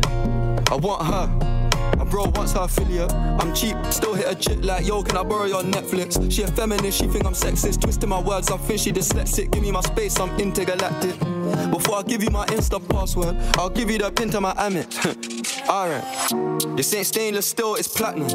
I 0.70 0.76
want 0.76 1.02
her. 1.06 1.58
My 1.96 2.04
bro 2.04 2.24
wants 2.34 2.52
her 2.52 2.60
affiliate. 2.60 3.12
I'm 3.12 3.52
cheap, 3.54 3.76
still 3.90 4.14
hit 4.14 4.26
a 4.30 4.34
chick 4.36 4.62
like, 4.62 4.86
yo, 4.86 5.02
can 5.02 5.16
I 5.16 5.24
borrow 5.24 5.46
your 5.46 5.62
Netflix? 5.62 6.30
She 6.30 6.42
a 6.42 6.46
feminist, 6.46 6.98
she 6.98 7.08
think 7.08 7.24
I'm 7.24 7.32
sexist. 7.32 7.80
Twisting 7.80 8.08
my 8.08 8.20
words, 8.20 8.50
I'm 8.50 8.58
think 8.58 8.78
she 8.78 8.92
dyslexic. 8.92 9.50
Give 9.50 9.62
me 9.62 9.72
my 9.72 9.80
space, 9.80 10.20
I'm 10.20 10.38
intergalactic. 10.38 11.18
Before 11.72 11.96
I 11.96 12.02
give 12.02 12.22
you 12.22 12.30
my 12.30 12.46
Insta 12.46 12.86
password, 12.88 13.36
I'll 13.56 13.70
give 13.70 13.90
you 13.90 13.98
the 13.98 14.12
pin 14.12 14.30
to 14.30 14.40
my 14.40 14.54
Amex. 14.54 15.34
Alright. 15.68 16.02
This 16.76 16.94
ain't 16.94 17.06
stainless 17.06 17.48
steel, 17.48 17.74
it's 17.74 17.88
platinum. 17.88 18.28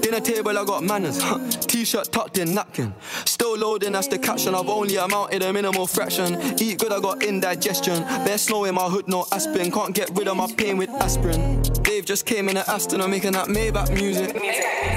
Dinner 0.00 0.20
table, 0.20 0.58
I 0.58 0.64
got 0.64 0.82
manners. 0.82 1.20
T-shirt 1.66 2.10
tucked 2.10 2.38
in 2.38 2.52
napkin. 2.52 2.92
Still 3.24 3.56
loading, 3.56 3.92
that's 3.92 4.08
the 4.08 4.18
caption. 4.18 4.54
I've 4.56 4.68
only 4.68 4.96
amounted 4.96 5.42
a 5.42 5.52
minimal 5.52 5.86
fraction. 5.86 6.36
Eat 6.58 6.78
good, 6.78 6.92
I 6.92 6.98
got 6.98 7.22
indigestion. 7.22 8.02
Bare 8.24 8.38
snow 8.38 8.64
in 8.64 8.74
my 8.74 8.88
hood, 8.88 9.06
no 9.06 9.24
aspirin. 9.30 9.70
Can't 9.70 9.94
get 9.94 10.10
rid 10.14 10.26
of 10.26 10.36
my 10.36 10.52
pain 10.56 10.78
with 10.78 10.90
aspirin. 10.90 11.62
Dave 11.82 12.06
just 12.06 12.26
came 12.26 12.48
in 12.48 12.56
at 12.56 12.68
Aston, 12.68 13.00
I'm 13.00 13.10
making 13.10 13.32
that 13.32 13.48
Maybach 13.48 13.92
music. 13.94 14.32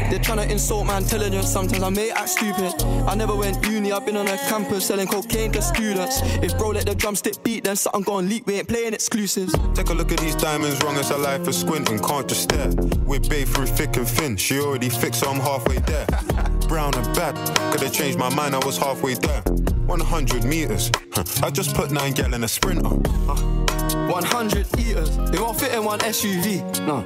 They're 0.09 0.19
trying 0.19 0.37
to 0.37 0.51
insult 0.51 0.85
my 0.85 0.97
intelligence. 0.97 1.47
Sometimes 1.47 1.83
I 1.83 1.89
may 1.89 2.11
act 2.11 2.29
stupid. 2.29 2.73
I 3.07 3.15
never 3.15 3.35
went 3.35 3.65
uni, 3.67 3.91
I've 3.91 4.05
been 4.05 4.17
on 4.17 4.27
a 4.27 4.37
campus 4.49 4.87
selling 4.87 5.07
cocaine 5.07 5.51
to 5.53 5.61
students. 5.61 6.21
If 6.41 6.57
bro 6.57 6.69
let 6.69 6.85
the 6.85 6.95
drumstick 6.95 7.43
beat, 7.43 7.63
then 7.63 7.75
something 7.75 8.03
gon' 8.03 8.29
leak. 8.29 8.47
We 8.47 8.55
ain't 8.55 8.67
playing 8.67 8.93
exclusives. 8.93 9.53
Take 9.73 9.89
a 9.89 9.93
look 9.93 10.11
at 10.11 10.19
these 10.19 10.35
diamonds, 10.35 10.83
wrong 10.83 10.95
as 10.95 11.09
a 11.09 11.17
life 11.17 11.43
for 11.43 11.53
squinting, 11.83 12.07
can't 12.07 12.27
just 12.27 12.43
stare. 12.43 12.69
We're 13.05 13.19
babe 13.19 13.47
through 13.47 13.67
thick 13.67 13.97
and 13.97 14.07
thin, 14.07 14.37
she 14.37 14.59
already 14.59 14.89
fixed, 14.89 15.21
so 15.21 15.29
I'm 15.29 15.39
halfway 15.39 15.77
there. 15.79 16.05
Brown 16.67 16.93
and 16.95 17.15
bad, 17.15 17.35
could've 17.71 17.93
changed 17.93 18.17
my 18.17 18.33
mind, 18.33 18.55
I 18.55 18.65
was 18.65 18.77
halfway 18.77 19.15
there. 19.15 19.41
100 19.41 20.43
meters, 20.45 20.91
I 21.41 21.49
just 21.49 21.75
put 21.75 21.91
nine 21.91 22.13
gal 22.13 22.33
in 22.33 22.43
a 22.43 22.47
sprinter. 22.47 22.89
100 22.89 24.79
eaters, 24.79 25.17
it 25.17 25.39
won't 25.39 25.59
fit 25.59 25.73
in 25.73 25.83
one 25.83 25.99
SUV. 25.99 26.61
No. 26.85 27.03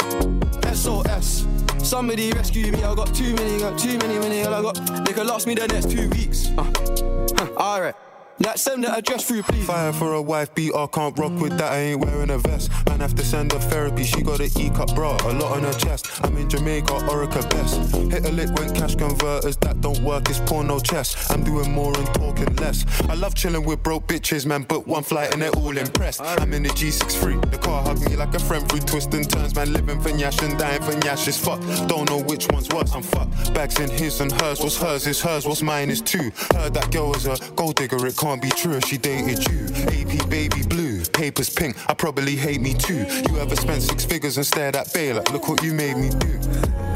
SOS. 0.74 1.46
Somebody 1.84 2.32
rescue 2.32 2.72
me, 2.72 2.84
I 2.84 2.96
got 2.96 3.14
too 3.14 3.34
many, 3.36 3.60
got 3.60 3.80
too 3.80 3.98
many, 3.98 4.20
many, 4.20 4.42
I 4.42 4.62
got. 4.62 5.06
They 5.06 5.14
could 5.14 5.28
last 5.28 5.48
me 5.48 5.56
the 5.56 5.68
next 5.68 5.90
two 5.90 6.10
weeks. 6.10 6.50
Uh. 6.58 7.48
Alright. 7.58 7.96
That 8.40 8.60
send 8.60 8.84
the 8.84 8.96
address 8.96 9.28
through, 9.28 9.42
please. 9.44 9.66
Fire 9.66 9.92
for 9.92 10.14
a 10.14 10.22
wife 10.22 10.54
beater, 10.54 10.88
can't 10.88 11.18
rock 11.18 11.34
with 11.42 11.58
that, 11.58 11.72
I 11.72 11.78
ain't 11.78 12.02
wearing 12.06 12.30
a 12.30 12.38
vest. 12.38 12.70
Man, 12.86 13.00
have 13.00 13.16
to 13.16 13.26
send 13.26 13.52
her 13.52 13.60
therapy, 13.60 14.04
she 14.04 14.22
got 14.22 14.40
an 14.40 14.50
E 14.60 14.70
cup 14.70 14.94
bra, 14.94 15.18
a 15.24 15.34
lot 15.34 15.58
on 15.58 15.64
her 15.64 15.74
chest. 15.74 16.08
I'm 16.24 16.38
in 16.38 16.48
Jamaica, 16.48 16.94
Orica 17.10 17.50
best. 17.50 17.96
Hit 18.12 18.26
a 18.26 18.32
lick 18.32 18.50
when 18.60 18.74
cash 18.76 18.96
converters, 18.96 19.58
that 19.58 19.82
don't 19.82 20.00
work, 20.02 20.30
it's 20.30 20.40
porno 20.42 20.80
chess. 20.80 21.32
I'm 21.32 21.44
doing 21.44 21.72
more 21.72 21.98
and 21.98 22.06
talking 22.14 22.56
less. 22.58 22.86
I 23.10 23.16
love 23.16 23.34
chilling 23.34 23.66
with 23.66 23.82
broke 23.82 24.06
bitches, 24.06 24.46
man, 24.46 24.64
but 24.70 24.86
one 24.86 25.04
flight 25.04 25.34
and 25.34 25.42
they're 25.42 25.56
all 25.56 25.76
impressed. 25.76 26.22
I'm 26.22 26.54
in 26.54 26.64
the 26.64 26.70
G63, 26.70 27.50
the 27.50 27.58
car 27.58 27.82
hugged 27.82 28.08
me 28.08 28.16
like 28.16 28.36
a 28.36 28.40
friend 28.40 28.70
through 28.70 28.82
twists 28.82 29.16
and 29.16 29.28
turns, 29.28 29.56
man, 29.56 29.74
living 29.74 30.00
for 30.00 30.10
Nyash 30.10 30.48
and 30.48 30.60
dying 30.60 30.84
for 30.84 30.94
Nyash 30.94 31.28
is 31.28 31.40
fuck. 31.40 31.60
Don't 31.88 32.08
know 32.10 32.22
which 32.22 32.48
one's 32.52 32.70
worse, 32.70 32.94
I'm 32.94 33.02
fucked. 33.02 33.52
Bags 33.56 33.80
in 33.80 33.90
his 33.90 34.22
and 34.22 34.32
hers, 34.32 34.60
what's 34.60 34.78
hers 34.78 35.08
is 35.08 35.20
hers, 35.20 35.48
what's 35.48 35.64
mine 35.64 35.90
is 35.90 36.02
two. 36.02 36.32
Heard 36.54 36.76
that 36.76 36.92
girl 36.92 37.16
is 37.16 37.26
a 37.26 37.36
gold 37.56 37.76
digger, 37.78 38.06
it 38.06 38.16
can't 38.28 38.42
be 38.42 38.50
true 38.50 38.74
if 38.74 38.84
she 38.84 38.98
dated 38.98 39.40
you. 39.48 39.60
AP 39.88 40.30
baby 40.30 40.62
blue, 40.64 41.02
papers 41.06 41.50
pink, 41.50 41.78
I 41.90 41.94
probably 41.94 42.36
hate 42.36 42.60
me 42.60 42.74
too. 42.74 43.06
You 43.30 43.40
ever 43.40 43.56
spent 43.56 43.82
six 43.82 44.04
figures 44.04 44.36
and 44.36 44.46
stared 44.46 44.76
at 44.76 44.94
Bay 44.94 45.14
like, 45.14 45.32
look 45.32 45.48
what 45.48 45.64
you 45.64 45.74
made 45.74 45.96
me 45.96 46.10
do. 46.10 46.40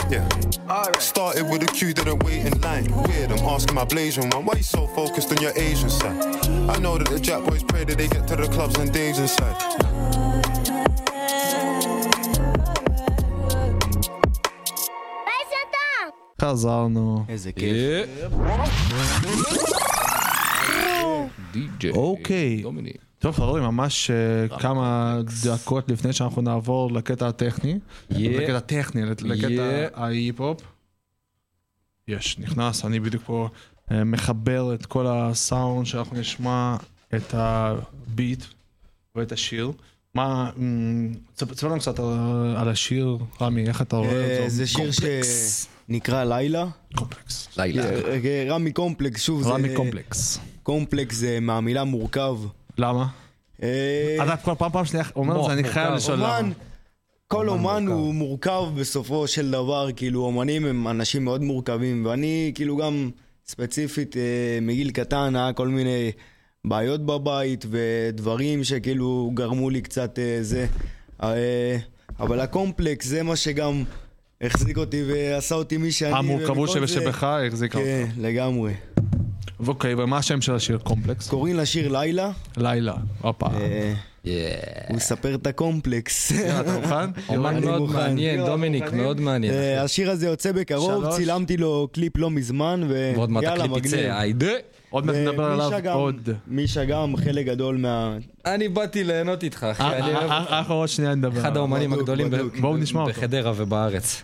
Yeah. 0.09 0.27
Right. 0.67 0.93
Started 1.01 1.49
with 1.49 1.63
a 1.63 1.67
cue, 1.67 1.93
didn't 1.93 2.21
wait 2.25 2.45
in 2.45 2.59
line. 2.59 2.91
Weird, 3.07 3.31
I'm 3.31 3.45
asking 3.45 3.75
my 3.75 3.85
blazing 3.85 4.29
one, 4.31 4.43
why 4.43 4.55
you 4.57 4.63
so 4.63 4.87
focused 4.87 5.31
on 5.31 5.41
your 5.41 5.53
Asian 5.55 5.89
side? 5.89 6.21
I 6.69 6.77
know 6.79 6.97
that 6.97 7.07
the 7.07 7.19
Jack 7.19 7.45
boys 7.45 7.63
pray 7.63 7.85
that 7.85 7.97
they 7.97 8.09
get 8.09 8.27
to 8.27 8.35
the 8.35 8.47
clubs 8.49 8.75
and 8.75 8.91
days 8.91 9.17
inside. 9.17 9.55
casal 16.37 16.89
no. 16.89 17.25
Ezequiel. 17.29 18.07
די.ג'יי. 21.53 21.91
אוקיי. 21.91 22.61
דומיני. 22.61 22.91
טוב 23.19 23.35
חברים, 23.35 23.63
ממש 23.63 24.11
אה, 24.11 24.59
כמה 24.59 25.17
דקות 25.45 25.91
לפני 25.91 26.13
שאנחנו 26.13 26.41
נעבור 26.41 26.91
לקטע 26.91 27.27
הטכני. 27.27 27.79
לקטע 28.09 28.57
הטכני, 28.57 29.01
לקטע. 29.05 29.87
ההיפ-הופ. 29.93 30.61
יש, 32.07 32.39
נכנס, 32.39 32.85
אני 32.85 32.99
בדיוק 32.99 33.23
פה 33.25 33.49
אה, 33.91 34.03
מחבר 34.03 34.73
את 34.73 34.85
כל 34.85 35.07
הסאונד 35.07 35.85
שאנחנו 35.85 36.19
נשמע 36.19 36.75
את 37.15 37.33
הביט 37.33 38.43
ואת 39.15 39.31
השיר. 39.31 39.71
מה, 40.13 40.51
תספר 41.35 41.67
לנו 41.67 41.79
קצת 41.79 41.99
על, 42.57 42.69
השיר, 42.69 43.17
רמי, 43.41 43.67
איך 43.67 43.81
אתה 43.81 43.95
רואה 43.95 44.11
אה, 44.11 44.37
אותו? 44.37 44.49
זה 44.49 44.67
שיר 44.67 44.91
שנקרא 45.91 46.23
לילה. 46.23 46.65
קומפלקס. 46.95 47.49
לילה. 47.57 47.83
אה, 47.83 48.19
אה, 48.25 48.45
רמי 48.49 48.71
קומפלקס, 48.71 49.21
שוב, 49.21 49.43
זה... 49.43 49.49
רמי 49.49 49.75
קומפלקס. 49.75 50.39
קומפלקס 50.63 51.15
זה 51.15 51.39
מהמילה 51.39 51.83
מורכב. 51.83 52.37
למה? 52.77 53.07
אה, 53.63 54.17
אתה 54.23 54.37
כל 54.37 54.51
פעם 54.57 54.71
פעם 54.71 54.85
שנייה 54.85 55.05
אומר 55.15 55.39
את 55.39 55.45
זה, 55.45 55.53
אני 55.53 55.63
חייב 55.63 55.93
לשאול 55.93 56.17
למה. 56.17 56.37
אומן, 56.37 56.51
כל 57.27 57.49
אומן 57.49 57.85
מורכב. 57.85 57.99
הוא 57.99 58.13
מורכב 58.13 58.63
בסופו 58.75 59.27
של 59.27 59.51
דבר, 59.51 59.87
כאילו 59.95 60.23
אומנים 60.23 60.65
הם 60.65 60.87
אנשים 60.87 61.25
מאוד 61.25 61.41
מורכבים, 61.41 62.05
ואני 62.05 62.51
כאילו 62.55 62.77
גם 62.77 63.09
ספציפית 63.47 64.17
אה, 64.17 64.59
מגיל 64.61 64.91
קטן 64.91 65.35
היה 65.35 65.53
כל 65.53 65.67
מיני 65.67 66.11
בעיות 66.65 67.05
בבית 67.05 67.65
ודברים 67.69 68.63
שכאילו 68.63 69.31
גרמו 69.33 69.69
לי 69.69 69.81
קצת 69.81 70.19
אה, 70.19 70.37
זה. 70.41 70.65
אה, 71.23 71.77
אבל 72.19 72.39
הקומפלקס 72.39 73.07
זה 73.07 73.23
מה 73.23 73.35
שגם 73.35 73.83
החזיק 74.41 74.77
אותי 74.77 75.03
ועשה 75.07 75.55
אותי 75.55 75.77
מי 75.77 75.91
שאני. 75.91 76.17
המורכבות 76.17 76.67
זה- 76.69 76.73
שבשבך 76.73 77.23
החזיקה 77.47 77.77
אותך. 77.77 77.87
כן, 77.89 78.07
לגמרי. 78.17 78.73
אוקיי, 79.67 79.93
ומה 79.95 80.17
השם 80.17 80.41
של 80.41 80.55
השיר 80.55 80.77
קומפלקס? 80.77 81.27
קוראים 81.29 81.55
לשיר 81.57 81.87
לילה, 81.91 82.31
לילה. 82.57 82.93
הופה. 83.21 83.47
אה, 83.47 83.93
הוא 84.87 84.95
מספר 84.95 85.35
את 85.35 85.47
הקומפלקס. 85.47 86.31
אתה 86.31 86.79
מוכן? 86.81 87.09
אומן 87.37 87.63
מאוד. 87.65 87.91
מעניין, 87.91 88.45
דומיניק, 88.45 88.93
מאוד 88.93 89.21
מעניין. 89.21 89.53
אה, 89.53 89.81
השיר 89.83 90.11
הזה 90.11 90.27
יוצא 90.27 90.51
בקרוב. 90.51 91.09
צילמתי 91.15 91.57
לו 91.57 91.87
קליפ 91.91 92.17
לא 92.17 92.29
מזמן, 92.31 92.81
ועוד 93.15 93.29
מעט 93.31 93.43
ויאללה, 93.43 93.63
הקליפ 93.63 93.85
יצא, 93.85 93.95
מגניב. 93.97 94.11
היידה. 94.13 94.51
עוד 94.91 95.05
מעט 95.05 95.15
נדבר 95.15 95.43
עליו 95.43 95.93
עוד. 95.93 96.29
מישה 96.47 96.85
גם 96.85 97.17
חלק 97.17 97.45
גדול 97.45 97.77
מה... 97.77 98.17
אני 98.45 98.69
באתי 98.69 99.03
ליהנות 99.03 99.43
איתך, 99.43 99.63
אחי. 99.71 99.83
אה, 99.83 99.89
אה. 99.89 100.15
אה, 100.15 100.59
אנחנו 100.59 100.75
עוד 100.75 100.89
שנייה 100.89 101.15
נדבר. 101.15 101.41
אחד 101.41 101.57
האומנים 101.57 101.93
הגדולים. 101.93 102.27
בחדרה 103.07 103.53
ובארץ. 103.55 104.23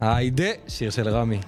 היידה, 0.00 0.48
שיר 0.68 0.90
של 0.90 1.08
רמי. 1.08 1.40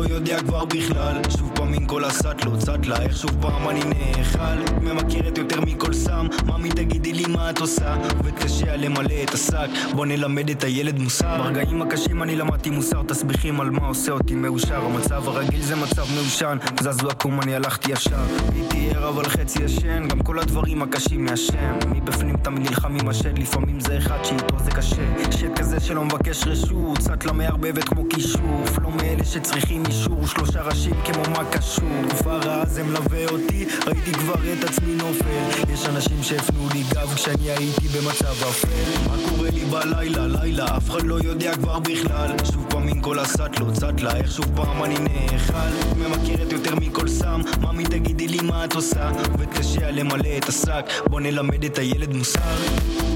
לא 0.00 0.14
יודע 0.14 0.38
כבר 0.42 0.64
בכלל. 0.64 1.22
שוב 1.38 1.49
עם 1.74 1.86
כל 1.86 2.04
הסאטלות, 2.04 2.60
סאטלה, 2.60 3.02
איך 3.02 3.16
שוב 3.16 3.30
פעם 3.40 3.68
אני 3.68 3.80
נאכל? 3.84 4.80
ממכרת 4.82 5.38
יותר 5.38 5.60
מכל 5.60 5.92
סם, 5.92 6.26
ממי 6.46 6.68
תגידי 6.68 7.12
לי 7.12 7.24
מה 7.28 7.50
את 7.50 7.58
עושה? 7.58 7.94
עובד 7.94 8.34
קשה 8.38 8.76
למלא 8.76 9.14
את 9.24 9.34
השק, 9.34 9.68
בוא 9.94 10.06
נלמד 10.06 10.50
את 10.50 10.64
הילד 10.64 10.98
מוסר. 10.98 11.36
ברגעים 11.42 11.82
הקשים 11.82 12.22
אני 12.22 12.36
למדתי 12.36 12.70
מוסר, 12.70 13.02
תסביכים 13.02 13.60
על 13.60 13.70
מה 13.70 13.86
עושה 13.86 14.12
אותי 14.12 14.34
מאושר. 14.34 14.84
המצב 14.84 15.28
הרגיל 15.28 15.62
זה 15.62 15.76
מצב 15.76 16.04
מיושן, 16.14 16.58
זז 16.80 17.02
לקום 17.02 17.40
אני 17.40 17.54
הלכתי 17.54 17.92
ישר. 17.92 18.22
הייתי 18.54 18.90
ער 18.94 19.08
אבל 19.08 19.28
חצי 19.28 19.62
ישן, 19.62 20.08
גם 20.08 20.22
כל 20.22 20.38
הדברים 20.38 20.82
הקשים 20.82 21.24
מהשם. 21.24 21.78
מבפנים 21.86 22.36
תמיד 22.36 22.68
נלחם 22.68 22.96
עם 23.00 23.08
השד, 23.08 23.38
לפעמים 23.38 23.80
זה 23.80 23.98
אחד 23.98 24.24
שאיתו 24.24 24.58
זה 24.64 24.70
קשה. 24.70 25.02
שד 25.30 25.58
כזה 25.58 25.80
שלא 25.80 26.04
מבקש 26.04 26.46
רשות, 26.46 26.98
סאטלה 27.00 27.32
מערבבת 27.32 27.84
כמו 27.84 28.04
כישוף. 28.10 28.78
לא 28.82 28.90
מאלה 28.90 29.24
שצריכים 29.24 29.82
אישור, 29.86 30.26
שלושה 30.26 30.62
ראשים 30.62 30.94
כמו 31.04 31.22
מה 31.36 31.50
קשור 31.60 31.88
תקופה 32.08 32.36
רעה 32.36 32.66
זה 32.66 32.82
מלווה 32.82 33.26
אותי, 33.26 33.66
ראיתי 33.86 34.12
כבר 34.12 34.34
את 34.52 34.64
עצמי 34.64 34.94
נופל. 34.94 35.72
יש 35.72 35.86
אנשים 35.86 36.22
שהפנו 36.22 36.68
לי 36.74 36.82
גב 36.94 37.14
כשאני 37.14 37.50
הייתי 37.50 37.88
במצב 37.88 38.44
אפל. 38.48 39.08
מה 39.08 39.16
קורה 39.28 39.50
לי 39.50 39.64
בלילה, 39.64 40.26
לילה, 40.26 40.76
אף 40.76 40.90
אחד 40.90 41.02
לא 41.02 41.18
יודע 41.24 41.56
כבר 41.56 41.78
בכלל. 41.78 42.36
שוב 42.52 42.66
פעם 42.70 42.88
עם 42.88 43.00
כל 43.00 43.18
הסאטלות, 43.18 43.74
סאטלה, 43.74 44.16
איך 44.16 44.32
שוב 44.32 44.46
פעם 44.56 44.84
אני 44.84 44.94
נאכל? 44.98 45.96
ממכרת 45.96 46.52
יותר 46.52 46.74
מכל 46.74 47.08
סם, 47.08 47.40
ממי 47.60 47.84
תגידי 47.84 48.28
לי 48.28 48.38
מה 48.42 48.64
את 48.64 48.74
עושה? 48.74 49.08
עובד 49.08 49.58
קשה 49.58 49.90
למלא 49.90 50.36
את 50.38 50.48
השק, 50.48 50.84
בוא 51.06 51.20
נלמד 51.20 51.64
את 51.64 51.78
הילד 51.78 52.14
מוסר 52.14 53.09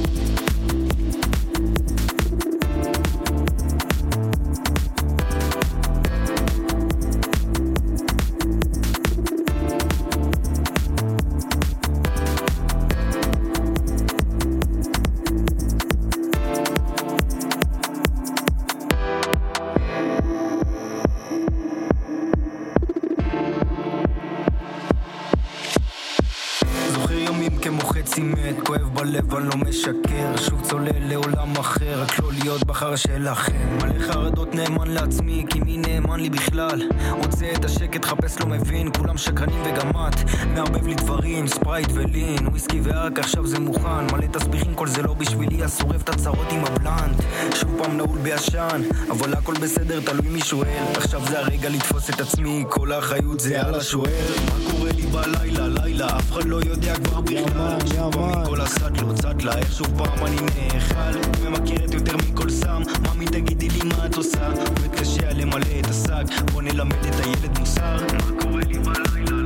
מערבב 40.85 40.99
לי 40.99 41.05
דברים, 41.05 41.47
ספרייט 41.47 41.89
ולין, 41.95 42.47
וויסקי 42.47 42.81
וארק, 42.81 43.19
עכשיו 43.19 43.47
זה 43.47 43.59
מוכן. 43.59 44.07
מלא 44.13 44.27
תסביכים, 44.33 44.75
כל 44.75 44.89
זה 44.89 45.03
לא 45.03 45.15
בשבילי, 45.15 45.61
שורף 45.79 46.03
את 46.03 46.09
הצרות 46.09 46.53
עם 46.53 46.65
הבלנט. 46.65 47.23
שוב 47.55 47.71
פעם 47.79 47.97
נעול 47.97 48.19
בישן, 48.19 48.83
אבל 49.11 49.33
הכל 49.33 49.55
בסדר, 49.55 50.01
תלוי 50.01 50.29
מי 50.29 50.41
שואל. 50.41 50.85
עכשיו 50.97 51.23
זה 51.29 51.39
הרגע 51.39 51.69
לתפוס 51.69 52.11
את 52.11 52.21
עצמי, 52.21 52.65
כל 52.69 52.93
האחריות 52.93 53.41
זה 53.41 53.67
על 53.67 53.75
השואל 53.75 54.33
מה 54.47 54.71
קורה 54.71 54.91
לי 54.93 55.03
בלילה, 55.03 55.69
לילה, 55.69 56.07
אף 56.19 56.33
אחד 56.33 56.45
לא 56.45 56.57
יודע 56.57 56.95
כבר 56.95 57.21
בכלל. 57.21 57.79
שוב 57.95 58.13
פעם 58.13 58.43
מכל 58.43 58.61
הסאטלות, 58.61 59.17
סאטלה, 59.17 59.59
איך 59.59 59.73
שוב 59.73 59.87
פעם 59.99 60.27
אני 60.27 60.37
נאכל? 60.41 61.19
ממכרת 61.49 61.95
יותר 61.95 62.17
מכל 62.17 62.51
סם, 62.51 62.83
ממי 63.15 63.27
תגידי 63.27 63.69
לי 63.69 63.81
מה 63.89 64.07
את 64.07 64.17
עושה? 64.17 64.49
עובד 64.49 64.95
קשה 65.01 65.33
למלא 65.33 65.81
את 65.81 65.87
השק, 65.87 66.51
בוא 66.53 66.63
נלמד 66.63 67.07
את 67.07 67.21
הילד 67.25 67.59
מוסר. 67.59 67.97
מה 68.13 68.41
קורה 68.43 68.61
לי 68.69 68.79
בלילה, 68.79 69.44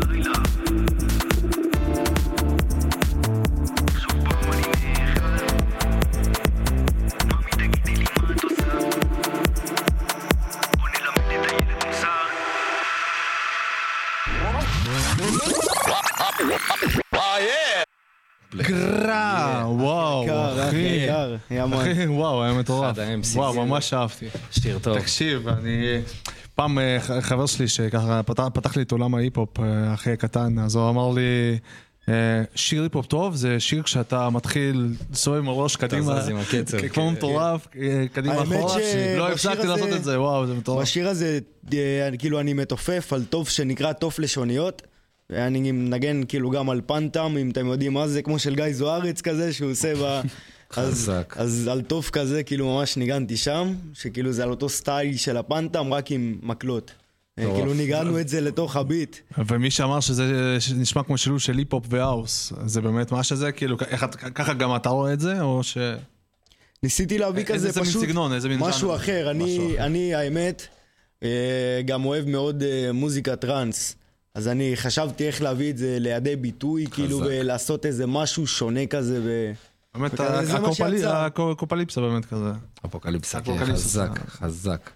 ה-MCs. 23.25 23.37
וואו, 23.39 23.67
ממש 23.67 23.95
אהבתי. 23.95 24.27
שיר 24.51 24.79
טוב. 24.79 24.99
תקשיב, 24.99 25.49
אני... 25.49 26.01
פעם 26.55 26.79
אה, 26.79 26.99
חבר 27.21 27.47
שלי 27.47 27.69
שככה 27.69 28.23
פתח, 28.23 28.45
פתח 28.55 28.77
לי 28.77 28.83
את 28.83 28.93
עולם 28.93 29.15
ההיפ-הופ 29.15 29.61
אה, 29.61 29.95
אחי 29.95 30.11
הקטן, 30.13 30.59
אז 30.59 30.75
הוא 30.77 30.91
אמר 30.91 31.11
לי, 31.11 31.59
אה, 32.09 32.15
שיר 32.55 32.83
היפ-הופ 32.83 33.07
טוב 33.07 33.35
זה 33.35 33.61
שיר 33.61 33.83
כשאתה 33.83 34.31
מתחיל 34.31 34.87
לסובב 35.13 35.39
עם 35.39 35.49
הראש 35.49 35.77
קדימה, 35.77 36.21
זז 36.21 36.29
עם 36.29 36.37
הקצב, 36.37 36.79
כ- 36.79 36.81
כן. 36.81 36.89
כמו 36.89 37.11
מטורף, 37.11 37.67
קדימה 38.13 38.43
אחורה, 38.43 38.77
לא 39.17 39.29
הפסקתי 39.33 39.59
הזה- 39.59 39.69
לעשות 39.69 39.93
את 39.93 40.05
זה, 40.05 40.21
וואו, 40.21 40.47
זה 40.47 40.55
מטורף. 40.55 40.83
בשיר 40.83 41.09
הזה, 41.09 41.39
כאילו 42.19 42.41
אני 42.41 42.53
מתופף 42.53 43.13
על 43.13 43.25
תוף 43.25 43.49
שנקרא 43.49 43.93
תוף 43.93 44.19
לשוניות. 44.19 44.83
ואני 45.31 45.73
מנגן 45.73 46.21
כאילו 46.29 46.51
גם 46.51 46.71
על 46.71 46.81
פנטם, 46.87 47.37
אם 47.41 47.51
אתם 47.51 47.67
יודעים 47.67 47.93
מה 47.93 48.09
זה, 48.09 48.23
כמו 48.23 48.39
של 48.39 48.55
גיא 48.55 48.73
זוארץ 48.73 49.21
כזה, 49.21 49.53
שהוא 49.53 49.71
עושה 49.71 49.93
ב... 50.03 50.21
אז, 50.77 50.93
חזק. 50.93 51.35
אז 51.39 51.69
על 51.69 51.83
תוף 51.83 52.11
כזה, 52.11 52.43
כאילו 52.43 52.67
ממש 52.77 52.97
ניגנתי 52.97 53.37
שם, 53.37 53.75
שכאילו 53.95 54.33
זה 54.33 54.43
על 54.43 54.51
אותו 54.51 54.69
סטייל 54.69 55.17
של 55.17 55.37
הפנטם, 55.37 55.95
רק 55.95 56.11
עם 56.11 56.39
מקלות. 56.43 56.93
אה. 57.39 57.45
כאילו 57.55 57.75
ניגנו 57.75 58.21
את 58.21 58.29
זה 58.29 58.41
לתוך 58.41 58.77
הביט. 58.77 59.17
ומי 59.49 59.71
שאמר 59.71 60.01
שזה 60.01 60.57
נשמע 60.77 61.03
כמו 61.03 61.19
שילוב 61.19 61.39
של 61.39 61.59
היפ-הופ 61.59 61.85
והאוס, 61.89 62.53
זה 62.67 62.81
באמת 62.81 63.13
מה 63.13 63.23
שזה, 63.23 63.53
כאילו, 63.53 63.77
ככה 64.35 64.55
גם 64.55 64.77
אתה 64.77 64.89
רואה 64.89 65.13
את 65.13 65.21
זה, 65.21 65.41
או 65.41 65.63
ש... 65.63 65.79
ניסיתי 66.83 67.19
להביא 67.19 67.45
איזה 67.49 67.69
כזה 67.69 67.81
פשוט 67.81 68.03
סגנון, 68.03 68.33
משהו? 68.59 68.95
אחר. 68.95 69.31
אני, 69.79 70.15
האמת, 70.15 70.67
אה, 71.23 71.81
גם 71.85 72.05
אוהב 72.05 72.29
מאוד 72.29 72.63
אה, 72.63 72.93
מוזיקה 72.93 73.37
טראנס. 73.37 73.97
אז 74.35 74.49
אני 74.49 74.73
חשבתי 74.77 75.27
איך 75.27 75.43
להביא 75.43 75.71
את 75.71 75.79
זה 75.79 75.97
לידי 76.01 76.37
ביטוי, 76.37 76.87
כאילו, 76.91 77.19
ולעשות 77.19 77.87
איזה 77.87 78.07
משהו 78.07 78.47
שונה 78.47 78.87
כזה. 78.87 79.21
ו... 79.25 79.53
באמת, 79.99 80.11
שיצא. 80.73 81.29
הקופליפסה 81.51 82.01
באמת 82.01 82.25
כזה. 82.25 82.51
אפוקליפסה. 82.87 83.39
חזק, 83.59 84.11
חזק. 84.29 84.91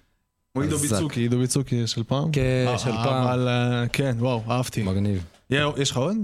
הוא 0.52 0.62
עידו. 0.62 0.78
ביצוקי, 0.78 1.20
עידו 1.20 1.38
ביצוקי 1.38 1.86
של 1.86 2.02
פעם? 2.04 2.32
כן, 2.32 2.64
אה, 2.68 2.78
של 2.78 2.90
אה, 2.90 3.04
פעם. 3.04 3.22
אבל 3.26 3.48
אה, 3.48 3.88
כן, 3.92 4.16
וואו, 4.18 4.42
אהבתי. 4.48 4.82
מגניב. 4.82 5.24
יש 5.76 5.90
לך 5.90 5.96
עוד? 5.96 6.16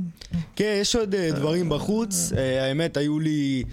כן, 0.57 0.79
יש 0.81 0.97
עוד 0.97 1.15
דברים 1.17 1.69
בחוץ. 1.69 2.33
האמת, 2.61 2.97
היו 2.97 3.21
לי 3.21 3.65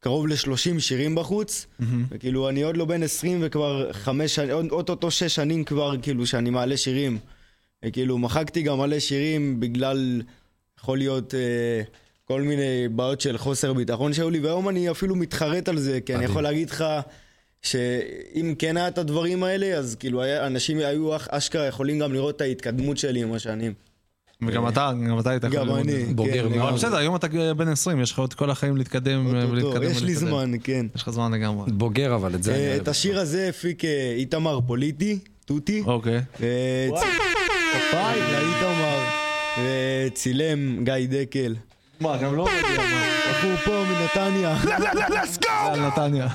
קרוב 0.00 0.26
ל-30 0.28 0.56
שירים 0.80 1.14
בחוץ. 1.14 1.66
וכאילו, 2.10 2.48
אני 2.48 2.62
עוד 2.62 2.76
לא 2.76 2.84
בן 2.84 3.02
20 3.02 3.38
וכבר 3.42 3.92
חמש 3.92 4.34
שנים, 4.34 4.50
עוד- 4.50 4.70
אוטוטו 4.70 5.10
שש 5.10 5.34
שנים 5.34 5.64
כבר, 5.64 5.94
כאילו, 6.02 6.26
שאני 6.26 6.50
מעלה 6.50 6.76
שירים. 6.76 7.18
וכאילו, 7.84 8.18
מחקתי 8.18 8.62
גם 8.62 8.78
מלא 8.78 8.98
שירים 9.00 9.60
בגלל, 9.60 10.22
יכול 10.80 10.98
להיות, 10.98 11.34
כל 12.24 12.42
מיני 12.42 12.62
בעיות 12.90 13.20
של 13.20 13.38
חוסר 13.38 13.72
ביטחון 13.72 14.12
שהיו 14.12 14.30
לי, 14.30 14.38
והיום 14.40 14.68
אני 14.68 14.90
אפילו 14.90 15.16
מתחרט 15.16 15.68
על 15.68 15.78
זה, 15.78 16.00
כי 16.00 16.14
אני. 16.14 16.24
יכול 16.24 16.42
להגיד 16.42 16.70
לך... 16.70 16.84
שאם 17.64 18.54
כן 18.58 18.76
היה 18.76 18.88
את 18.88 18.98
הדברים 18.98 19.42
האלה, 19.44 19.66
אז 19.78 19.96
כאילו 20.00 20.22
היה- 20.22 20.46
אנשים 20.46 20.78
היו 20.78 21.16
אש- 21.16 21.28
אשכרה 21.28 21.66
יכולים 21.66 21.98
גם 21.98 22.12
לראות 22.12 22.36
את 22.36 22.40
ההתקדמות 22.40 22.98
שלי 22.98 23.22
עם 23.22 23.32
השנים. 23.32 23.72
וגם 24.46 24.68
אתה, 24.68 24.92
גם 25.08 25.18
אתה 25.18 25.30
היית 25.30 25.44
יכול 25.44 25.58
גם 25.58 25.66
ללמוד. 25.66 25.88
אני, 25.88 26.04
בוגר 26.04 26.32
כן, 26.32 26.38
מאוד. 26.40 26.52
אבל 26.52 26.58
לגמרי. 26.62 26.74
בסדר, 26.74 26.96
היום 26.96 27.16
אתה 27.16 27.26
בן 27.56 27.68
20, 27.68 28.00
יש 28.00 28.12
לך 28.12 28.18
עוד 28.18 28.34
כל 28.34 28.50
החיים 28.50 28.76
להתקדם 28.76 29.34
אה, 29.36 29.50
ולהתקדם. 29.50 29.82
יש 29.90 30.02
לי. 30.02 30.14
זמן, 30.14 30.52
כן. 30.64 30.86
יש 30.96 31.02
לך 31.02 31.10
זמן 31.10 31.32
לגמרי. 31.32 31.72
בוגר 31.72 32.14
אבל, 32.14 32.34
את 32.34 32.42
זה 32.42 32.54
אני 32.54 32.60
אה, 32.62 32.68
אוהב. 32.70 32.80
את 32.82 32.88
השיר 32.88 33.18
הזה 33.18 33.48
הפיק 33.48 33.84
אה, 33.84 34.14
איתמר 34.16 34.58
פוליטי, 34.66 35.18
תותי. 35.44 35.82
אוקיי. 35.86 36.20
אה, 36.42 36.88
כפיים 37.72 38.22
לאיתמר. 38.32 38.98
וצילם 40.06 40.84
גיא 40.84 40.94
דקל. 41.08 41.54
מה, 42.02 42.16
גם 42.16 42.36
לא? 42.36 42.48
בחור 43.30 43.56
פה 43.64 43.84
מנתניה. 43.88 44.56
על 45.46 45.80
נתניה. 45.86 46.26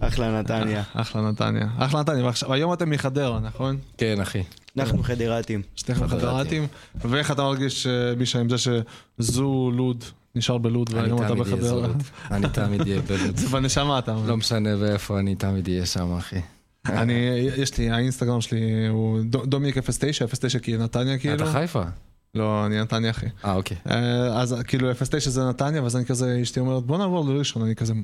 אחלה 0.00 0.40
נתניה. 0.40 0.82
אחלה 0.96 1.30
נתניה. 1.30 1.68
אחלה 1.76 2.00
נתניה. 2.00 2.24
ועכשיו- 2.24 2.52
היום 2.52 2.72
אתם 2.72 2.90
מחדרה, 2.90 3.40
נכון? 3.40 3.76
כן, 3.98 4.20
אחי. 4.20 4.42
אנחנו 4.78 5.02
חדרתים. 5.02 5.62
שניכם 5.76 6.06
חדרתים. 6.08 6.66
ואיך 6.94 7.30
אתה 7.30 7.42
מרגיש, 7.42 7.86
אה, 7.86 7.92
מישה, 8.16 8.40
עם 8.40 8.48
זה 8.48 8.56
שזו 8.58 9.70
לוד 9.74 10.04
נשאר 10.34 10.58
בלוד 10.58 10.94
והיום 10.94 11.22
אתה 11.24 11.34
בחדרה? 11.34 11.86
אני 12.30 12.46
תמיד 12.52 12.80
אהיה 12.80 13.00
בלוד. 13.00 13.36
זה 13.40 13.48
בנשמה 13.48 13.98
אתה 13.98 14.14
אומר. 14.14 14.28
לא 14.28 14.36
משנה 14.36 14.70
ואיפה, 14.78 15.18
אני 15.18 15.34
תמיד 15.34 15.68
אהיה 15.68 15.86
שם, 15.86 16.16
אחי. 16.18 16.40
אני, 16.86 17.12
יש 17.56 17.78
לי, 17.78 17.90
האינסטגרם 17.90 18.40
שלי 18.40 18.86
הוא 18.88 19.20
דומיק 19.24 19.78
09, 19.78 20.26
09 20.26 20.58
כי 20.58 20.76
נתניה 20.76 21.18
כאילו. 21.18 21.34
אתה 21.34 21.52
חיפה? 21.52 21.82
לא, 22.34 22.66
אני 22.66 22.80
נתניה 22.80 23.10
אחי. 23.10 23.26
אה, 23.44 23.54
אוקיי. 23.54 23.76
אה, 23.90 24.40
אז 24.40 24.56
כאילו 24.66 24.94
09 24.94 25.30
זה 25.30 25.48
נתניה, 25.48 25.82
ואז 25.82 25.96
אני 25.96 26.04
כזה, 26.04 26.38
אשתי 26.42 26.60
אומרת 26.60 26.82
בוא 26.82 26.98
נעבור 26.98 27.28
לראשון, 27.28 27.62
אני 27.62 27.76
כזה, 27.76 27.94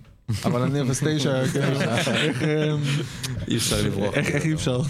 אבל 0.45 0.63
אני 0.63 0.81
09, 0.95 1.47
כאילו, 1.53 1.81
איך, 2.11 2.43
אי 3.49 3.57
אפשר 3.57 3.83
לברוח. 3.83 4.15
איך 4.15 4.45
אי 4.45 4.55
אפשר? 4.55 4.81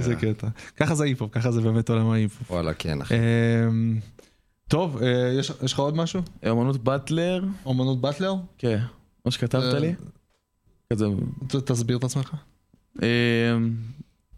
זה 0.00 0.14
קטע. 0.14 0.48
ככה 0.76 0.94
זה 0.94 1.04
היפ-הופ, 1.04 1.32
ככה 1.32 1.50
זה 1.50 1.60
באמת 1.60 1.90
עולם 1.90 2.10
ההיפ-הופ. 2.10 2.50
וואלה, 2.50 2.74
כן, 2.74 3.00
אחי. 3.00 3.14
אה, 3.14 3.68
טוב, 4.68 5.02
אה, 5.02 5.32
יש 5.38 5.52
יש 5.62 5.72
לך 5.72 5.78
עוד 5.78 5.96
משהו? 5.96 6.22
אמנות 6.50 6.84
באטלר, 6.84 7.44
אומנות 7.66 8.00
באטלר? 8.00 8.34
כן, 8.58 8.78
מה 9.24 9.30
שכתבת 9.30 9.74
אה, 9.74 9.78
לי. 9.78 9.94
כזה, 10.92 11.06
תסביר 11.64 11.96
את 11.96 12.04
עצמך. 12.04 12.34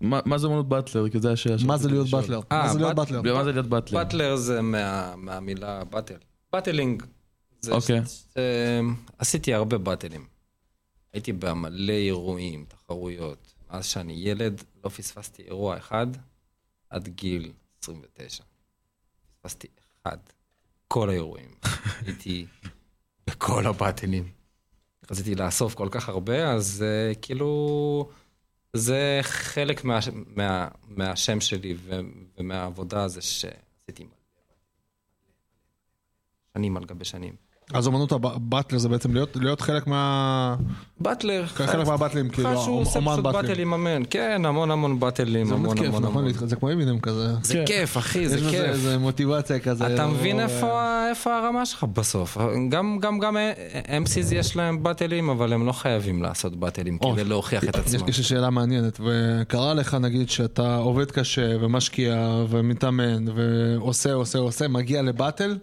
אה, 0.02 0.06
מה 0.08 0.20
מה 0.24 0.38
זה 0.38 0.46
אמנות 0.46 0.68
באטלר? 0.68 1.08
כי 1.08 1.20
זה 1.20 1.32
השאלה 1.32 1.56
מה 1.66 1.76
זה 1.76 1.88
להיות. 1.88 2.10
באטלר? 2.10 2.40
אה, 2.52 2.62
מה 2.66 2.72
זה 2.72 2.78
להיות 2.78 2.96
באט- 2.96 3.08
באטלר? 3.10 3.34
מה 3.34 3.44
זה 3.44 3.52
להיות 3.52 3.66
באטלר? 3.66 3.98
באטלר 3.98 4.36
זה 4.36 4.60
מה- 4.62 5.16
מהמילה 5.16 5.84
באטל. 5.84 6.14
באטלינג. 6.52 7.02
אוקיי. 7.70 8.00
עשיתי 9.18 9.54
הרבה 9.54 9.78
באטלים. 9.78 10.26
הייתי 11.12 11.32
במלא 11.32 11.92
אירועים, 11.92 12.64
תחרויות. 12.68 13.54
מאז 13.70 13.86
שאני 13.86 14.12
ילד 14.12 14.62
לא 14.84 14.88
פספסתי 14.88 15.42
אירוע 15.42 15.76
אחד 15.78 16.06
עד 16.90 17.08
גיל 17.08 17.52
29. 17.82 18.44
פספסתי 19.42 19.68
אחד. 20.02 20.16
כל 20.88 21.10
האירועים. 21.10 21.50
הייתי 22.06 22.46
בכל 23.26 23.66
הבאטלים. 23.66 24.28
רציתי 25.10 25.34
לאסוף 25.34 25.74
כל 25.74 25.88
כך 25.90 26.08
הרבה, 26.08 26.52
אז 26.52 26.84
uh, 27.14 27.18
כאילו... 27.22 28.08
זה 28.72 29.18
חלק 29.22 29.84
מה, 29.84 29.98
מה, 30.26 30.68
מהשם 30.88 31.40
שלי 31.40 31.76
ומהעבודה 32.38 33.08
זה 33.08 33.22
שעשיתי 33.22 34.06
שנים 36.54 36.76
על 36.76 36.84
גבי 36.84 37.04
שנים. 37.04 37.49
אז 37.74 37.86
אומנות 37.86 38.12
הבאטלר 38.12 38.78
זה 38.78 38.88
בעצם 38.88 39.14
להיות 39.14 39.36
להיות 39.36 39.60
חלק 39.60 39.86
מה... 39.86 40.56
באטלר. 41.00 41.46
חלק 41.46 41.86
מהבאטלים, 41.86 42.28
כאילו, 42.28 42.48
חשוב, 42.56 42.68
הוא 42.68 42.80
עושה 42.80 42.98
אומן 42.98 43.12
פשוט 43.12 43.24
באטלים. 43.24 43.42
באטלים 43.42 43.72
אמן. 43.72 44.02
כן, 44.10 44.42
המון 44.44 44.70
המון 44.70 45.00
באטלים, 45.00 45.46
זה 45.46 45.52
באמת 45.54 45.64
המון 45.64 45.76
כיף, 45.76 45.86
המון 45.86 46.02
נכון? 46.02 46.24
המון. 46.24 46.48
זה 46.48 46.56
כמו 46.56 46.72
אמינם 46.72 47.00
כזה. 47.00 47.26
זה 47.42 47.62
כיף, 47.66 47.96
אחי, 47.96 48.28
זה 48.28 48.36
יש 48.36 48.42
בזה 48.42 48.50
כיף. 48.50 48.64
איזה 48.64 48.98
מוטיבציה 48.98 49.58
כזה. 49.58 49.94
אתה 49.94 50.06
מבין 50.06 50.36
לא- 50.36 50.42
איפה, 50.42 51.06
איפה 51.10 51.36
הרמה 51.38 51.66
שלך 51.66 51.84
בסוף? 51.84 52.38
גם, 52.68 52.98
גם, 53.00 53.18
גם 53.18 53.36
MCs 54.04 54.34
יש 54.34 54.56
להם 54.56 54.82
באטלים, 54.82 55.30
אבל 55.30 55.52
הם 55.52 55.66
לא 55.66 55.72
חייבים 55.72 56.22
לעשות 56.22 56.56
באטלים 56.56 56.98
או, 57.02 57.12
כדי 57.12 57.24
להוכיח 57.24 57.64
את 57.64 57.74
יש 57.74 57.80
עצמם. 57.94 58.08
יש 58.08 58.18
לי 58.18 58.24
שאלה 58.24 58.50
מעניינת, 58.50 59.00
וקרה 59.04 59.74
לך 59.74 59.94
נגיד 59.94 60.30
שאתה 60.30 60.76
עובד 60.76 61.10
קשה 61.10 61.56
ומשקיע 61.60 62.44
ומתאמן 62.48 63.24
ועושה 63.34 64.12
עושה 64.12 64.38
עושה, 64.38 64.68
מגיע 64.68 65.02
לבטל 65.02 65.58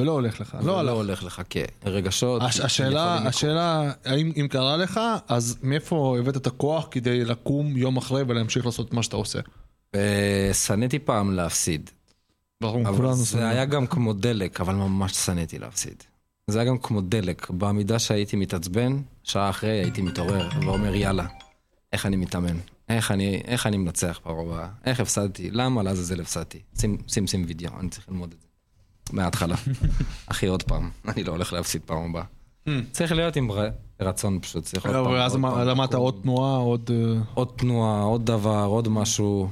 ולא 0.00 0.12
הולך 0.12 0.40
לך, 0.40 0.56
לא 0.60 0.66
לא 0.66 0.78
הלך. 0.80 0.92
הולך 0.92 1.22
לך, 1.24 1.42
כן. 1.50 1.64
רגשות. 1.84 2.42
הש- 2.42 2.60
השאלה. 2.60 3.14
השאלה, 3.28 3.92
האם 4.04 4.32
אם 4.40 4.46
קרה 4.50 4.76
לך, 4.76 5.00
אז 5.28 5.58
מאיפה 5.62 6.16
הבאת 6.20 6.36
את 6.36 6.46
הכוח 6.46 6.88
כדי 6.90 7.24
לקום 7.24 7.76
יום 7.76 7.96
אחרי 7.96 8.22
ולהמשיך 8.28 8.66
לעשות 8.66 8.94
מה 8.94 9.02
שאתה 9.02 9.16
עושה? 9.16 9.38
אה, 9.94 10.50
שנאתי 10.66 10.98
פעם 10.98 11.32
להפסיד. 11.34 11.90
ברור, 12.60 12.84
כולנו 12.84 13.14
זה 13.14 13.26
שונאים. 13.26 13.48
היה 13.48 13.64
גם 13.64 13.86
כמו 13.86 14.12
דלק, 14.12 14.60
אבל 14.60 14.74
ממש 14.74 15.12
שנאתי 15.12 15.58
להפסיד. 15.58 16.02
זה 16.50 16.60
היה 16.60 16.68
גם 16.70 16.78
כמו 16.78 17.00
דלק. 17.00 17.50
במידה 17.50 17.98
שהייתי 17.98 18.36
מתעצבן, 18.36 18.96
שעה 19.22 19.50
אחרי 19.50 19.70
הייתי 19.70 20.02
מתעורר 20.02 20.48
ואומר 20.62 20.94
יאללה, 20.94 21.26
איך 21.92 22.06
אני 22.06 22.16
מתאמן? 22.16 22.56
איך 22.88 23.10
אני, 23.10 23.42
איך 23.44 23.66
אני 23.66 23.76
מנצח 23.76 24.20
הבאה? 24.24 24.68
איך 24.84 25.00
הפסדתי? 25.00 25.50
למה 25.50 25.82
לעזאזל 25.82 26.20
הפסדתי? 26.20 26.58
שים, 26.78 26.96
שים, 27.08 27.26
שים 27.26 27.44
וידאו, 27.48 27.70
אני 27.80 27.88
צריך 27.88 28.08
ללמוד 28.08 28.32
את 28.36 28.40
זה. 28.40 28.45
מההתחלה. 29.12 29.56
אחי, 30.26 30.46
עוד 30.46 30.62
פעם, 30.62 30.90
אני 31.08 31.24
לא 31.24 31.32
הולך 31.32 31.52
להפסיד 31.52 31.82
פעם 31.86 32.10
הבאה. 32.10 32.24
צריך 32.92 33.12
להיות 33.12 33.36
עם 33.36 33.48
רצון 34.00 34.38
פשוט, 34.40 34.64
צריך 34.64 34.86
עוד 34.86 34.94
פעם. 34.94 35.12
ואז 35.12 35.34
למדת. 35.66 35.94
עוד 35.94 36.18
תנועה, 36.22 36.56
עוד... 36.56 36.90
אה, 36.94 37.20
עוד 37.34 37.52
תנועה, 37.56 38.02
עוד 38.02 38.26
דבר, 38.26 38.64
עוד 38.64 38.88
משהו. 38.88 39.48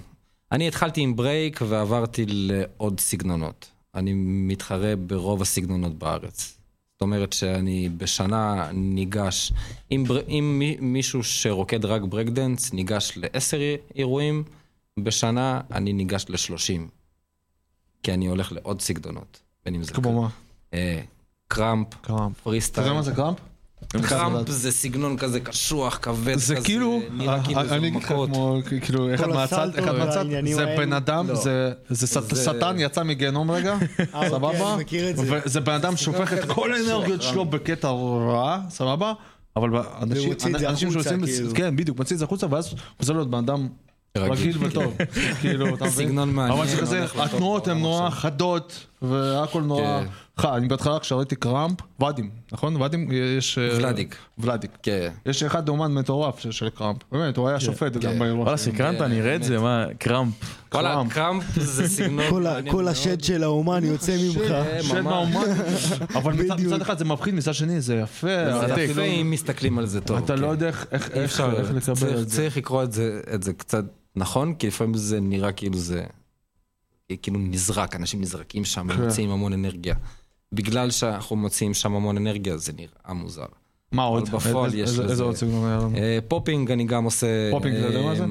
אני 0.53 0.69
התחלתי 0.69 1.01
עם 1.01 1.17
ברייק 1.17 1.61
ועברתי 1.69 2.25
לעוד 2.29 3.01
סגנונות. 3.01 3.71
אני 3.95 4.13
מתחרה 4.17 4.97
ברוב 4.97 5.43
הסגנונות 5.43 5.99
בארץ. 5.99 6.59
זאת 6.95 7.03
אומרת 7.03 7.33
שאני 7.33 7.89
בשנה 7.97 8.71
ניגש, 8.73 9.53
אם, 9.93 10.05
בר... 10.09 10.21
אם 10.29 10.57
מי- 10.59 10.77
מישהו 10.81 11.23
שרוקד 11.23 11.85
רק 11.85 12.03
ברייק 12.03 12.29
דנס 12.29 12.73
ניגש 12.73 13.13
לעשר 13.17 13.59
אירועים, 13.97 14.45
בשנה 14.99 15.61
אני 15.73 15.93
ניגש 15.93 16.25
לשלושים. 16.29 16.89
כי 18.03 18.15
אני 18.15 18.27
הולך 18.27 18.53
לעוד 18.53 18.81
סגנונות. 18.81 19.41
בין 19.65 19.75
אם 19.75 19.83
זה 19.83 19.93
כמו 19.93 20.23
מה? 20.23 20.29
אה, 20.75 21.01
קראמפ, 21.49 21.87
קראמפ. 22.01 22.33
אתה 22.35 22.43
פריסטייל. 22.43 22.87
יודע 22.87 22.97
מה 22.97 23.03
זה 23.03 23.13
קראמפ? 23.15 23.39
קראמפ 24.09 24.49
זה 24.51 24.73
סגנון 24.73 25.17
כזה 25.17 25.41
קשוח, 25.41 25.99
כבד 26.03 26.35
זה 26.39 26.55
כזה, 26.57 26.65
כאילו, 26.65 27.01
נראה 27.13 27.45
כאילו 27.45 27.61
אה, 27.61 27.77
אני 27.77 27.89
אגיד 27.89 28.03
לך. 28.03 28.09
כמו, 28.09 28.59
כאילו, 28.85 29.15
אחד 29.15 29.29
מהצד, 29.29 29.79
אחד 29.79 29.93
מהצד, 29.99 30.25
זה. 30.55 30.75
בן 30.79 30.93
אדם. 30.93 31.27
זה- 31.35 31.73
זה 31.89 32.07
שט- 32.07 32.35
זה- 32.35 32.45
שטן 32.45 32.77
יצא 32.79 33.03
מגיהנום 33.03 33.51
רגע, 33.51 33.77
סבבה? 34.29 34.77
זה. 35.45 35.61
בן 35.61 35.73
אדם 35.73 35.97
שהופך 35.97 36.33
את 36.33 36.45
כל 36.45 36.73
האנרגיות 36.73 37.23
שלו 37.23 37.45
בקטע 37.45 37.89
רע, 37.89 38.61
סבבה? 38.71 39.13
אבל 39.57 39.69
אנשים 40.03 40.33
שעושים, 40.93 41.27
כאילו. 41.27 41.55
כן, 41.55 41.77
בדיוק, 41.77 41.99
מוציא 41.99 42.15
את 42.17 42.19
זה 42.19 42.25
החוצה, 42.25 42.47
ואז 42.51 42.75
חוזר 42.99 43.13
להיות 43.13 43.31
בן 43.31 43.39
אדם 43.39 43.69
רגיל. 44.17 44.57
וטוב, 44.61 44.95
כאילו, 45.41 45.75
אתה 45.75 45.85
מבין? 45.85 46.07
סגנון 46.09 46.31
מעניין, 46.35 46.59
אבל 46.59 46.69
זה 46.69 46.77
כזה, 46.81 47.05
התנועות 47.19 47.69
הן 47.69 47.79
נורא. 47.79 48.11
חדות, 48.11 48.87
והכל 49.09 49.63
נורא 49.63 49.83
כן. 49.83 50.07
חד. 50.37 50.55
אני 50.57 50.69
בהתחלה 50.69 50.99
כשראיתי 50.99 51.37
קראמפ, 51.37 51.77
ואדים, 52.01 52.31
נכון? 52.53 52.77
ואדים, 52.77 53.09
יש... 53.39 53.59
אה, 53.59 53.69
ולדיק. 53.77 54.17
ולדיק. 54.39 54.71
כן. 54.83 55.11
יש 55.27 55.43
אחד 55.43 55.69
אומן 55.69 55.95
מטורף 55.95 56.39
של- 56.39 56.51
של 56.53 56.69
קראמפ, 56.71 56.99
באמת, 57.13 57.37
הוא 57.37 57.49
היה 57.49 57.61
שופט 57.61 57.97
גם 57.97 58.19
באירוע. 58.19 58.43
וואלה. 58.43 58.57
סקרנת, 58.57 59.01
אני 59.01 59.21
אראה 59.21 59.37
את 59.37 59.43
זה, 59.45 59.59
מה, 59.59 59.85
קראמפ. 59.99 60.33
וואלה, 60.75 60.93
קראמפ. 60.95 61.13
קראמפ 61.13 61.45
זה 61.57 61.89
סגנון 61.97 62.25
כל. 62.71 62.89
השד 62.89 63.25
של 63.25 63.43
האומן 63.43 63.85
יוצא 63.93 64.17
ממך. 64.17 64.55
של 64.83 65.01
ממש. 65.03 65.05
מהאומן, 65.05 65.45
אבל 66.19 66.33
מצד- 66.33 66.81
אחד 66.83 66.99
זה 66.99 67.05
מפחיד, 67.05 67.35
מצד 67.35 67.55
שני 67.55 67.81
זה 67.81 67.95
יפה. 67.95 68.29
זה 68.75 68.83
יפה 68.83 69.03
אם 69.03 69.31
מסתכלים 69.31 69.79
על 69.79 69.87
זה 69.87 70.01
טוב. 70.01 70.17
אתה 70.25 70.37
כן. 70.37 70.43
לא 70.43 70.47
יודע 70.47 70.67
איך- 70.67 70.87
איך 70.93 71.11
אי 71.11 71.21
איך- 71.21 71.31
אפשר, 71.31 71.53
איך 71.61 71.71
לקבל 71.71 72.19
את 72.21 72.29
זה. 72.29 72.37
צריך 72.37 72.57
לקרוא 72.57 72.83
את 72.83 72.93
זה 73.43 73.53
קצת 73.57 73.85
נכון, 74.17 74.55
כי 74.55 74.67
לפעמים 74.67 74.95
זה 74.95 75.21
נראה 75.21 75.53
כאילו 75.53 75.79
זה... 75.79 76.03
כאילו 77.23 77.39
נזרק, 77.39 77.97
אנשים 77.97 78.21
נזרקים 78.21 78.65
שם, 78.65 78.89
כן. 78.97 79.03
מוציאים 79.05 79.31
המון 79.31 79.53
אנרגיה. 79.53 79.95
בגלל 80.53 80.91
שאנחנו 80.91 81.37
מוציאים 81.37 81.75
שם 81.75 81.95
המון 81.95 82.17
אנרגיה, 82.17 82.57
זה 82.57 82.73
נראה 82.73 83.15
מוזר. 83.15 83.47
מה 83.93 84.03
עוד? 84.03 84.29
בפועל 84.31 84.75
יש 84.75 84.91
לזה. 84.91 85.03
איזה 85.05 85.23
עוד 85.23 85.37
סגנון 85.37 85.67
היה 85.67 85.77
לנו? 85.77 85.97
אה, 85.97 86.19
popping 86.29 86.71
אני 86.71 86.85
גם 86.85 87.05
עושה. 87.05 87.27
popping, 87.51 87.77
אתה 87.77 87.87
יודע 87.87 88.03
מה 88.03 88.15
זה? 88.15 88.23
אה, 88.25 88.29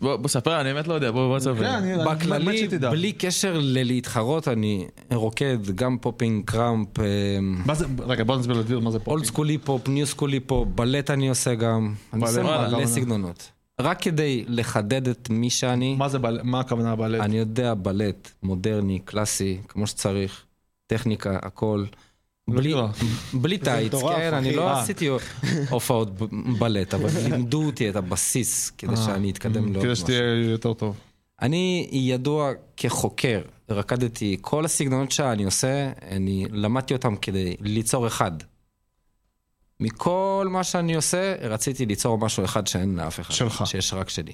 בוא 0.00 0.16
בוא 0.16 0.28
ספר, 0.28 0.60
אני 0.60 0.72
באמת 0.72 0.88
לא 0.88 0.94
יודע, 0.94 1.10
בוא 1.10 1.28
בוא 1.28 1.38
תספר. 1.38 1.54
כן, 1.54 1.64
אני- 1.64 1.94
אני- 1.94 2.04
באמת 2.04 2.16
בכללי, 2.18 2.58
שתדע. 2.58 2.90
בלי 2.90 3.12
קשר 3.12 3.58
ללהתחרות, 3.60 4.48
אני 4.48 4.86
רוקד 5.12 5.58
גם 5.74 5.98
פופינג, 6.00 6.44
קראמפ, 6.44 6.98
אה, 7.00 7.04
מה 7.40 7.74
זה, 7.74 7.86
רגע, 8.06 8.24
בוא 8.24 8.36
נסביר 8.36 8.56
לדביר 8.58 8.80
מה 8.80 8.90
זה 8.90 8.98
אולד 8.98 9.04
פופינג. 9.04 9.24
סקולי 9.24 9.58
פופ, 9.58 9.88
ניו 9.88 10.06
סקולי 10.06 10.40
פופ, 10.40 10.68
בלט 10.74 11.10
אני 11.10 11.28
עושה 11.28 11.54
גם. 11.54 11.94
אני 12.12 12.22
עושה 12.22 12.42
מלא. 12.42 12.86
סגנונות. 12.86 13.50
רק 13.80 14.02
כדי 14.02 14.44
לחדד 14.48 15.08
את 15.08 15.30
מי 15.30 15.50
שאני, 15.50 15.94
מה 15.94 16.08
זה, 16.08 16.18
בל- 16.18 16.40
מה 16.42 16.60
הכוונה 16.60 16.96
בלט? 16.96 17.20
אני 17.20 17.38
יודע 17.38 17.74
בלט, 17.74 18.30
מודרני, 18.42 18.98
קלאסי, 19.04 19.58
כמו 19.68 19.86
שצריך, 19.86 20.44
טכניקה, 20.86 21.38
הכל. 21.42 21.84
בלי, 22.50 22.72
לא. 22.72 22.88
בלי 23.34 23.58
טייץ, 23.58 23.94
מטורף, 23.94 24.16
כן, 24.16 24.34
אני. 24.34 24.56
לא 24.56 24.68
אה. 24.68 24.80
עשיתי 24.82 25.08
הופעות 25.70 26.10
בלט, 26.58 26.94
אבל 26.94 27.08
לימדו 27.30 27.62
אותי 27.66 27.90
את 27.90 27.96
הבסיס 27.96 28.70
כדי 28.70 28.96
שאני 28.96 29.30
אתקדם 29.30 29.64
לעוד 29.64 29.76
אה, 29.76 29.82
כדי 29.82 29.92
משהו. 29.92 30.04
שתהיה 30.04 30.50
יותר 30.50 30.72
טוב. 30.74 30.96
אני 31.42 31.88
ידוע 31.92 32.50
כחוקר, 32.76 33.40
רקדתי 33.70 34.36
כל 34.40 34.64
הסגנונות 34.64 35.12
שאני 35.12 35.44
עושה, 35.44 35.92
אני 36.10 36.46
למדתי 36.50 36.94
אותם 36.94 37.16
כדי 37.16 37.56
ליצור 37.60 38.06
אחד. 38.06 38.32
מכל 39.82 40.46
מה 40.50 40.64
שאני 40.64 40.94
עושה, 40.94 41.34
רציתי 41.40 41.86
ליצור 41.86 42.18
משהו 42.18 42.44
אחד 42.44 42.66
שאין 42.66 42.96
לאף 42.96 43.20
אחד. 43.20 43.34
שלך. 43.34 43.62
שיש 43.66 43.94
רק 43.94 44.08
שלי. 44.08 44.32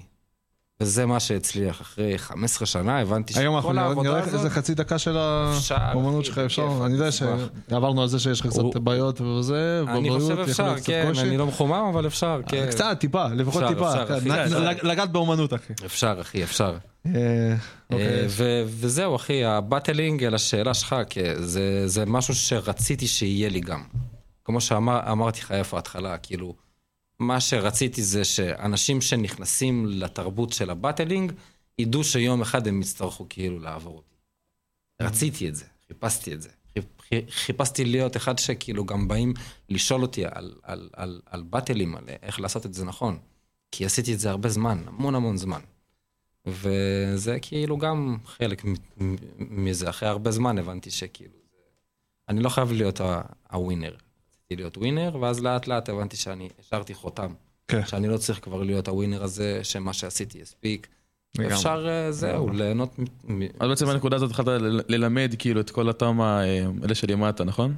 וזה 0.80 1.06
מה 1.06 1.20
שהצליח. 1.20 1.80
אחרי 1.80 2.18
15 2.18 2.66
שנה 2.66 2.98
הבנתי 3.00 3.38
היום 3.38 3.56
אנחנו 3.56 3.68
שכל 3.68 3.76
נראה- 3.76 3.86
העבודה 3.88 4.08
נראה 4.10 4.22
הזאת... 4.22 4.34
איזה 4.34 4.50
חצי 4.50 4.74
דקה 4.74 4.98
של 4.98 5.16
האומנות 5.70 6.24
שלך, 6.24 6.38
אפשר? 6.38 6.68
אני 6.86 6.94
יודע. 6.94 7.10
שעברנו 7.12 8.02
על 8.02 8.08
זה 8.08 8.18
שיש 8.18 8.40
לך 8.40 8.46
קצת 8.46 8.76
בעיות 8.76 9.20
וזה, 9.20 9.82
אני 9.88 10.10
חושב 10.10 10.38
אפשר, 10.38 10.74
כן. 10.84 11.12
אני 11.18 11.36
לא 11.36 11.46
מחומם, 11.46 11.90
אבל 11.92 12.06
אפשר, 12.06 12.40
כן. 12.46 12.66
קצת, 12.70 12.96
טיפה, 13.00 13.28
לפחות 13.28 13.62
טיפה. 13.68 14.02
אפשר, 14.02 14.20
כן, 14.20 14.86
לגעת 14.86 15.12
באומנות, 15.12 15.54
אחי. 15.54 15.72
אפשר, 15.86 16.18
אחי, 16.20 16.42
אפשר. 16.44 16.76
אה, 17.06 17.10
אה, 17.14 17.54
אוקיי. 17.92 18.24
וזהו, 18.66 19.16
אחי, 19.16 19.44
ה 19.44 19.52
battling, 19.52 20.24
על 20.24 20.34
השאלה 20.34 20.74
שלך, 20.74 20.96
זה 21.86 22.04
משהו 22.06 22.34
שרציתי 22.34 23.06
שיהיה 23.06 23.48
לי 23.48 23.60
גם. 23.60 23.82
כמו 24.48 24.60
שאמרתי 24.60 25.40
לך 25.40 25.52
איפה 25.52 25.76
ההתחלה, 25.76 26.18
כאילו, 26.18 26.54
מה 27.18 27.40
שרציתי 27.40 28.02
זה 28.02 28.24
שאנשים 28.24 29.00
שנכנסים 29.00 29.86
לתרבות 29.86 30.52
של 30.52 30.70
ה 30.70 30.76
battling, 30.76 31.32
ידעו 31.78 32.04
שיום 32.04 32.42
אחד 32.42 32.68
הם 32.68 32.80
יצטרכו 32.80 33.26
כאילו 33.28 33.58
לעבור 33.58 33.96
אותי. 33.96 34.14
רציתי 35.02 35.48
את 35.48 35.54
זה, 35.54 35.64
חיפשתי 35.88 36.34
את 36.34 36.42
זה. 36.42 36.48
חיפ- 36.74 37.30
חיפשתי 37.30 37.84
להיות 37.84 38.16
אחד 38.16 38.38
שכאילו 38.38 38.84
גם 38.86 39.08
באים 39.08 39.34
לשאול 39.68 40.02
אותי 40.02 40.24
על, 40.24 40.54
על, 40.62 40.90
על, 40.92 41.20
על 41.26 41.42
באטלים, 41.42 41.96
על 41.96 42.04
איך 42.22 42.40
לעשות 42.40 42.66
את 42.66 42.74
זה 42.74 42.84
נכון. 42.84 43.18
כי 43.70 43.84
עשיתי 43.84 44.14
את 44.14 44.20
זה 44.20 44.30
הרבה 44.30 44.48
זמן, 44.48 44.82
המון 44.86 45.14
המון 45.14 45.36
זמן. 45.36 45.60
וזה 46.46 47.38
כאילו 47.42 47.78
גם 47.78 48.16
חלק 48.26 48.62
מזה. 49.38 49.90
אחרי 49.90 50.08
הרבה 50.08 50.30
זמן 50.30 50.58
הבנתי 50.58 50.90
שכאילו. 50.90 51.38
אני 52.28 52.40
לא 52.42 52.48
חייב 52.48 52.72
להיות 52.72 53.00
הווינר. 53.50 53.96
רציתי 54.50 54.62
להיות 54.62 54.76
ווינר, 54.76 55.16
ואז 55.20 55.40
לאט 55.42 55.66
לאט 55.66 55.88
הבנתי 55.88 56.16
שאני 56.16 56.48
השארתי 56.58 56.94
חותם. 56.94 57.32
כן. 57.68 57.86
שאני 57.86 58.08
לא 58.08 58.16
צריך 58.16 58.44
כבר 58.44 58.62
להיות 58.62 58.88
הווינר 58.88 59.22
הזה, 59.22 59.60
שמה 59.64 59.92
שעשיתי 59.92 60.38
יספיק. 60.38 60.86
אפשר, 61.46 61.86
אה, 61.88 62.12
זהו, 62.12 62.50
ליהנות 62.50 62.96
אז 63.60 63.68
בעצם 63.68 63.86
בנקודה 63.86 64.16
הזאת 64.16 64.30
התחלת 64.30 64.46
ללמד 64.88 65.34
כאילו 65.38 65.60
את 65.60 65.70
כל 65.70 65.88
אותם 65.88 66.20
ה- 66.20 66.42
אלה 66.84 66.94
שלימדת, 66.94 67.40
נכון? 67.40 67.74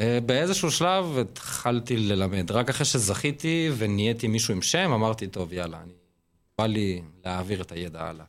אה, 0.00 0.18
באיזשהו 0.26 0.70
שלב 0.70 1.18
התחלתי 1.18 1.96
ללמד. 1.96 2.50
רק 2.50 2.68
אחרי 2.68 2.84
שזכיתי 2.86 3.70
ונהייתי 3.76 4.28
מישהו 4.28 4.54
עם 4.54 4.62
שם, 4.62 4.90
אמרתי, 4.92 5.26
טוב, 5.26 5.52
יאללה, 5.52 5.80
אני... 5.82 5.92
בא 6.58 6.66
לי 6.66 7.02
להעביר 7.24 7.60
את 7.62 7.72
הידע 7.72 8.02
הלאה. 8.08 8.24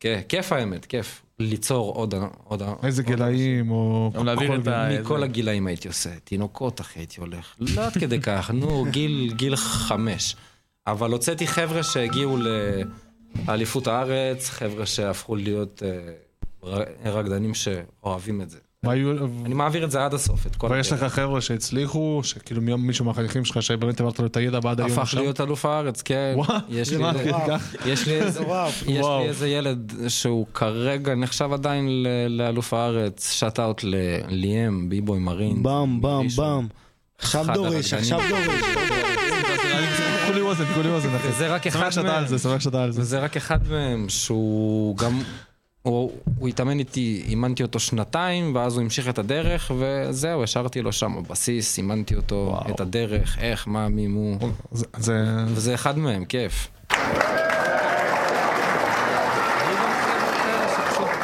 כן, 0.00 0.20
כיף 0.28 0.52
האמת, 0.52 0.84
כיף. 0.84 1.22
ליצור 1.38 1.94
עוד... 1.94 2.14
עוד 2.44 2.62
איזה 2.82 3.02
עוד 3.02 3.10
גילאים, 3.10 3.70
או... 3.70 4.10
גם 4.14 4.26
להעביר 4.26 4.60
את 4.60 4.66
ה-. 4.66 4.88
מכל 5.00 5.22
הגילאים 5.22 5.66
הייתי 5.66 5.88
עושה. 5.88 6.10
תינוקות, 6.24 6.80
אחי, 6.80 6.98
הייתי 6.98 7.20
הולך. 7.20 7.54
לא 7.58 7.86
עד 7.86 7.92
כדי 7.92 8.20
כך, 8.20 8.50
נו, 8.50 8.84
גיל, 8.90 9.32
גיל 9.36 9.56
חמש. 9.56 10.36
אבל 10.86 11.12
הוצאתי 11.12 11.46
חבר'ה 11.46 11.82
שהגיעו 11.82 12.38
לאליפות 13.46 13.86
הארץ, 13.86 14.50
חבר'ה 14.50 14.86
שהפכו 14.86 15.36
להיות 15.36 15.82
אה, 15.82 16.14
רקדנים 17.04 17.54
שאוהבים 17.54 18.42
את 18.42 18.50
זה. 18.50 18.58
מה 18.82 18.92
היו... 18.92 19.12
אני 19.44 19.54
מעביר 19.54 19.84
את 19.84 19.90
זה 19.90 20.04
עד 20.04 20.14
הסוף, 20.14 20.46
את 20.46 20.56
כל 20.56 20.66
אבל 20.66 20.80
יש 20.80 20.92
הדרך. 20.92 21.02
לך 21.02 21.12
חבר'ה 21.12 21.40
שהצליחו, 21.40 22.20
שכאילו 22.24 22.62
מי- 22.62 22.74
מישהו 22.74 23.04
מהחניכים 23.04 23.44
שלך 23.44 23.62
שבאמת 23.62 24.00
העברת 24.00 24.18
לו 24.18 24.26
את 24.26 24.36
הידע 24.36 24.58
ועד 24.62 24.80
היום 24.80 24.92
הפך? 24.98 25.14
להיות 25.14 25.40
אלוף 25.40 25.64
הארץ, 25.66 26.02
כן. 26.02 26.32
וואו, 26.36 26.54
יש 26.68 26.88
זה 26.88 26.98
לי 26.98 27.04
איזה- 29.28 29.48
ילד 29.48 29.92
שהוא 30.08 30.46
כרגע 30.54 31.14
נחשב 31.14 31.52
עדיין 31.52 31.88
לאלוף 32.28 32.74
הארץ, 32.74 33.32
שאט 33.32 33.60
אאוט 33.60 33.80
לליאם, 33.84 34.88
ביבוי 34.88 35.18
מרין. 35.18 35.62
במ, 35.62 36.00
במ. 36.00 36.26
במ. 36.36 36.66
עכשיו 37.18 37.46
דורש. 37.54 37.92
עכשיו 37.94 38.20
דורש. 38.28 38.64
כולי 40.26 40.40
אוזן, 40.40 40.64
כולי 40.74 40.88
אוזן, 40.88 41.14
אחי. 41.14 41.28
וזה 41.28 41.54
רק 41.54 41.66
אחד 41.66 41.80
שמח 41.80 41.90
שאתה 41.90 42.02
מהם. 42.06 42.14
על 42.18 42.26
זה, 42.28 42.38
שמח 42.38 42.60
שאתה 42.60 42.82
על 42.84 42.92
זה. 42.92 43.00
וזה 43.00 43.18
רק 43.20 43.36
אחד 43.36 43.68
מהם, 43.70 44.08
שהוא 44.08 44.96
גם... 44.96 45.20
הוא, 45.86 46.12
הוא 46.38 46.48
התאמן 46.48 46.78
איתי, 46.78 47.22
אימנתי 47.28 47.62
אותו 47.62 47.78
שנתיים, 47.80 48.54
ואז 48.54 48.74
הוא 48.76 48.82
המשיך 48.82 49.08
את 49.08 49.18
הדרך, 49.18 49.70
וזהו, 49.78 50.42
השארתי 50.42 50.82
לו 50.82 50.92
שם 50.92 51.22
בבסיס, 51.22 51.78
אימנתי 51.78 52.14
אותו, 52.16 52.48
וואו. 52.50 52.74
את 52.74 52.80
הדרך, 52.80 53.38
איך, 53.38 53.68
מה, 53.68 53.88
מי, 53.88 54.06
מו, 54.06 54.38
זה- 54.72 54.86
זה... 54.96 55.24
וזה 55.48 55.74
אחד 55.74 55.98
מהם, 55.98 56.24
כיף. 56.24 56.68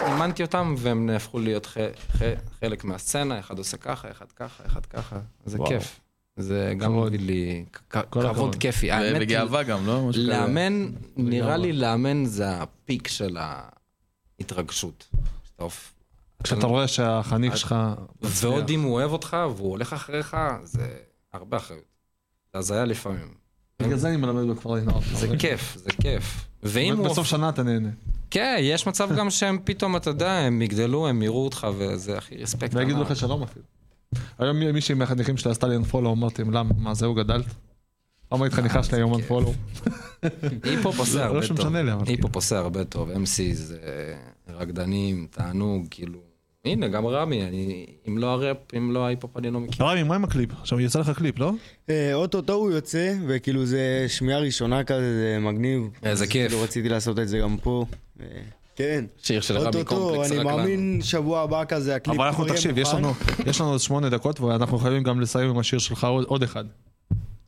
אימנתי 0.06 0.42
אותם, 0.42 0.74
והם 0.78 1.06
נהפכו 1.06 1.38
להיות 1.38 1.66
ח, 1.66 1.76
ח, 2.18 2.22
חלק 2.60 2.84
מהסצנה, 2.84 3.38
אחד 3.38 3.58
עושה 3.58 3.76
ככה, 3.76 4.10
אחד 4.10 4.26
ככה, 4.36 4.62
אחד 4.66 4.86
ככה, 4.86 5.16
זה 5.44 5.56
וואו. 5.58 5.68
כיף. 5.68 6.00
זה 6.36 6.74
גם. 6.78 7.00
מביא 7.02 7.18
לי 7.18 7.64
כבוד. 8.10 8.54
כיפי. 8.54 8.90
ו- 8.90 8.94
האמת, 8.94 9.22
וגאווה 9.22 9.62
גם, 9.62 9.86
לא? 9.86 10.10
לאמן, 10.14 10.86
נראה. 11.16 11.56
לי 11.56 11.72
לאמן 11.72 12.24
זה 12.24 12.50
הפיק 12.50 13.08
של 13.08 13.36
ההתרגשות. 13.40 13.81
שאתה 14.40 15.62
אוף- 15.64 15.92
כשאתה 16.42 16.66
רואה 16.66 16.88
שהחניך 16.88 17.56
שלך... 17.56 17.74
ועוד 18.22 18.70
אם 18.70 18.82
הוא 18.82 18.92
אוהב 18.94 19.12
אותך 19.12 19.36
והוא 19.56 19.70
הולך 19.70 19.92
אחריך, 19.92 20.36
זה 20.64 20.96
הרבה 21.32 21.56
אחריות. 21.56 21.84
זה 22.52 22.58
הזיה 22.58 22.84
לפעמים. 22.84 23.34
בגלל 23.82 23.96
זה 23.98 24.08
אני 24.08 24.16
מלמד 24.16 24.50
בכפר 24.56 24.70
לנוער. 24.70 25.00
זה 25.14 25.36
כיף, 25.38 25.76
זה 25.76 25.90
כיף. 26.02 26.44
ואם 26.62 26.96
הוא... 26.96 27.08
בסוף 27.08 27.26
שנה 27.26 27.48
אתה 27.48 27.62
נהנה. 27.62 27.88
כן, 28.30 28.56
יש 28.60 28.86
מצב 28.86 29.10
גם 29.16 29.30
שהם 29.30 29.58
פתאום, 29.64 29.96
אתה 29.96 30.10
יודע, 30.10 30.30
הם 30.32 30.62
יגדלו, 30.62 31.08
הם 31.08 31.22
יראו 31.22 31.44
אותך, 31.44 31.66
וזה 31.78 32.18
הכי 32.18 32.36
רספקט. 32.36 32.74
ויגידו. 32.74 33.02
לך 33.02 33.16
שלום 33.16 33.42
אפילו. 33.42 33.64
היום 34.38 34.56
מי- 34.56 34.72
מישהי 34.72 34.94
מהחניכים 34.94 35.36
שלי 35.36 35.50
עשתה 35.50 35.66
לי 35.66 35.76
unfollow, 35.76 35.96
אמרתי, 36.12 36.42
למה, 36.44 36.74
מה 36.78 36.94
זהו 36.94 37.14
גדלת? 37.14 37.46
למה 38.32 38.44
היית 38.44 38.54
חניכה 38.54 38.82
שלי 38.82 38.98
היום 38.98 39.14
unfollow? 39.14 39.50
היפ-הופ 40.62 40.98
עושה 40.98 41.18
לא 41.18 41.24
הרבה 41.24 41.46
טוב. 41.46 41.76
לי, 41.76 41.92
אבל 41.92 42.04
היפ-הופ 42.06 42.34
עושה 42.34 42.58
הרבה 42.58 42.84
טוב. 42.84 43.10
MC 43.10 43.54
זה 43.54 43.78
רקדנים, 44.48 45.26
תענוג, 45.30 45.86
כאילו... 45.90 46.18
הנה, 46.64 46.88
גם 46.88 47.06
רמי, 47.06 47.42
אני... 47.42 47.86
אם 48.08 48.18
לא 48.18 48.26
הראפ, 48.26 48.56
אם 48.76 48.92
לא 48.92 49.06
ההיפ-הופ, 49.06 49.36
אני 49.36 49.50
לא 49.50 49.60
מכיר. 49.60 49.86
רמי, 49.86 50.02
מה 50.02 50.14
עם 50.14 50.24
הקליפ? 50.24 50.50
עכשיו 50.60 50.80
יצא 50.80 50.98
לך 51.00 51.10
קליפ, 51.10 51.38
לא? 51.38 51.52
אה, 51.90 52.14
אוטוטו 52.14 52.52
הוא 52.52 52.70
יוצא, 52.70 53.14
וכאילו 53.26 53.66
זה 53.66 54.04
שמיעה 54.08 54.38
ראשונה 54.38 54.84
כזה, 54.84 55.14
זה 55.14 55.38
מגניב. 55.40 55.82
איזה 56.02 56.24
אז 56.24 56.30
כיף. 56.30 56.48
כאילו 56.50 56.62
רציתי 56.62 56.88
לעשות 56.88 57.18
את 57.18 57.28
זה 57.28 57.38
גם 57.38 57.56
פה. 57.62 57.84
אה, 58.20 58.26
כן. 58.76 59.04
שיר 59.22 59.40
של 59.40 59.58
רמי 59.58 59.84
קומפלקס, 59.84 60.30
אני 60.30 60.38
רק 60.38 60.46
לנו. 60.46 60.56
מאמין 60.56 61.00
שבוע 61.02 61.40
הבא 61.40 61.64
כזה 61.64 61.94
הקליפ 61.94 62.16
אבל 62.16 62.26
אנחנו, 62.26 62.44
כבר 62.44 62.52
יהיה 62.52 62.56
תקשיב, 62.56 62.78
יש. 62.78 62.94
לנו, 62.94 63.12
יש 63.46 63.60
לנו 63.60 63.70
עוד 63.70 63.80
שמונה 63.80 64.08
דקות, 64.08 64.40
ואנחנו 64.40 64.78
חייבים 64.78 65.02
גם 65.02 65.20
לסיים 65.20 65.50
עם 65.50 65.58
השיר 65.58 65.78
שלך 65.78 66.06
עוד 66.26 66.42
אחד. 66.42 66.64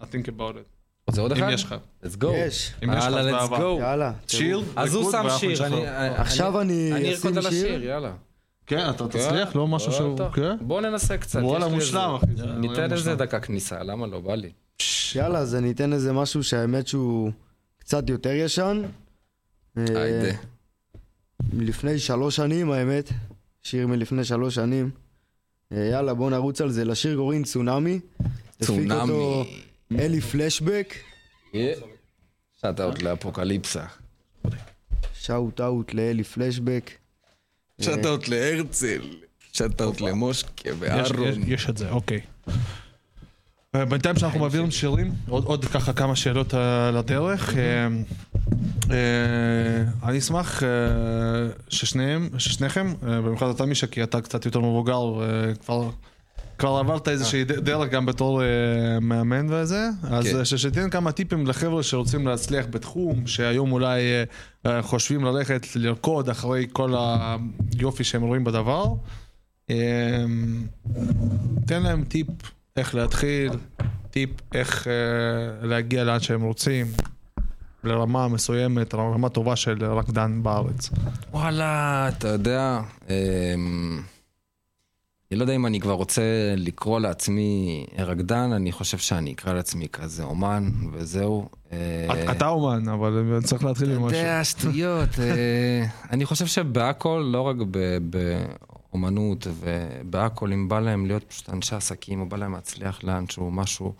I 0.05 0.15
think 0.15 0.29
about 0.29 0.55
it. 0.57 0.75
זה 1.11 1.21
עוד 1.21 1.33
אחד? 1.33 1.43
אם 1.43 1.51
יש 1.51 1.65
לך. 1.65 1.75
let's 2.05 2.17
go. 2.23 2.27
יש. 2.27 2.73
אם 2.85 2.93
יש 2.93 3.05
לך, 3.05 3.15
אז 3.15 3.51
let's 3.51 3.53
go. 3.53 3.81
יאללה. 3.81 4.13
שיר, 4.29 4.63
אז 4.77 4.95
הוא 4.95 5.13
שם 5.13 5.27
שיר. 5.39 5.65
עכשיו 6.17 6.61
אני 6.61 7.15
אשים 7.15 7.43
שיר. 7.51 7.85
יאללה. 7.85 8.13
כן, 8.67 8.91
אתה 8.91 9.09
תצליח? 9.09 9.57
לא 9.57 9.69
משהו 9.69 9.93
שהוא... 9.93 10.17
טוב. 10.17 10.33
כן? 10.33 10.57
בוא 10.61 10.81
ננסה 10.81 11.17
קצת. 11.17 11.41
וואלה, 11.43 11.69
מושלם, 11.69 12.15
אחי, 12.15 12.27
ניתן 12.57 12.93
איזה. 12.93 13.15
דקה 13.15 13.41
כניסה, 13.41 13.83
למה 13.83 14.07
לא? 14.07 14.21
בא 14.21 14.35
לי. 14.35 14.53
יאללה, 15.15 15.39
אז 15.39 15.55
אני 15.55 15.71
אתן 15.71 15.93
איזה 15.93 16.13
משהו 16.13 16.45
שהאמת 16.45 16.87
שהוא 16.87 17.31
קצת 17.79 18.11
יותר 18.11 18.33
ישן. 18.33 18.83
אה, 19.79 19.85
היידה. 20.03 20.37
מלפני 21.53 21.99
שלוש 21.99 22.37
שנים, 22.37 22.71
האמת. 22.71 23.11
שיר 23.63 23.87
מלפני 23.87 24.25
שלוש 24.25 24.55
שנים. 24.55 24.91
אה, 25.73 25.89
יאללה, 25.93 26.15
בוא 26.15 26.31
נרוץ 26.31 26.61
על 26.61 26.71
זה. 26.71 26.85
לשיר 26.85 27.17
קוראים 27.17 27.45
צונאמי. 27.45 28.01
הפיק 28.61 28.93
אלי 29.99 30.21
פלשבק. 30.21 30.95
shout 32.61 32.81
out 32.81 33.03
לאפוקליפסה. 33.03 33.85
shout 35.15 35.61
out 35.61 35.95
לאלי 35.95 36.25
פלשבק. 36.25 36.91
shout 37.81 38.07
out 38.07 38.29
להרצל. 38.29 39.01
shout 39.53 39.81
out 39.83 40.01
למושקה 40.01 40.71
ואהרון. 40.79 41.43
יש- 41.47 41.67
את 41.71 41.77
זה, 41.77 41.91
אוקיי. 41.91 42.21
אה, 43.75 43.85
בינתיים 43.85 44.17
שאנחנו 44.17 44.41
מעבירים 44.41 44.71
שירים, 44.71 45.13
עוד, 45.29 45.45
עוד 45.45 45.65
ככה 45.65 45.93
כמה 45.93 46.17
שאלות 46.17 46.55
אה, 46.55 46.91
לדרך. 46.91 47.55
אה, 47.57 47.87
אה, 48.91 49.85
אני 50.09 50.19
אשמח 50.19 50.63
אה, 50.63 50.69
ששניהם, 51.69 52.29
ששניכם, 52.39 52.87
אה, 52.87 53.21
במיוחד 53.21 53.47
אתה 53.49 53.65
מישה, 53.65 53.87
כי 53.87 54.03
אתה 54.03 54.21
קצת 54.21 54.45
יותר 54.47 54.61
מבוגר, 54.61 55.23
אה, 55.23 55.53
כבר... 56.59 56.79
עברת 56.79 57.09
איזושהי 57.09 57.45
דרך 57.45 57.91
גם 57.91 58.07
בתור 58.07 58.43
אה, 58.43 58.47
מאמן 59.01 59.47
וזה, 59.53 59.89
אז 60.03 60.27
כן. 60.27 60.39
אה, 60.39 60.45
שתיתן 60.45 60.91
כמה 60.91 61.13
טיפים 61.13 61.47
לחבר'ה 61.47 61.83
שרוצים 61.83 62.27
להצליח 62.27 62.67
בתחום, 62.71 63.27
שהיום 63.27 63.73
אולי 63.73 64.01
אה, 64.67 64.83
חושבים 64.83 65.25
ללכת 65.25 65.67
לרקוד 65.77 66.29
אחרי 66.29 66.67
כל 66.73 66.95
היופי 67.79 68.05
שהם 68.05 68.23
רואים 68.23 68.45
בדבר. 68.45 68.85
תן 71.67 71.83
להם 71.83 72.05
טיפ 72.05 72.27
איך 72.77 72.95
להתחיל, 72.95 73.51
טיפ 74.11 74.31
איך 74.55 74.87
להגיע 75.63 76.05
לאן 76.05 76.21
שהם 76.21 76.43
רוצים, 76.43 76.87
לרמה 77.85 78.29
מסוימת, 78.29 78.95
לרמה 78.95 79.29
טובה 79.29 79.57
של 79.57 79.85
רקדן 79.85 80.43
בארץ. 80.43 80.91
וואלה, 81.33 82.09
אתה 82.09 82.29
יודע, 82.29 82.81
אמ, 83.09 84.03
אני 85.31 85.39
לא 85.39 85.45
יודע 85.45 85.55
אם 85.57 85.67
אני 85.67 85.81
כבר 85.81 85.93
רוצה 85.93 86.23
לקרוא 86.57 87.01
לעצמי 87.01 87.87
רקדן, 87.99 88.53
אני 88.53 88.73
חושב 88.73 88.99
שאני 88.99 89.33
אקרא 89.33 89.53
לעצמי 89.53 89.89
כזה 89.89 90.23
אומן, 90.23 90.71
וזהו. 90.93 91.49
אה, 91.73 92.33
אתה 92.33 92.49
אומן, 92.49 92.89
אבל 92.89 93.41
צריך 93.45 93.65
להתחיל 93.65 93.91
עם 93.91 93.97
אתה 93.97 94.07
משהו. 94.07 94.19
יודע, 94.19 94.45
שטויות. 94.45 95.09
אה, 95.19 95.87
אני 96.13 96.25
חושב 96.25 96.47
שבהכל, 96.47 97.29
לא 97.33 97.41
רק 97.41 97.57
באומנות, 98.11 99.47
ובהכל, 99.51 100.53
אם 100.53 100.69
בא 100.69 100.81
להם 100.81 101.07
להיות 101.07 101.25
פשוט 101.25 101.51
אנשי 101.51 101.75
עסקים, 101.75 102.21
או 102.21 102.29
בא 102.29 102.37
להם 102.37 102.53
להצליח 102.53 103.05
לאנשהו, 103.05 103.51
משהו, 103.51 103.95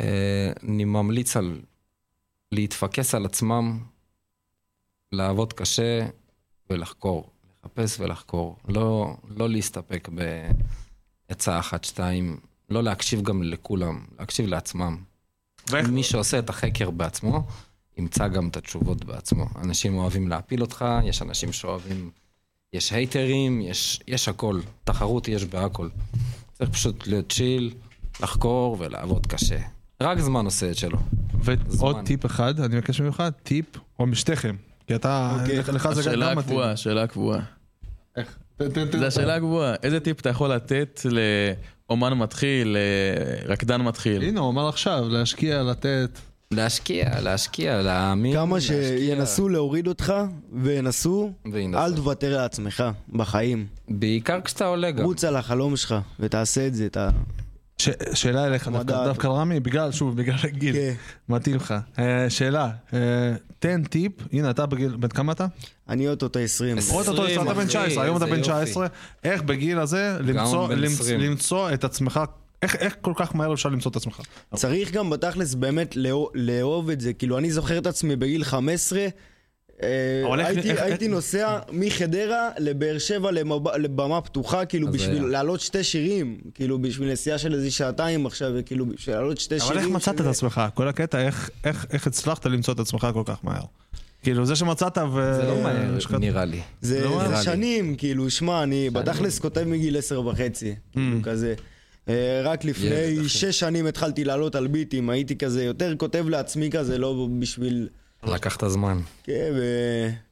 אה, 0.00 0.52
אני 0.68 0.84
ממליץ 0.84 1.36
על 1.36 1.60
להתפקס 2.52 3.14
על 3.14 3.24
עצמם, 3.24 3.78
לעבוד 5.12 5.52
קשה 5.52 6.06
ולחקור. 6.70 7.31
לחפש 7.64 8.00
ולחקור. 8.00 8.56
לא, 8.68 9.16
לא 9.36 9.48
להסתפק 9.48 10.08
בעצה 11.28 11.58
אחת, 11.58 11.84
שתיים, 11.84 12.36
לא 12.70 12.82
להקשיב 12.82 13.22
גם 13.22 13.42
לכולם, 13.42 14.04
להקשיב 14.18 14.46
לעצמם. 14.46 14.96
ואיך- 15.70 15.88
מי 15.88 16.02
שעושה 16.02 16.38
את 16.38 16.50
החקר 16.50 16.90
בעצמו, 16.90 17.46
ימצא 17.98 18.28
גם 18.28 18.48
את 18.48 18.56
התשובות 18.56 19.04
בעצמו. 19.04 19.46
אנשים 19.56 19.94
אוהבים 19.98 20.28
להפיל 20.28 20.60
אותך, 20.62 20.84
יש 21.04 21.22
אנשים 21.22 21.52
שאוהבים... 21.52 22.10
יש 22.72 22.92
הייטרים, 22.92 23.60
יש, 23.60 24.00
יש 24.08 24.28
הכל. 24.28 24.60
תחרות 24.84 25.28
יש 25.28 25.44
בהכל. 25.44 25.88
צריך 26.52 26.70
פשוט 26.70 27.06
להיות 27.06 27.32
צ'יל, 27.32 27.74
לחקור 28.20 28.76
ולעבוד 28.78 29.26
קשה. 29.26 29.58
רק 30.02 30.18
זמן 30.18 30.44
עושה 30.44 30.70
את 30.70 30.76
שלו. 30.76 30.98
ועוד. 31.40 31.96
טיפ 32.06 32.26
אחד, 32.26 32.60
אני 32.60 32.76
מבקש 32.76 33.00
ממך, 33.00 33.22
טיפ, 33.42 33.66
או 33.98 34.06
משתיכם, 34.06 34.56
כי 34.86 34.94
אתה, 34.94 35.36
אוקיי. 35.40 35.58
לך- 35.58 35.92
זה 35.92 36.00
השאלה 36.00 36.30
גם 36.30 36.38
מתאים. 36.38 36.38
הקבועה, 36.38 36.70
השאלה 36.72 37.02
הקבועה. 37.02 37.40
איך? 38.16 38.38
זו 38.98 39.06
השאלה 39.06 39.34
הקבועה. 39.34 39.74
איזה 39.82 40.00
טיפ 40.00 40.20
אתה 40.20 40.28
יכול 40.28 40.50
לתת 40.54 41.00
לאומן 41.88 42.12
מתחיל, 42.12 42.76
לרקדן 43.46 43.80
מתחיל? 43.82 44.22
הנה, 44.22 44.40
הוא 44.40 44.50
אמר 44.50 44.68
עכשיו, 44.68 45.04
להשקיע, 45.08 45.62
לתת. 45.62 46.18
להשקיע, 46.50 47.20
להשקיע, 47.20 47.82
להאמין. 47.82 48.34
כמה. 48.34 48.60
שינסו 48.60 49.48
להוריד 49.48 49.86
אותך, 49.88 50.12
וינסו. 50.52 51.32
אל 51.74 51.94
תוותר 51.96 52.36
לעצמך, 52.36 52.84
בחיים. 53.12 53.66
בעיקר 53.88 54.40
כשאתה 54.44 54.66
עולה 54.66 54.90
גם. 54.90 55.04
רוץ 55.04 55.24
על 55.24 55.36
החלום 55.36 55.76
שלך, 55.76 55.94
ותעשה 56.20 56.66
את 56.66 56.74
זה, 56.74 56.86
אתה... 56.86 57.08
ש- 57.82 57.88
שאלה 58.14 58.46
אליך, 58.46 58.68
דווקא-. 58.68 59.04
דווקא 59.04 59.26
רמי, 59.26 59.60
בגלל, 59.60 59.92
שוב, 59.92 60.16
בגלל 60.16 60.36
הגיל, 60.44 60.74
כן. 60.74 60.92
מתאים 61.28 61.56
לך. 61.56 61.74
אה, 61.98 62.30
שאלה, 62.30 62.70
אה, 62.94 62.98
תן 63.58 63.82
טיפ, 63.84 64.12
הנה 64.32 64.50
אתה 64.50 64.66
בגיל, 64.66 64.96
בן 64.96 65.08
כמה 65.08 65.32
אתה? 65.32 65.46
אני 65.88 66.08
אוטוטו 66.08 66.38
20. 66.38 66.76
אוטוטו 66.92 67.22
עשרים, 67.24 67.42
אתה 67.42 67.54
בן 67.54 67.60
אחי, 67.60 67.66
19, 67.68 68.04
היום 68.04 68.16
אתה 68.16 68.26
בן 68.26 68.30
יופי. 68.32 68.42
19, 68.42 68.86
איך 69.24 69.42
בגיל 69.42 69.78
הזה 69.78 70.16
למצוא- 70.20 70.68
בן 70.68 70.78
למצ- 70.78 71.00
20. 71.00 71.20
למצוא 71.20 71.70
את 71.74 71.84
עצמך, 71.84 72.20
איך 72.62 72.76
איך 72.76 72.96
כל 73.00 73.12
כך 73.16 73.34
מהר 73.36 73.54
אפשר 73.54 73.68
למצוא 73.68 73.90
את 73.90 73.96
עצמך? 73.96 74.20
צריך 74.54 74.92
גם 74.92 75.10
בתכלס 75.10 75.54
באמת 75.54 75.96
לאהוב- 75.96 76.30
לאהוב 76.34 76.90
את 76.90 77.00
זה. 77.00 77.12
כאילו, 77.12 77.38
אני 77.38 77.50
זוכר 77.50 77.78
את 77.78 77.86
עצמי 77.86 78.16
בגיל 78.16 78.44
15, 78.44 78.98
אה, 78.98 79.06
אבל 79.06 79.10
איך- 79.10 79.16
הייתי- 79.82 80.70
איך- 80.70 80.80
הייתי 80.82 81.08
נוסע 81.08 81.58
מחדרה 81.72 82.48
לבאר 82.58 82.98
שבע 82.98 83.30
למב- 83.30 83.76
לבמה 83.78 84.20
פתוחה, 84.20 84.64
כאילו 84.64 84.90
בשביל. 84.92 85.22
להעלות 85.24 85.60
שתי 85.60 85.84
שירים, 85.84 86.36
כאילו 86.54 86.78
בשביל 86.82 87.12
נסיעה 87.12 87.38
של 87.38 87.54
איזה 87.54 87.70
שעתיים 87.70 88.26
עכשיו, 88.26 88.52
וכאילו 88.54 88.86
בשביל 88.86 89.16
להעלות 89.16 89.40
שתי 89.40 89.60
שירים. 89.60 89.72
אבל 89.72 89.86
איך 89.86 89.94
מצאת 89.94 90.20
את 90.20 90.26
עצמך? 90.26 90.62
כל 90.74 90.88
הקטע, 90.88 91.18
איך- 91.26 91.50
איך 91.64 91.86
איך 91.92 92.06
הצלחת 92.06 92.46
למצוא 92.46 92.74
את 92.74 92.80
עצמך 92.80 93.06
כל 93.14 93.22
כך 93.24 93.36
מהר? 93.42 93.62
כאילו, 94.22 94.46
זה 94.46 94.56
שמצאת 94.56 94.98
ו... 94.98 95.34
זה 95.34 95.42
לא 95.48 95.62
מהר, 95.62 95.98
נראה 96.18 96.44
לי. 96.44 96.60
זה 96.80 97.04
לא 97.04 97.10
זה 97.22 97.28
נראה 97.28 97.38
לי. 97.38 97.44
שנים, 97.44 97.94
כאילו, 97.96 98.30
שמע, 98.30 98.62
אני 98.62 98.90
בתכלס 98.90 99.38
כותב 99.38 99.64
מגיל 99.64 99.96
עשר 99.96 100.26
וחצי, 100.26 100.74
כאילו 100.92 101.18
כזה. 101.22 101.54
אה, 102.08 102.40
רק 102.44 102.64
לפני. 102.64 103.28
שש 103.28 103.58
שנים 103.60 103.86
התחלתי 103.86 104.24
לעלות 104.24 104.54
על 104.54 104.66
ביטים, 104.66 105.10
הייתי 105.10 105.36
כזה 105.36 105.64
יותר 105.64 105.94
כותב 105.96 106.28
לעצמי 106.28 106.70
כזה, 106.70 106.98
לא 106.98 107.28
בשביל... 107.38 107.88
לקח 108.24 108.56
את 108.56 108.62
הזמן. 108.62 109.00
כן, 109.22 109.52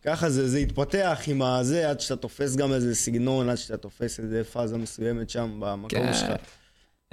וככה 0.03 0.31
זה, 0.31 0.49
זה 0.49 0.59
התפתח 0.59 1.21
עם 1.27 1.43
הזה, 1.43 1.91
עד 1.91 2.01
שאתה 2.01 2.17
תופס 2.17 2.57
גם 2.57 2.73
איזה 2.73 2.95
סגנון, 2.95 3.49
עד 3.49 3.57
שאתה 3.57 3.77
תופס 3.77 4.21
איזה 4.21 4.45
פאזה 4.45 4.79
מסוימת 4.79 5.31
שם 5.31 5.51
במקום 5.59 5.89
כן. 5.91 6.13
שלך. 6.15 6.41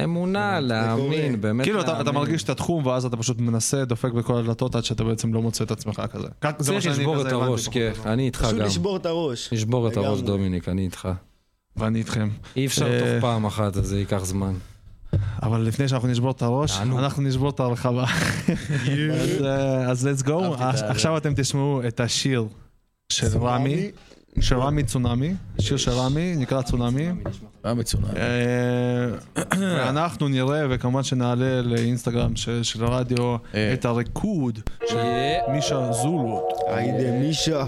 אמונה, 0.04 0.60
להאמין, 0.60 1.42
באמת 1.42 1.66
כאילו, 1.66 1.82
אתה, 1.82 1.88
אתה 1.88 2.04
להאמין. 2.04 2.16
מרגיש 2.16 2.44
את 2.44 2.50
התחום, 2.50 2.86
ואז 2.86 3.06
אתה 3.06 3.18
פשוט 3.18 3.40
מנסה, 3.40 3.86
דופק 3.86 4.12
בכל 4.12 4.38
הדלתות 4.38 4.76
עד 4.76 4.84
שאתה 4.84 5.04
בעצם 5.04 5.34
לא 5.34 5.42
מוצא 5.42 5.64
את 5.64 5.72
עצמך 5.72 6.02
כזה. 6.12 6.28
צריך 6.62 6.86
לשבור 6.86 7.28
את 7.28 7.32
הראש, 7.32 7.68
כן. 7.68 7.92
אני 8.06 8.26
איתך 8.26 8.42
פשוט 8.42 8.60
גם. 8.60 8.66
לשבור 8.66 8.98
את 8.98 9.06
הראש. 9.06 9.54
לשבור 9.54 9.88
את 9.88 9.98
הראש. 9.98 10.22
דומיניק, 10.22 10.70
אני 10.70 10.82
איתך. 10.82 11.10
ואני 11.76 12.00
איתכם. 12.00 12.30
אי 12.56 12.66
אפשר 12.66 12.94
אה, 12.94 13.00
תוך 13.00 13.22
פעם 13.22 13.46
אחת, 13.46 13.78
אז 13.78 13.88
זה 13.88 14.00
ייקח 14.00 14.24
זמן. 14.26 14.54
אבל 15.44 15.62
לפני 15.62 15.88
שאנחנו 15.88 16.08
נשבור 16.08 16.32
את 16.32 16.42
הראש. 16.42 16.80
אנחנו 16.80 17.24
נשבור 17.24 17.50
את 17.50 17.60
הרחבה. 17.60 18.06
אז, 19.14 19.46
אה, 19.46 19.92
אז 19.92 20.08
let's 20.08 20.24
go. 20.28 20.64
עכשיו 20.64 21.18
אתם 21.18 21.34
תשמעו 21.36 21.82
את 21.88 22.00
השיר 22.00 22.46
של 23.10 23.38
רמי, 23.38 23.92
של 24.40 24.56
רמי 24.56 24.84
צונאמי, 24.84 25.34
שיר 25.60 25.78
של 25.78 25.92
רמי, 25.92 26.36
נקרא 26.36 26.62
צונאמי. 26.62 27.10
אה, 27.66 27.74
מצוין. 27.74 28.04
אה, 28.18 29.44
ואנחנו 29.60 30.28
נראה, 30.28 30.66
וכמובן 30.70 31.04
שנעלה 31.04 31.62
לאינסטגרם 31.62 32.36
של 32.64 32.84
הרדיו 32.84 33.36
אה. 33.54 33.74
את 33.74 33.86
הריקוד 33.86 34.60
של 34.90 34.98
מישה 35.52 35.92
זולו. 35.92 36.48
היידה 36.68 37.12
מישה. 37.12 37.66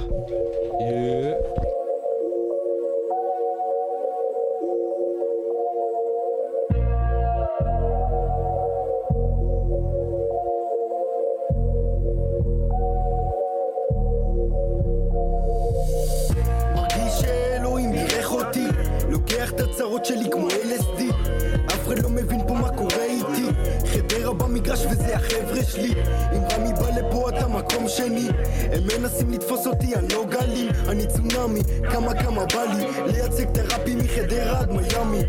מנסים 29.00 29.32
לתפוס 29.32 29.68
אותי 29.68 29.96
אני 29.96 30.08
לא 30.14 30.26
גלים 30.26 30.70
אני 30.88 31.08
צונאמי 31.08 31.60
כמה 31.92 32.14
כמה 32.24 32.46
בא 32.46 32.64
לי 32.64 33.12
לייצג 33.12 33.50
את 33.50 33.58
הראפי 33.58 33.96
מחדרה 33.96 34.60
עד 34.60 34.72
מיאמי. 34.72 35.22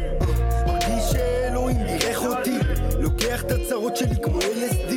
מרגיש 0.67 1.05
שאלוהים 1.13 1.77
בירך 1.87 2.23
אותי 2.25 2.59
לוקח 2.99 3.43
את 3.43 3.51
הצרות 3.51 3.97
שלי 3.97 4.15
כמו 4.23 4.39
LSD 4.39 4.93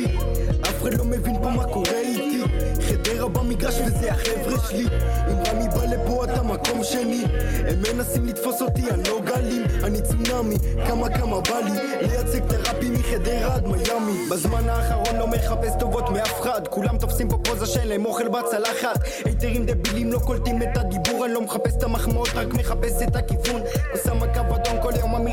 אף 0.62 0.82
אחד 0.82 0.94
לא 0.94 1.04
מבין 1.04 1.34
פה 1.42 1.50
מה 1.50 1.64
קורה 1.64 2.03
חדרה 3.04 3.28
במגרש 3.28 3.74
וזה 3.86 4.12
החבר'ה 4.12 4.68
שלי. 4.68 4.86
אם 5.30 5.36
רמי 5.46 5.68
בא 5.68 5.84
לפה 5.84 6.24
אתה 6.24 6.42
מקום 6.42 6.84
שני. 6.84 7.24
הם 7.68 7.82
מנסים 7.92 8.26
לתפוס 8.26 8.62
אותי 8.62 8.90
אני 8.90 9.02
לא 9.08 9.20
גלים. 9.20 9.62
אני 9.84 10.00
צונאמי 10.02 10.56
כמה 10.88 11.08
כמה 11.08 11.40
בא 11.40 11.58
לי. 11.58 12.06
לייצג 12.06 12.44
את 12.44 12.52
הראפי 12.52 12.90
מחדרה 12.90 13.54
עד 13.54 13.66
מיאמי. 13.66 14.28
בזמן 14.30 14.68
האחרון 14.68 15.16
לא 15.18 15.26
מחפש 15.26 15.72
טובות 15.78 16.10
מאף 16.10 16.40
אחד. 16.40 16.68
כולם 16.68 16.98
תופסים 16.98 17.28
פה 17.28 17.36
פוזה 17.44 17.66
שאין 17.66 17.88
להם 17.88 18.04
אוכל 18.04 18.28
בצלחת. 18.28 18.98
היתרים 19.24 19.66
דבילים 19.66 20.12
לא 20.12 20.18
קולטים 20.18 20.62
את 20.62 20.76
הדיבור 20.76 21.24
אני 21.24 21.34
לא 21.34 21.40
מחפש 21.42 21.76
את 21.76 21.82
המחמאות 21.82 22.28
רק 22.34 22.54
מחפש 22.54 23.02
את 23.02 23.16
הכיוון. 23.16 23.60
הוא 23.92 24.00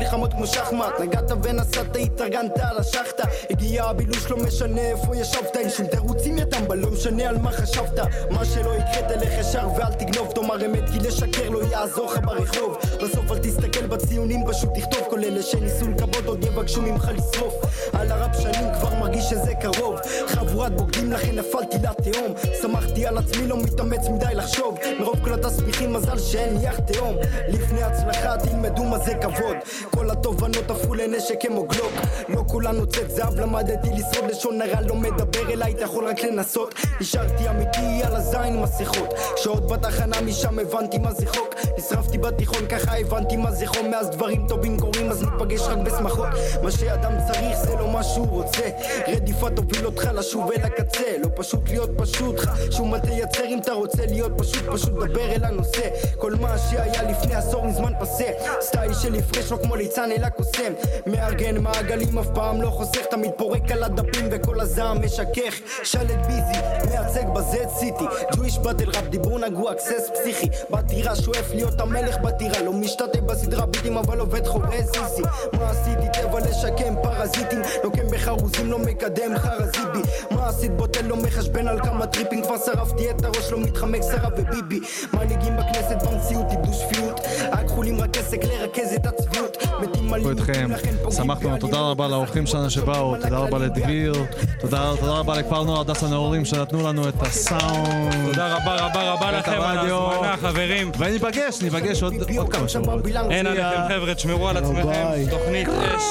מלחמות 0.02 0.32
כמו 0.32 0.46
שחמט. 0.46 1.00
נגעת 1.00 1.30
ונסעת, 1.42 1.96
התארגנת 1.96 2.58
על 2.58 2.78
השחטה. 2.78 3.22
הגיע 3.50 3.84
הבילוש, 3.84 4.30
לא 4.30 4.36
משנה 4.36 4.80
איפה 4.80 5.16
ישבת. 5.16 5.56
אין 5.56 5.70
שום 5.70 5.86
תירוצים 5.86 6.38
יא 6.38 6.44
טמבל, 6.44 6.78
לא 6.78 6.90
משנה 6.90 7.28
על 7.28 7.38
מה 7.38 7.52
חשבת. 7.52 7.98
מה 8.30 8.44
שלא 8.44 8.74
יקרה 8.74 9.08
תלך 9.08 9.32
ישר 9.40 9.68
ואל 9.76 9.92
תגנוב. 9.92 10.32
תאמר 10.34 10.66
אמת 10.66 10.90
כי 10.90 10.98
לשקר 10.98 11.48
לא 11.50 11.60
יעזור 11.70 12.12
לך 12.12 12.18
ברחוב. 12.24 12.78
בסוף 13.04 13.30
אל 13.30 13.38
תסתכל 13.38 13.86
בציונים 13.86 14.44
פשוט 14.46 14.70
תכתוב. 14.74 15.00
כל 15.10 15.24
אלה 15.24 15.42
שניסו 15.42 15.88
לכבות 15.88 16.26
עוד 16.26 16.44
יבקשו 16.44 16.82
ממך 16.82 17.10
לשרוף. 17.14 17.54
על 17.92 18.12
הרב 18.12 18.30
שנים 18.40 18.74
כבר 18.74 18.94
מרגיש 18.94 19.24
שזה 19.24 19.54
קרוב. 19.54 19.96
חבורת 20.26 20.76
בוגדים 20.76 21.12
לכן 21.12 21.38
נפלתי 21.38 21.76
לתהום. 21.76 22.34
שמחתי 22.62 23.06
על 23.06 23.18
עצמי 23.18 23.46
לא 23.46 23.56
מתאמץ 23.56 24.08
מדי 24.08 24.34
לחשוב 24.34 24.78
מרוב 25.02 25.24
כל 25.24 25.34
התסביכים 25.34 25.92
מזל 25.92 26.18
שאין 26.18 26.58
לי 26.58 26.68
אח 26.68 26.78
תהום. 26.78 27.16
לפני 27.48 27.82
הצלחה 27.82 28.36
תלמדו 28.38 28.84
מה 28.84 28.98
זה 28.98 29.14
כבוד. 29.14 29.56
כל 29.90 30.10
התובנות 30.10 30.70
הפכו 30.70 30.94
לנשק 30.94 31.34
כמו 31.40 31.62
גלוק 31.62 31.92
לא 32.28 32.42
כולנו 32.46 32.86
צאת 32.86 33.10
זהב 33.10 33.40
למדתי 33.40 33.88
לשרוד. 33.90 34.30
לשון 34.30 34.60
הרע 34.62 34.80
לא 34.80 34.94
מדבר 34.94 35.52
אליי 35.52 35.72
אתה 35.72 35.82
יכול 35.82 36.08
רק 36.08 36.22
לנסות. 36.22 36.74
נשארתי 37.00 37.50
אמיתי 37.50 38.02
על 38.04 38.16
הזין 38.16 38.60
מסכות. 38.62 39.14
שעות 39.36 39.66
בתחנה 39.66 40.20
משם 40.20 40.58
הבנתי 40.58 40.98
מה 40.98 41.12
זה 41.12 41.26
חוק. 41.26 41.54
נשרפתי 41.78 42.18
בתיכון 42.18 42.66
ככה 42.66 42.98
הבנתי 42.98 43.36
מה 43.36 43.52
זה 43.52 43.66
חום. 43.66 43.90
מאז 43.90 44.10
דברים 44.10 44.46
טובים 44.48 44.80
קורים 44.80 45.10
אז 45.10 45.22
ניפגש 45.22 45.60
רק 45.60 45.78
בשמחות. 45.78 46.28
מה 46.62 46.70
שאדם 46.70 47.12
צריך 47.26 47.58
זה 47.64 47.74
לא 47.76 47.88
מה 47.88 48.02
שהוא 48.02 48.28
רוצה. 48.28 48.68
רדיפה 49.08 49.50
תוביל 49.50 49.86
אותך 49.86 50.10
לשוב 50.14 50.50
אל 50.52 50.64
הקצה 50.64 51.16
לא 51.22 51.28
פשוט 51.36 51.68
להיות 51.68 51.90
פשוט 51.96 52.40
שום 52.70 52.90
מה 52.90 53.00
תייצר. 53.00 53.44
אם 53.44 53.58
אתה 53.58 53.72
רוצה 53.72 54.06
להיות 54.06 54.32
פשוט 54.38 54.62
פשוט 54.72 54.91
דבר 54.92 55.30
אל 55.30 55.44
הנושא. 55.44 55.88
כל 56.18 56.34
מה 56.34 56.58
שהיה 56.58 57.02
לפני 57.02 57.34
עשור 57.34 57.64
מזמן 57.66 57.92
פסה. 58.00 58.24
סטייל 58.60 58.94
של 58.94 59.14
הפרש 59.14 59.52
לא 59.52 59.58
כמו 59.62 59.76
ליצן 59.76 60.10
אלא 60.10 60.28
קוסם 60.28 60.72
מארגן 61.06 61.56
מעגלים 61.58 62.18
אף 62.18 62.26
פעם 62.34 62.62
לא 62.62 62.70
חוסך. 62.70 63.06
תמיד 63.10 63.30
פורק 63.36 63.70
על 63.70 63.82
הדפים 63.82 64.28
וכל 64.30 64.60
הזעם 64.60 65.04
משכך. 65.04 65.54
שלט 65.82 66.26
ביזי 66.26 66.60
מייצג 66.90 67.28
בזד 67.34 67.68
סיטי. 67.78 68.04
ג'וויש 68.32 68.58
באטל 68.58 68.88
ראפ 68.88 69.08
דיבור 69.08 69.38
נגוע 69.38 69.72
אקסס 69.72 70.10
פסיכי. 70.14 70.48
בטירה 70.70 71.16
שואף 71.16 71.50
להיות 71.54 71.80
המלך 71.80 72.18
בטירה. 72.18 72.62
לא 72.62 72.72
משתתף 72.72 73.20
בסדרה 73.20 73.66
ביטים 73.66 73.96
אבל 73.96 74.18
עובד 74.18 74.46
חורז 74.46 74.90
סיסי. 74.92 75.22
מה 75.52 75.70
עשיתי? 75.70 76.20
טבע 76.20 76.40
לשקם 76.40 76.94
פרזיטים. 77.02 77.62
לוקם 77.84 78.10
בחרוזים 78.10 78.70
לא 78.70 78.78
מקדם 78.78 79.38
חרזיבי 79.38 80.02
מה 80.30 80.48
עשית? 80.48 80.76
בוטל 80.76 81.06
לא 81.06 81.16
מחשבן 81.16 81.68
על 81.68 81.80
כמה 81.80 82.06
טריפים. 82.06 82.42
כבר 82.42 82.56
שרפתי 82.58 83.10
את 83.10 83.24
הראש 83.24 83.52
לא 83.52 83.58
מתחמק 83.58 84.00
שרה 84.02 84.28
וביבי 84.36 84.71
מנהיגים 85.12 85.56
בכנסת 85.56 85.96
במציאות 86.02 86.46
איבדו 86.50 86.72
שפיות. 86.72 87.20
רק 87.52 87.68
חולים 87.68 88.00
רק 88.00 88.16
עסק 88.18 88.44
לרכז 88.44 88.94
את 88.94 89.06
הצביעות. 89.06 89.56
מתים 89.80 90.12
על 90.12 90.20
איתכם, 90.30 90.68
שמחנו, 91.16 91.58
תודה 91.58 91.78
רבה 91.80 92.08
לאורחים 92.08 92.46
שלנו 92.46 92.70
שבאו, 92.70 93.16
תודה 93.22 93.38
רבה 93.38 93.58
לדביר, 93.58 94.14
תודה 94.60 94.92
רבה 95.02 95.38
לכפר 95.38 95.62
נוער 95.62 95.80
הדסה 95.80 96.08
נאורים 96.08 96.44
שנתנו 96.44 96.88
לנו 96.88 97.08
את 97.08 97.14
הסאונד. 97.20 98.26
תודה 98.26 98.56
רבה 98.56 98.86
רבה 98.86 99.12
רבה 99.12 99.32
לכם 99.32 99.60
על. 99.60 99.78
ההזמנה, 99.78 100.36
חברים. 100.36 100.90
וניפגש, 100.98 101.62
ניפגש 101.62 102.02
עוד 102.02 102.14
עוד 102.38 102.52
כמה 102.52 102.68
שבועות. 102.68 103.06
אין 103.30 103.46
עליכם 103.46 103.80
חבר'ה, 103.88 104.14
תשמרו 104.14 104.48
על 104.48 104.56
עצמכם, 104.56 105.04
תוכנית 105.30 105.68
אש. 105.68 106.02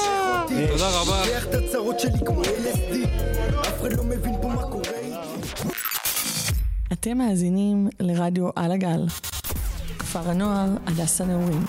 תודה 0.68 0.88
רבה. 1.00 1.22
אתם 7.02 7.18
מאזינים 7.18 7.88
לרדיו 8.00 8.48
על 8.56 8.72
הגל. 8.72 9.06
כפר 9.98 10.30
הנוער 10.30 10.68
הדסה 10.86 11.24
נעורים. 11.24 11.64